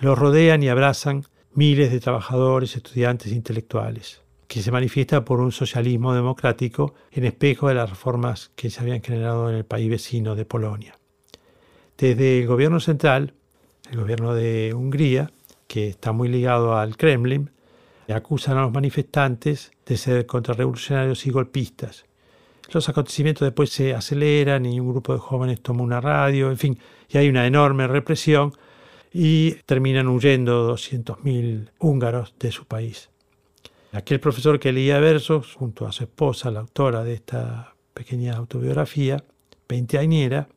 Los 0.00 0.18
rodean 0.18 0.62
y 0.62 0.68
abrazan 0.68 1.24
miles 1.54 1.92
de 1.92 2.00
trabajadores, 2.00 2.76
estudiantes 2.76 3.30
e 3.30 3.36
intelectuales, 3.36 4.22
que 4.48 4.62
se 4.62 4.72
manifiesta 4.72 5.24
por 5.24 5.40
un 5.40 5.52
socialismo 5.52 6.14
democrático 6.14 6.94
en 7.10 7.24
espejo 7.24 7.68
de 7.68 7.74
las 7.74 7.90
reformas 7.90 8.50
que 8.56 8.70
se 8.70 8.80
habían 8.80 9.02
generado 9.02 9.48
en 9.48 9.56
el 9.56 9.64
país 9.64 9.88
vecino 9.88 10.34
de 10.34 10.44
Polonia. 10.44 10.98
Desde 11.96 12.40
el 12.40 12.46
gobierno 12.46 12.80
central, 12.80 13.34
el 13.90 13.98
gobierno 13.98 14.34
de 14.34 14.74
Hungría, 14.74 15.30
que 15.72 15.88
está 15.88 16.12
muy 16.12 16.28
ligado 16.28 16.76
al 16.76 16.98
Kremlin, 16.98 17.48
acusan 18.12 18.58
a 18.58 18.62
los 18.62 18.72
manifestantes 18.72 19.72
de 19.86 19.96
ser 19.96 20.26
contrarrevolucionarios 20.26 21.24
y 21.24 21.30
golpistas. 21.30 22.04
Los 22.70 22.90
acontecimientos 22.90 23.46
después 23.46 23.70
se 23.70 23.94
aceleran 23.94 24.66
y 24.66 24.78
un 24.78 24.90
grupo 24.90 25.14
de 25.14 25.18
jóvenes 25.18 25.62
toma 25.62 25.82
una 25.82 25.98
radio, 25.98 26.50
en 26.50 26.58
fin, 26.58 26.78
y 27.08 27.16
hay 27.16 27.30
una 27.30 27.46
enorme 27.46 27.86
represión 27.86 28.52
y 29.14 29.52
terminan 29.64 30.08
huyendo 30.08 30.70
200.000 30.70 31.70
húngaros 31.78 32.34
de 32.38 32.52
su 32.52 32.66
país. 32.66 33.08
Aquel 33.92 34.20
profesor 34.20 34.60
que 34.60 34.72
leía 34.72 35.00
versos 35.00 35.54
junto 35.54 35.86
a 35.86 35.92
su 35.92 36.04
esposa, 36.04 36.50
la 36.50 36.60
autora 36.60 37.02
de 37.02 37.14
esta 37.14 37.74
pequeña 37.94 38.36
autobiografía, 38.36 39.24
veinteañera, 39.66 40.48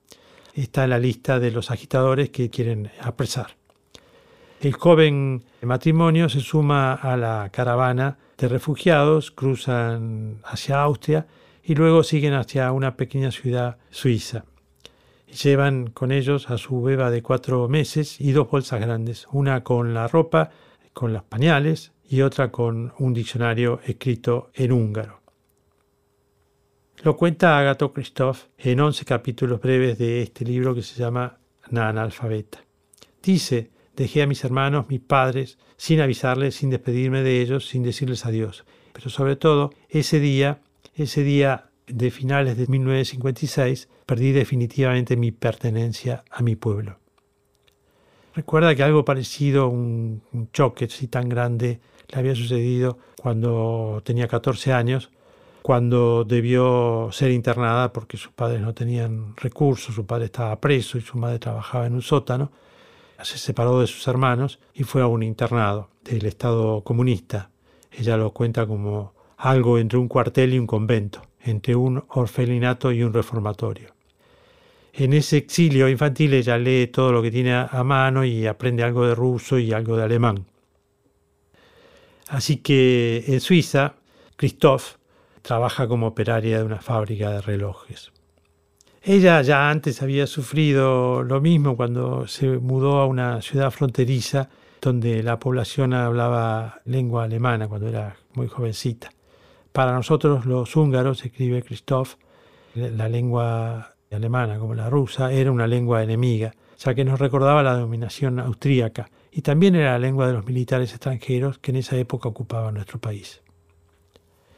está 0.54 0.84
en 0.84 0.90
la 0.90 1.00
lista 1.00 1.40
de 1.40 1.52
los 1.52 1.72
agitadores 1.72 2.32
que 2.32 2.50
quieren 2.50 2.92
apresar. 3.00 3.56
El 4.66 4.74
joven 4.74 5.44
matrimonio 5.62 6.28
se 6.28 6.40
suma 6.40 6.94
a 6.96 7.16
la 7.18 7.52
caravana 7.54 8.18
de 8.36 8.48
refugiados, 8.48 9.30
cruzan 9.30 10.40
hacia 10.44 10.82
Austria 10.82 11.28
y 11.64 11.76
luego 11.76 12.02
siguen 12.02 12.34
hacia 12.34 12.72
una 12.72 12.98
pequeña 12.98 13.30
ciudad 13.30 13.78
suiza. 13.92 14.46
Llevan 15.44 15.92
con 15.92 16.12
ellos 16.12 16.50
a 16.50 16.58
su 16.58 16.82
beba 16.82 17.12
de 17.12 17.22
cuatro 17.22 17.68
meses 17.68 18.20
y 18.20 18.32
dos 18.32 18.50
bolsas 18.50 18.82
grandes, 18.82 19.28
una 19.32 19.64
con 19.64 19.94
la 19.94 20.08
ropa, 20.08 20.50
con 20.94 21.14
los 21.14 21.22
pañales 21.22 21.92
y 22.10 22.22
otra 22.22 22.52
con 22.52 22.92
un 22.98 23.14
diccionario 23.14 23.82
escrito 23.86 24.50
en 24.56 24.72
húngaro. 24.72 25.22
Lo 27.04 27.16
cuenta 27.16 27.60
Agato 27.60 27.94
Christoph 27.94 28.46
en 28.58 28.80
once 28.80 29.06
capítulos 29.06 29.62
breves 29.62 30.00
de 30.00 30.24
este 30.24 30.44
libro 30.44 30.74
que 30.74 30.82
se 30.82 31.00
llama 31.00 31.38
Na 31.70 31.88
analfabeta. 31.90 32.64
Dice, 33.22 33.75
dejé 33.96 34.24
a 34.24 34.28
mis 34.28 34.44
hermanos, 34.44 34.86
mis 34.90 35.00
padres, 35.00 35.58
sin 35.78 36.02
avisarles, 36.02 36.56
sin 36.56 36.70
despedirme 36.70 37.22
de 37.22 37.42
ellos, 37.42 37.68
sin 37.68 37.84
decirles 37.84 38.26
adiós. 38.26 38.66
Pero 38.94 39.10
sobre 39.10 39.36
todo, 39.36 39.72
ese 39.90 40.20
día, 40.20 40.62
ese 40.96 41.24
día 41.24 41.70
de 41.88 42.12
finales 42.12 42.58
de 42.58 42.68
1956, 42.68 43.90
perdí 44.06 44.32
definitivamente 44.32 45.18
mi 45.18 45.32
pertenencia 45.32 46.24
a 46.32 46.42
mi 46.42 46.56
pueblo. 46.56 47.00
Recuerda 48.34 48.76
que 48.76 48.84
algo 48.84 49.06
parecido, 49.06 49.70
un, 49.70 50.22
un 50.34 50.52
choque 50.52 50.86
así 50.86 51.08
tan 51.08 51.30
grande, 51.30 51.80
le 52.10 52.20
había 52.20 52.36
sucedido 52.36 52.98
cuando 53.22 54.02
tenía 54.04 54.28
14 54.28 54.74
años, 54.74 55.10
cuando 55.62 56.26
debió 56.26 57.10
ser 57.12 57.32
internada 57.32 57.92
porque 57.92 58.18
sus 58.18 58.32
padres 58.32 58.62
no 58.62 58.74
tenían 58.74 59.36
recursos, 59.36 59.96
su 59.96 60.06
padre 60.06 60.26
estaba 60.26 60.60
preso 60.60 60.98
y 60.98 61.02
su 61.02 61.18
madre 61.18 61.40
trabajaba 61.40 61.88
en 61.88 61.94
un 61.94 62.04
sótano. 62.04 62.52
Se 63.24 63.38
separó 63.38 63.80
de 63.80 63.88
sus 63.88 64.08
hermanos 64.08 64.60
y 64.74 64.84
fue 64.84 65.02
a 65.02 65.08
un 65.08 65.24
internado 65.24 65.90
del 66.04 66.26
Estado 66.26 66.84
comunista. 66.84 67.50
Ella 67.92 68.18
lo 68.18 68.32
cuenta 68.32 68.68
como 68.68 69.14
algo 69.38 69.78
entre 69.80 69.98
un 69.98 70.08
cuartel 70.08 70.54
y 70.54 70.60
un 70.60 70.68
convento 70.68 71.22
entre 71.46 71.76
un 71.76 72.04
orfelinato 72.10 72.92
y 72.92 73.04
un 73.04 73.14
reformatorio. 73.14 73.94
En 74.94 75.14
ese 75.14 75.38
exilio 75.38 75.88
infantil 75.88 76.34
ella 76.34 76.58
lee 76.58 76.88
todo 76.88 77.12
lo 77.12 77.22
que 77.22 77.32
tiene 77.32 77.54
a 77.54 77.84
mano 77.84 78.26
y 78.26 78.48
aprende 78.48 78.84
algo 78.84 79.06
de 79.06 79.14
ruso 79.14 79.60
y 79.60 79.72
algo 79.72 79.96
de 79.96 80.04
alemán. 80.04 80.46
Así 82.28 82.58
que 82.58 83.24
en 83.28 83.40
Suiza, 83.40 83.96
Christoph 84.36 84.96
trabaja 85.42 85.88
como 85.88 86.08
operaria 86.08 86.58
de 86.58 86.64
una 86.64 86.82
fábrica 86.82 87.30
de 87.30 87.42
relojes. 87.42 88.12
Ella 89.08 89.40
ya 89.44 89.70
antes 89.70 90.02
había 90.02 90.26
sufrido 90.26 91.22
lo 91.22 91.40
mismo 91.40 91.78
cuando 91.78 92.26
se 92.26 92.58
mudó 92.58 92.98
a 92.98 93.06
una 93.06 93.40
ciudad 93.40 93.70
fronteriza 93.70 94.50
donde 94.82 95.22
la 95.22 95.38
población 95.38 95.94
hablaba 95.94 96.82
lengua 96.86 97.26
alemana 97.26 97.68
cuando 97.68 97.88
era 97.88 98.16
muy 98.34 98.48
jovencita. 98.48 99.12
Para 99.72 99.94
nosotros 99.94 100.48
los 100.48 100.76
húngaros, 100.76 101.24
escribe 101.24 101.62
Christoph, 101.62 102.16
la 102.74 103.08
lengua 103.08 103.94
alemana 104.10 104.58
como 104.58 104.74
la 104.74 104.90
rusa 104.90 105.32
era 105.32 105.52
una 105.52 105.68
lengua 105.68 106.02
enemiga, 106.02 106.56
ya 106.80 106.96
que 106.96 107.06
nos 107.06 107.20
recordaba 107.20 107.62
la 107.62 107.78
dominación 107.78 108.40
austríaca 108.40 109.12
y 109.32 109.44
también 109.44 109.76
era 109.76 109.92
la 109.92 110.00
lengua 110.00 110.26
de 110.26 110.34
los 110.34 110.48
militares 110.48 110.90
extranjeros 110.90 111.60
que 111.60 111.70
en 111.70 111.78
esa 111.78 111.96
época 111.96 112.28
ocupaban 112.28 112.74
nuestro 112.74 113.00
país. 113.00 113.44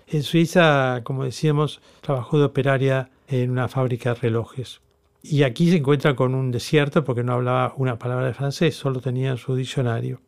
En 0.07 0.23
Suiza, 0.23 1.01
como 1.03 1.25
decíamos, 1.25 1.81
trabajó 1.99 2.39
de 2.39 2.45
operaria 2.45 3.09
en 3.27 3.51
una 3.51 3.67
fábrica 3.67 4.13
de 4.13 4.21
relojes. 4.21 4.81
Y 5.21 5.43
aquí 5.43 5.69
se 5.69 5.77
encuentra 5.77 6.15
con 6.15 6.35
un 6.35 6.51
desierto 6.51 7.03
porque 7.03 7.23
no 7.23 7.33
hablaba 7.33 7.73
una 7.77 7.99
palabra 7.99 8.27
de 8.27 8.33
francés, 8.33 8.75
solo 8.75 9.01
tenía 9.01 9.35
su 9.37 9.55
diccionario. 9.55 10.21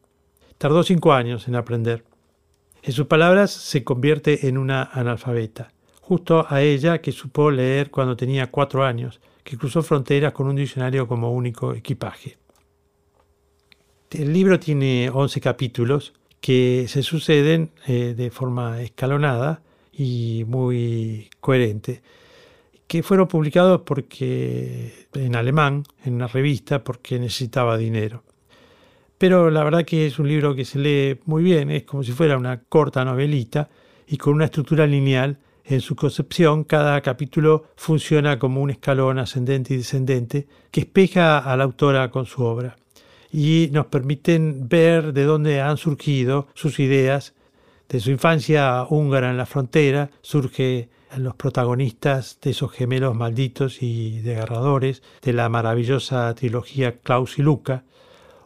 Tardó 0.58 0.84
cinco 0.84 1.14
años 1.14 1.48
en 1.48 1.56
aprender. 1.56 2.04
En 2.84 2.94
sus 2.94 3.08
palabras, 3.08 3.52
se 3.52 3.84
convierte 3.84 4.48
en 4.48 4.58
una 4.58 4.84
analfabeta, 4.84 5.72
justo 6.02 6.46
a 6.50 6.62
ella 6.62 7.00
que 7.02 7.12
supo 7.12 7.52
leer 7.52 7.92
cuando 7.92 8.16
tenía 8.16 8.52
cuatro 8.52 8.84
años, 8.84 9.20
que 9.44 9.58
cruzó 9.58 9.84
fronteras 9.84 10.34
con 10.34 10.48
un 10.48 10.56
diccionario 10.56 11.08
como 11.08 11.32
único 11.32 11.74
equipaje. 11.74 12.38
El 14.12 14.34
libro 14.34 14.60
tiene 14.60 15.10
11 15.10 15.40
capítulos 15.40 16.14
que 16.42 16.86
se 16.88 17.04
suceden 17.04 17.72
eh, 17.86 18.16
de 18.18 18.32
forma 18.32 18.82
escalonada 18.82 19.62
y 19.92 20.46
muy 20.48 21.30
coherente, 21.40 22.02
que 22.90 23.04
fueron 23.04 23.28
publicados 23.28 23.82
porque 23.86 25.08
en 25.14 25.36
alemán, 25.36 25.84
en 26.04 26.16
una 26.16 26.26
revista, 26.26 26.84
porque 26.84 27.20
necesitaba 27.20 27.78
dinero. 27.78 28.24
Pero 29.20 29.52
la 29.52 29.64
verdad 29.64 29.86
que 29.86 30.08
es 30.08 30.18
un 30.18 30.28
libro 30.28 30.56
que 30.56 30.66
se 30.66 30.80
lee 30.80 31.20
muy 31.26 31.44
bien, 31.44 31.70
es 31.70 31.84
como 31.84 32.04
si 32.04 32.14
fuera 32.14 32.36
una 32.36 32.64
corta 32.64 33.06
novelita 33.06 33.70
y 34.08 34.18
con 34.18 34.34
una 34.34 34.46
estructura 34.46 34.88
lineal. 34.88 35.38
En 35.66 35.82
su 35.82 35.96
concepción, 35.96 36.64
cada 36.64 37.00
capítulo 37.02 37.66
funciona 37.76 38.40
como 38.40 38.60
un 38.60 38.72
escalón 38.72 39.20
ascendente 39.20 39.76
y 39.76 39.78
descendente 39.78 40.48
que 40.72 40.80
espeja 40.80 41.38
a 41.38 41.56
la 41.56 41.66
autora 41.66 42.10
con 42.10 42.26
su 42.26 42.42
obra. 42.42 42.76
y 43.32 43.70
nos 43.72 43.86
permiten 43.86 44.68
ver 44.68 45.14
de 45.14 45.26
dónde 45.26 45.62
han 45.62 45.78
surgido 45.78 46.48
sus 46.56 46.80
ideas. 46.80 47.36
De 47.88 48.00
su 48.00 48.10
infancia 48.10 48.84
húngara 48.90 49.30
en 49.30 49.38
la 49.38 49.46
frontera 49.46 50.10
surge 50.24 50.90
los 51.18 51.36
protagonistas 51.36 52.40
de 52.42 52.52
esos 52.52 52.72
gemelos 52.72 53.16
malditos 53.16 53.82
y 53.82 54.20
desgarradores 54.20 55.02
de 55.22 55.34
la 55.34 55.50
maravillosa 55.50 56.34
trilogía 56.36 57.00
Klaus 57.00 57.40
y 57.40 57.42
Luca, 57.42 57.84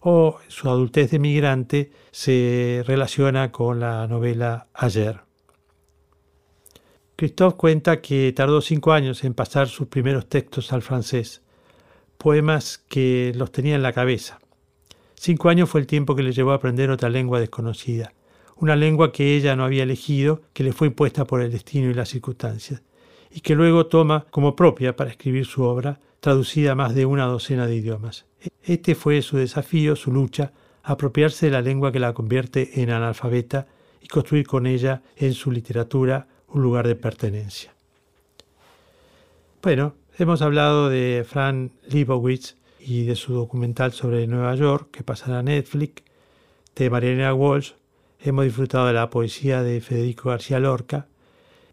o 0.02 0.40
su 0.48 0.70
adultez 0.70 1.12
de 1.12 1.20
migrante 1.20 1.92
se 2.12 2.84
relaciona 2.86 3.52
con 3.52 3.80
la 3.80 4.06
novela 4.08 4.68
Ayer. 4.74 5.22
Christophe 7.16 7.58
cuenta 7.58 8.02
que 8.02 8.34
tardó 8.34 8.60
cinco 8.62 8.92
años 8.92 9.24
en 9.24 9.34
pasar 9.34 9.68
sus 9.70 9.88
primeros 9.88 10.28
textos 10.28 10.74
al 10.74 10.82
francés, 10.82 11.42
poemas 12.18 12.84
que 12.90 13.32
los 13.36 13.52
tenía 13.52 13.76
en 13.76 13.84
la 13.84 13.94
cabeza. 13.94 14.40
Cinco 15.16 15.50
años 15.50 15.70
fue 15.70 15.80
el 15.80 15.88
tiempo 15.88 16.16
que 16.16 16.24
le 16.24 16.34
llevó 16.34 16.52
a 16.52 16.56
aprender 16.56 16.90
otra 16.90 17.10
lengua 17.10 17.40
desconocida, 17.40 18.14
una 18.56 18.76
lengua 18.76 19.12
que 19.12 19.36
ella 19.36 19.56
no 19.56 19.66
había 19.66 19.84
elegido, 19.84 20.42
que 20.54 20.64
le 20.64 20.74
fue 20.74 20.88
impuesta 20.88 21.26
por 21.26 21.42
el 21.42 21.52
destino 21.52 21.90
y 21.90 21.94
las 21.94 22.10
circunstancias, 22.10 22.82
y 23.32 23.42
que 23.42 23.56
luego 23.56 23.88
toma 23.88 24.26
como 24.30 24.56
propia 24.56 24.96
para 24.96 25.10
escribir 25.10 25.46
su 25.46 25.64
obra, 25.64 26.00
traducida 26.20 26.72
a 26.72 26.76
más 26.76 26.96
de 26.96 27.06
una 27.06 27.26
docena 27.26 27.68
de 27.68 27.76
idiomas. 27.76 28.26
Este 28.64 28.96
fue 28.96 29.22
su 29.22 29.38
desafío, 29.38 29.96
su 29.96 30.12
lucha, 30.12 30.54
apropiarse 30.84 31.48
de 31.48 31.52
la 31.52 31.62
lengua 31.62 31.92
que 31.92 32.00
la 32.00 32.14
convierte 32.14 32.82
en 32.82 32.92
analfabeta 32.92 33.68
y 34.02 34.08
construir 34.08 34.46
con 34.46 34.68
ella 34.68 35.02
en 35.18 35.34
su 35.34 35.52
literatura 35.52 36.28
un 36.48 36.62
lugar 36.62 36.88
de 36.88 36.96
pertenencia. 36.96 37.74
Bueno, 39.62 39.96
hemos 40.18 40.42
hablado 40.42 40.90
de 40.90 41.26
Fran 41.28 41.72
Lebowitz 41.90 42.56
y 42.80 43.06
de 43.06 43.16
su 43.16 43.34
documental 43.34 43.94
sobre 43.94 44.28
Nueva 44.28 44.56
York 44.56 44.90
que 44.92 45.04
pasará 45.04 45.40
a 45.40 45.44
Netflix, 45.44 46.04
de 46.76 46.90
Mariana 46.90 47.34
Walsh, 47.34 47.72
hemos 48.24 48.46
disfrutado 48.46 48.88
de 48.88 48.94
la 48.94 49.10
poesía 49.10 49.64
de 49.64 49.82
Federico 49.82 50.30
García 50.30 50.60
Lorca 50.60 51.08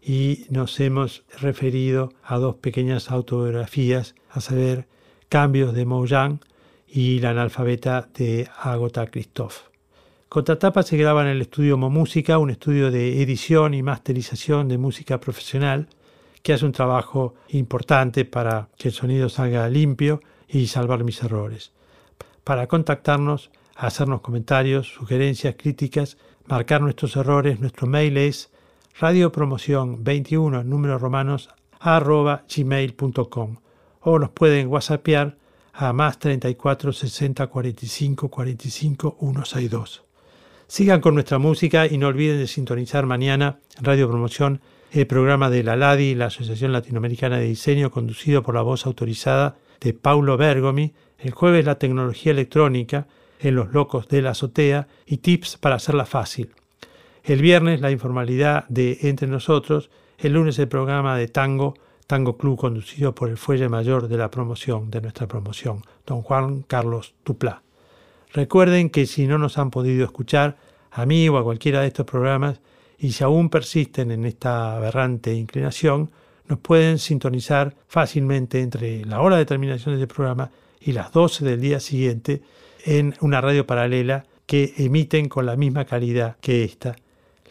y 0.01 0.45
nos 0.49 0.79
hemos 0.81 1.23
referido 1.39 2.11
a 2.23 2.37
dos 2.37 2.55
pequeñas 2.55 3.09
autobiografías, 3.09 4.15
a 4.29 4.41
saber, 4.41 4.87
Cambios 5.29 5.73
de 5.73 5.85
Moujan 5.85 6.41
y 6.87 7.19
La 7.19 7.29
analfabeta 7.29 8.09
de 8.13 8.49
Agota 8.59 9.07
Christophe. 9.07 9.61
Contratapa 10.27 10.83
se 10.83 10.97
graba 10.97 11.21
en 11.21 11.29
el 11.29 11.41
estudio 11.41 11.77
Momúsica, 11.77 12.37
un 12.37 12.49
estudio 12.49 12.91
de 12.91 13.21
edición 13.21 13.73
y 13.73 13.81
masterización 13.81 14.67
de 14.67 14.77
música 14.77 15.19
profesional 15.21 15.87
que 16.43 16.51
hace 16.51 16.65
un 16.65 16.73
trabajo 16.73 17.35
importante 17.49 18.25
para 18.25 18.67
que 18.77 18.89
el 18.89 18.93
sonido 18.93 19.29
salga 19.29 19.69
limpio 19.69 20.21
y 20.49 20.67
salvar 20.67 21.05
mis 21.05 21.23
errores. 21.23 21.71
Para 22.43 22.67
contactarnos, 22.67 23.51
hacernos 23.75 24.21
comentarios, 24.21 24.87
sugerencias, 24.87 25.55
críticas, 25.57 26.17
marcar 26.45 26.81
nuestros 26.81 27.15
errores, 27.15 27.59
nuestro 27.59 27.87
mail 27.87 28.17
es 28.17 28.51
radiopromoción21 28.99 30.65
números 30.65 31.01
romanos 31.01 31.49
arroba 31.79 32.43
gmail.com 32.53 33.57
o 34.01 34.19
nos 34.19 34.29
pueden 34.31 34.67
whatsappear 34.67 35.37
a 35.73 35.93
más 35.93 36.19
34 36.19 36.93
60 36.93 37.47
45 37.47 38.29
45 38.29 39.17
162. 39.19 40.03
Sigan 40.67 41.01
con 41.01 41.15
nuestra 41.15 41.37
música 41.37 41.85
y 41.87 41.97
no 41.97 42.07
olviden 42.07 42.37
de 42.37 42.47
sintonizar 42.47 43.05
mañana 43.05 43.59
Radio 43.81 44.09
Promoción 44.09 44.61
el 44.91 45.07
programa 45.07 45.49
de 45.49 45.63
la 45.63 45.75
LADI, 45.75 46.15
la 46.15 46.25
Asociación 46.25 46.73
Latinoamericana 46.73 47.37
de 47.37 47.45
Diseño, 47.45 47.91
conducido 47.91 48.43
por 48.43 48.55
la 48.55 48.61
voz 48.61 48.85
autorizada 48.85 49.55
de 49.79 49.93
Paulo 49.93 50.35
Bergomi, 50.37 50.93
el 51.17 51.31
jueves 51.31 51.65
la 51.65 51.79
tecnología 51.79 52.33
electrónica 52.33 53.07
en 53.41 53.55
Los 53.55 53.73
Locos 53.73 54.07
de 54.07 54.21
la 54.21 54.31
Azotea 54.31 54.87
y 55.05 55.17
tips 55.17 55.57
para 55.57 55.75
hacerla 55.75 56.05
fácil. 56.05 56.53
El 57.23 57.41
viernes 57.41 57.81
la 57.81 57.91
informalidad 57.91 58.65
de 58.69 58.97
Entre 59.01 59.27
Nosotros, 59.27 59.89
el 60.17 60.33
lunes 60.33 60.57
el 60.59 60.67
programa 60.67 61.17
de 61.17 61.27
tango, 61.27 61.75
Tango 62.07 62.37
Club 62.37 62.57
conducido 62.57 63.15
por 63.15 63.29
el 63.29 63.37
fuelle 63.37 63.69
mayor 63.69 64.07
de 64.07 64.17
la 64.17 64.29
promoción, 64.29 64.91
de 64.91 65.01
nuestra 65.01 65.27
promoción, 65.27 65.81
don 66.05 66.21
Juan 66.21 66.63
Carlos 66.63 67.13
Tuplá. 67.23 67.63
Recuerden 68.33 68.89
que 68.89 69.05
si 69.05 69.27
no 69.27 69.37
nos 69.37 69.57
han 69.57 69.71
podido 69.71 70.03
escuchar, 70.05 70.57
a 70.91 71.05
mí 71.05 71.29
o 71.29 71.37
a 71.37 71.43
cualquiera 71.43 71.81
de 71.81 71.87
estos 71.87 72.05
programas, 72.05 72.59
y 72.97 73.13
si 73.13 73.23
aún 73.23 73.49
persisten 73.49 74.11
en 74.11 74.25
esta 74.25 74.75
aberrante 74.75 75.33
inclinación, 75.33 76.11
nos 76.47 76.59
pueden 76.59 76.99
sintonizar 76.99 77.75
fácilmente 77.87 78.61
entre 78.61 79.05
la 79.05 79.21
hora 79.21 79.37
de 79.37 79.45
terminación 79.45 79.97
del 79.97 80.07
programa 80.07 80.51
y 80.81 80.91
las 80.91 81.11
12 81.11 81.45
del 81.45 81.61
día 81.61 81.79
siguiente 81.79 82.41
en 82.85 83.15
una 83.21 83.41
radio 83.41 83.65
paralela 83.65 84.25
que 84.45 84.73
emiten 84.77 85.29
con 85.29 85.45
la 85.45 85.55
misma 85.55 85.85
calidad 85.85 86.37
que 86.41 86.63
esta. 86.63 86.95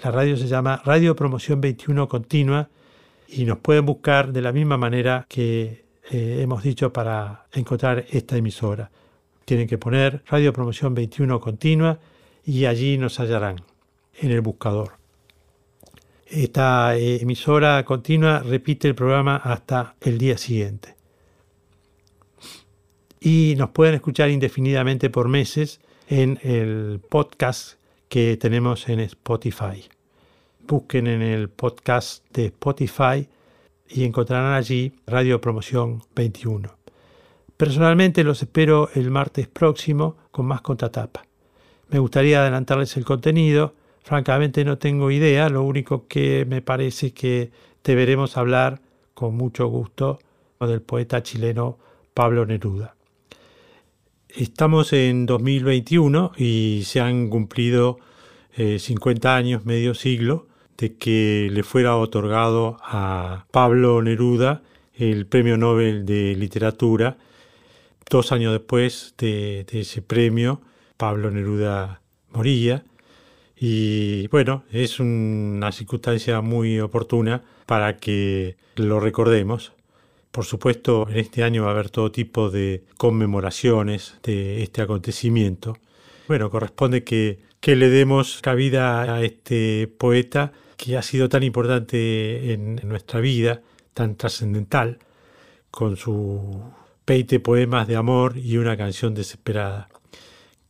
La 0.03 0.11
radio 0.11 0.37
se 0.37 0.47
llama 0.47 0.83
Radio 0.85 1.16
Promoción 1.16 1.61
21 1.61 2.09
Continua 2.09 2.68
y 3.28 3.45
nos 3.45 3.59
pueden 3.59 3.87
buscar 3.87 4.33
de 4.33 4.43
la 4.43 4.53
misma 4.53 4.76
manera 4.76 5.26
que 5.28 5.85
eh, 6.11 6.39
hemos 6.41 6.62
dicho 6.62 6.93
para 6.93 7.47
encontrar 7.53 8.05
esta 8.11 8.37
emisora 8.37 8.91
tienen 9.51 9.66
que 9.66 9.78
poner 9.78 10.22
Radio 10.28 10.53
Promoción 10.53 10.95
21 10.95 11.41
Continua 11.41 11.99
y 12.45 12.66
allí 12.66 12.97
nos 12.99 13.18
hallarán 13.18 13.57
en 14.14 14.31
el 14.31 14.43
buscador. 14.43 14.93
Esta 16.24 16.97
eh, 16.97 17.20
emisora 17.20 17.85
continua 17.85 18.39
repite 18.39 18.87
el 18.87 18.95
programa 18.95 19.35
hasta 19.39 19.97
el 20.03 20.18
día 20.18 20.39
siguiente. 20.39 20.95
Y 23.20 23.54
nos 23.58 23.70
pueden 23.70 23.94
escuchar 23.94 24.30
indefinidamente 24.30 25.10
por 25.10 25.28
meses 25.28 25.80
en 26.08 26.38
el 26.42 27.00
podcast 27.06 27.74
que 28.08 28.38
tenemos 28.38 28.88
en 28.88 29.00
Spotify. 29.00 29.86
Busquen 30.66 31.06
en 31.06 31.20
el 31.20 31.50
podcast 31.50 32.24
de 32.32 32.46
Spotify 32.46 33.28
y 33.90 34.04
encontrarán 34.04 34.54
allí 34.54 34.94
Radio 35.06 35.38
Promoción 35.38 36.02
21. 36.16 36.70
Personalmente 37.58 38.24
los 38.24 38.40
espero 38.40 38.88
el 38.94 39.10
martes 39.10 39.46
próximo 39.48 40.16
con 40.30 40.46
más 40.46 40.62
contratapa. 40.62 41.26
Me 41.90 41.98
gustaría 41.98 42.40
adelantarles 42.40 42.96
el 42.96 43.04
contenido. 43.04 43.74
Francamente 44.02 44.64
no 44.64 44.78
tengo 44.78 45.10
idea, 45.10 45.50
lo 45.50 45.62
único 45.62 46.06
que 46.08 46.46
me 46.48 46.62
parece 46.62 47.12
que 47.12 47.50
deberemos 47.84 48.38
hablar 48.38 48.80
con 49.12 49.34
mucho 49.34 49.66
gusto 49.66 50.20
del 50.58 50.80
poeta 50.80 51.22
chileno 51.22 51.78
Pablo 52.14 52.46
Neruda. 52.46 52.96
Estamos 54.37 54.93
en 54.93 55.26
2021 55.26 56.33
y 56.37 56.83
se 56.85 57.01
han 57.01 57.28
cumplido 57.28 57.99
50 58.57 59.28
eh, 59.28 59.39
años, 59.39 59.64
medio 59.64 59.95
siglo, 59.95 60.47
de 60.78 60.97
que 60.97 61.49
le 61.51 61.62
fuera 61.62 61.97
otorgado 61.97 62.78
a 62.83 63.47
Pablo 63.51 64.03
Neruda 64.03 64.62
el 64.95 65.26
Premio 65.26 65.57
Nobel 65.57 66.05
de 66.05 66.35
Literatura 66.37 67.16
Dos 68.11 68.33
años 68.33 68.53
después 68.53 69.14
de, 69.18 69.64
ese 69.70 70.03
premio, 70.03 70.61
Pablo 70.97 71.31
Neruda 71.31 72.01
moría 72.33 72.83
y 73.57 74.26
bueno, 74.28 74.64
es 74.72 74.99
una 74.99 75.70
circunstancia 75.70 76.41
muy 76.41 76.81
oportuna 76.81 77.45
para 77.66 77.99
que 77.99 78.57
lo 78.74 78.99
recordemos. 78.99 79.72
Por 80.31 80.45
supuesto, 80.45 81.09
en 81.11 81.18
este 81.18 81.43
año 81.43 81.64
va 81.64 81.68
a 81.68 81.72
haber 81.72 81.91
todo 81.91 82.12
tipo 82.12 82.51
de 82.51 82.85
conmemoraciones 82.97 84.14
de 84.22 84.62
este 84.62 84.83
acontecimiento. 84.83 85.76
Bueno, 86.28 86.51
corresponde 86.51 87.03
que, 87.03 87.41
que 87.59 87.74
le 87.74 87.91
demos 87.91 88.41
cabida 88.41 89.14
a 89.14 89.22
este 89.22 89.89
poeta 89.89 90.53
que 90.76 90.97
ha 90.97 91.03
sido 91.03 91.28
tan 91.28 91.43
importante 91.43 92.53
en 92.53 92.76
nuestra 92.85 93.20
vida, 93.20 93.61
tan 93.93 94.16
trascendental, 94.16 94.99
con 95.70 95.97
su 95.97 96.62
20 97.07 97.41
poemas 97.41 97.89
de 97.89 97.97
amor 97.97 98.37
y 98.37 98.57
una 98.57 98.76
canción 98.76 99.14
desesperada. 99.14 99.89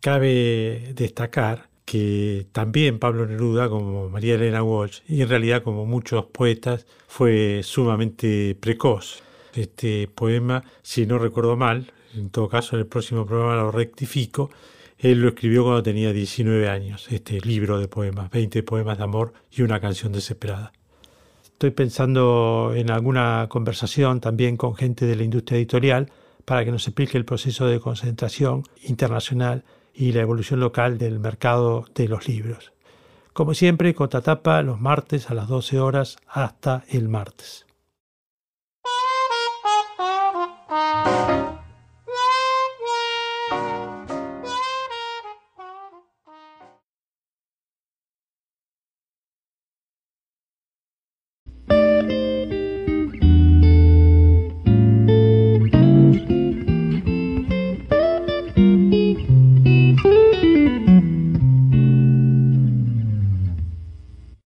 Cabe 0.00 0.92
destacar 0.94 1.68
que 1.84 2.46
también 2.52 2.98
Pablo 2.98 3.26
Neruda, 3.26 3.68
como 3.68 4.08
María 4.08 4.36
Elena 4.36 4.62
Walsh, 4.62 5.00
y 5.06 5.22
en 5.22 5.28
realidad 5.28 5.62
como 5.62 5.84
muchos 5.86 6.26
poetas, 6.26 6.86
fue 7.08 7.60
sumamente 7.62 8.56
precoz. 8.58 9.22
Este 9.54 10.08
poema, 10.08 10.64
si 10.82 11.06
no 11.06 11.18
recuerdo 11.18 11.56
mal, 11.56 11.92
en 12.14 12.30
todo 12.30 12.48
caso 12.48 12.76
en 12.76 12.80
el 12.80 12.86
próximo 12.86 13.26
programa 13.26 13.56
lo 13.56 13.70
rectifico, 13.70 14.50
él 14.98 15.22
lo 15.22 15.28
escribió 15.28 15.64
cuando 15.64 15.82
tenía 15.82 16.12
19 16.12 16.68
años, 16.68 17.06
este 17.10 17.40
libro 17.40 17.78
de 17.78 17.88
poemas, 17.88 18.30
20 18.30 18.62
poemas 18.62 18.98
de 18.98 19.04
amor 19.04 19.32
y 19.50 19.62
una 19.62 19.80
canción 19.80 20.12
desesperada. 20.12 20.72
Estoy 21.42 21.70
pensando 21.70 22.72
en 22.74 22.90
alguna 22.90 23.46
conversación 23.48 24.20
también 24.20 24.56
con 24.56 24.74
gente 24.74 25.06
de 25.06 25.16
la 25.16 25.24
industria 25.24 25.58
editorial 25.58 26.10
para 26.44 26.64
que 26.64 26.70
nos 26.70 26.86
explique 26.86 27.16
el 27.16 27.24
proceso 27.24 27.66
de 27.66 27.80
concentración 27.80 28.64
internacional 28.82 29.64
y 29.94 30.12
la 30.12 30.22
evolución 30.22 30.60
local 30.60 30.98
del 30.98 31.18
mercado 31.18 31.84
de 31.94 32.08
los 32.08 32.28
libros. 32.28 32.72
Como 33.32 33.54
siempre, 33.54 33.94
Contratapa 33.94 34.62
los 34.62 34.80
martes 34.80 35.30
a 35.30 35.34
las 35.34 35.48
12 35.48 35.80
horas 35.80 36.18
hasta 36.26 36.84
el 36.88 37.08
martes. 37.08 37.66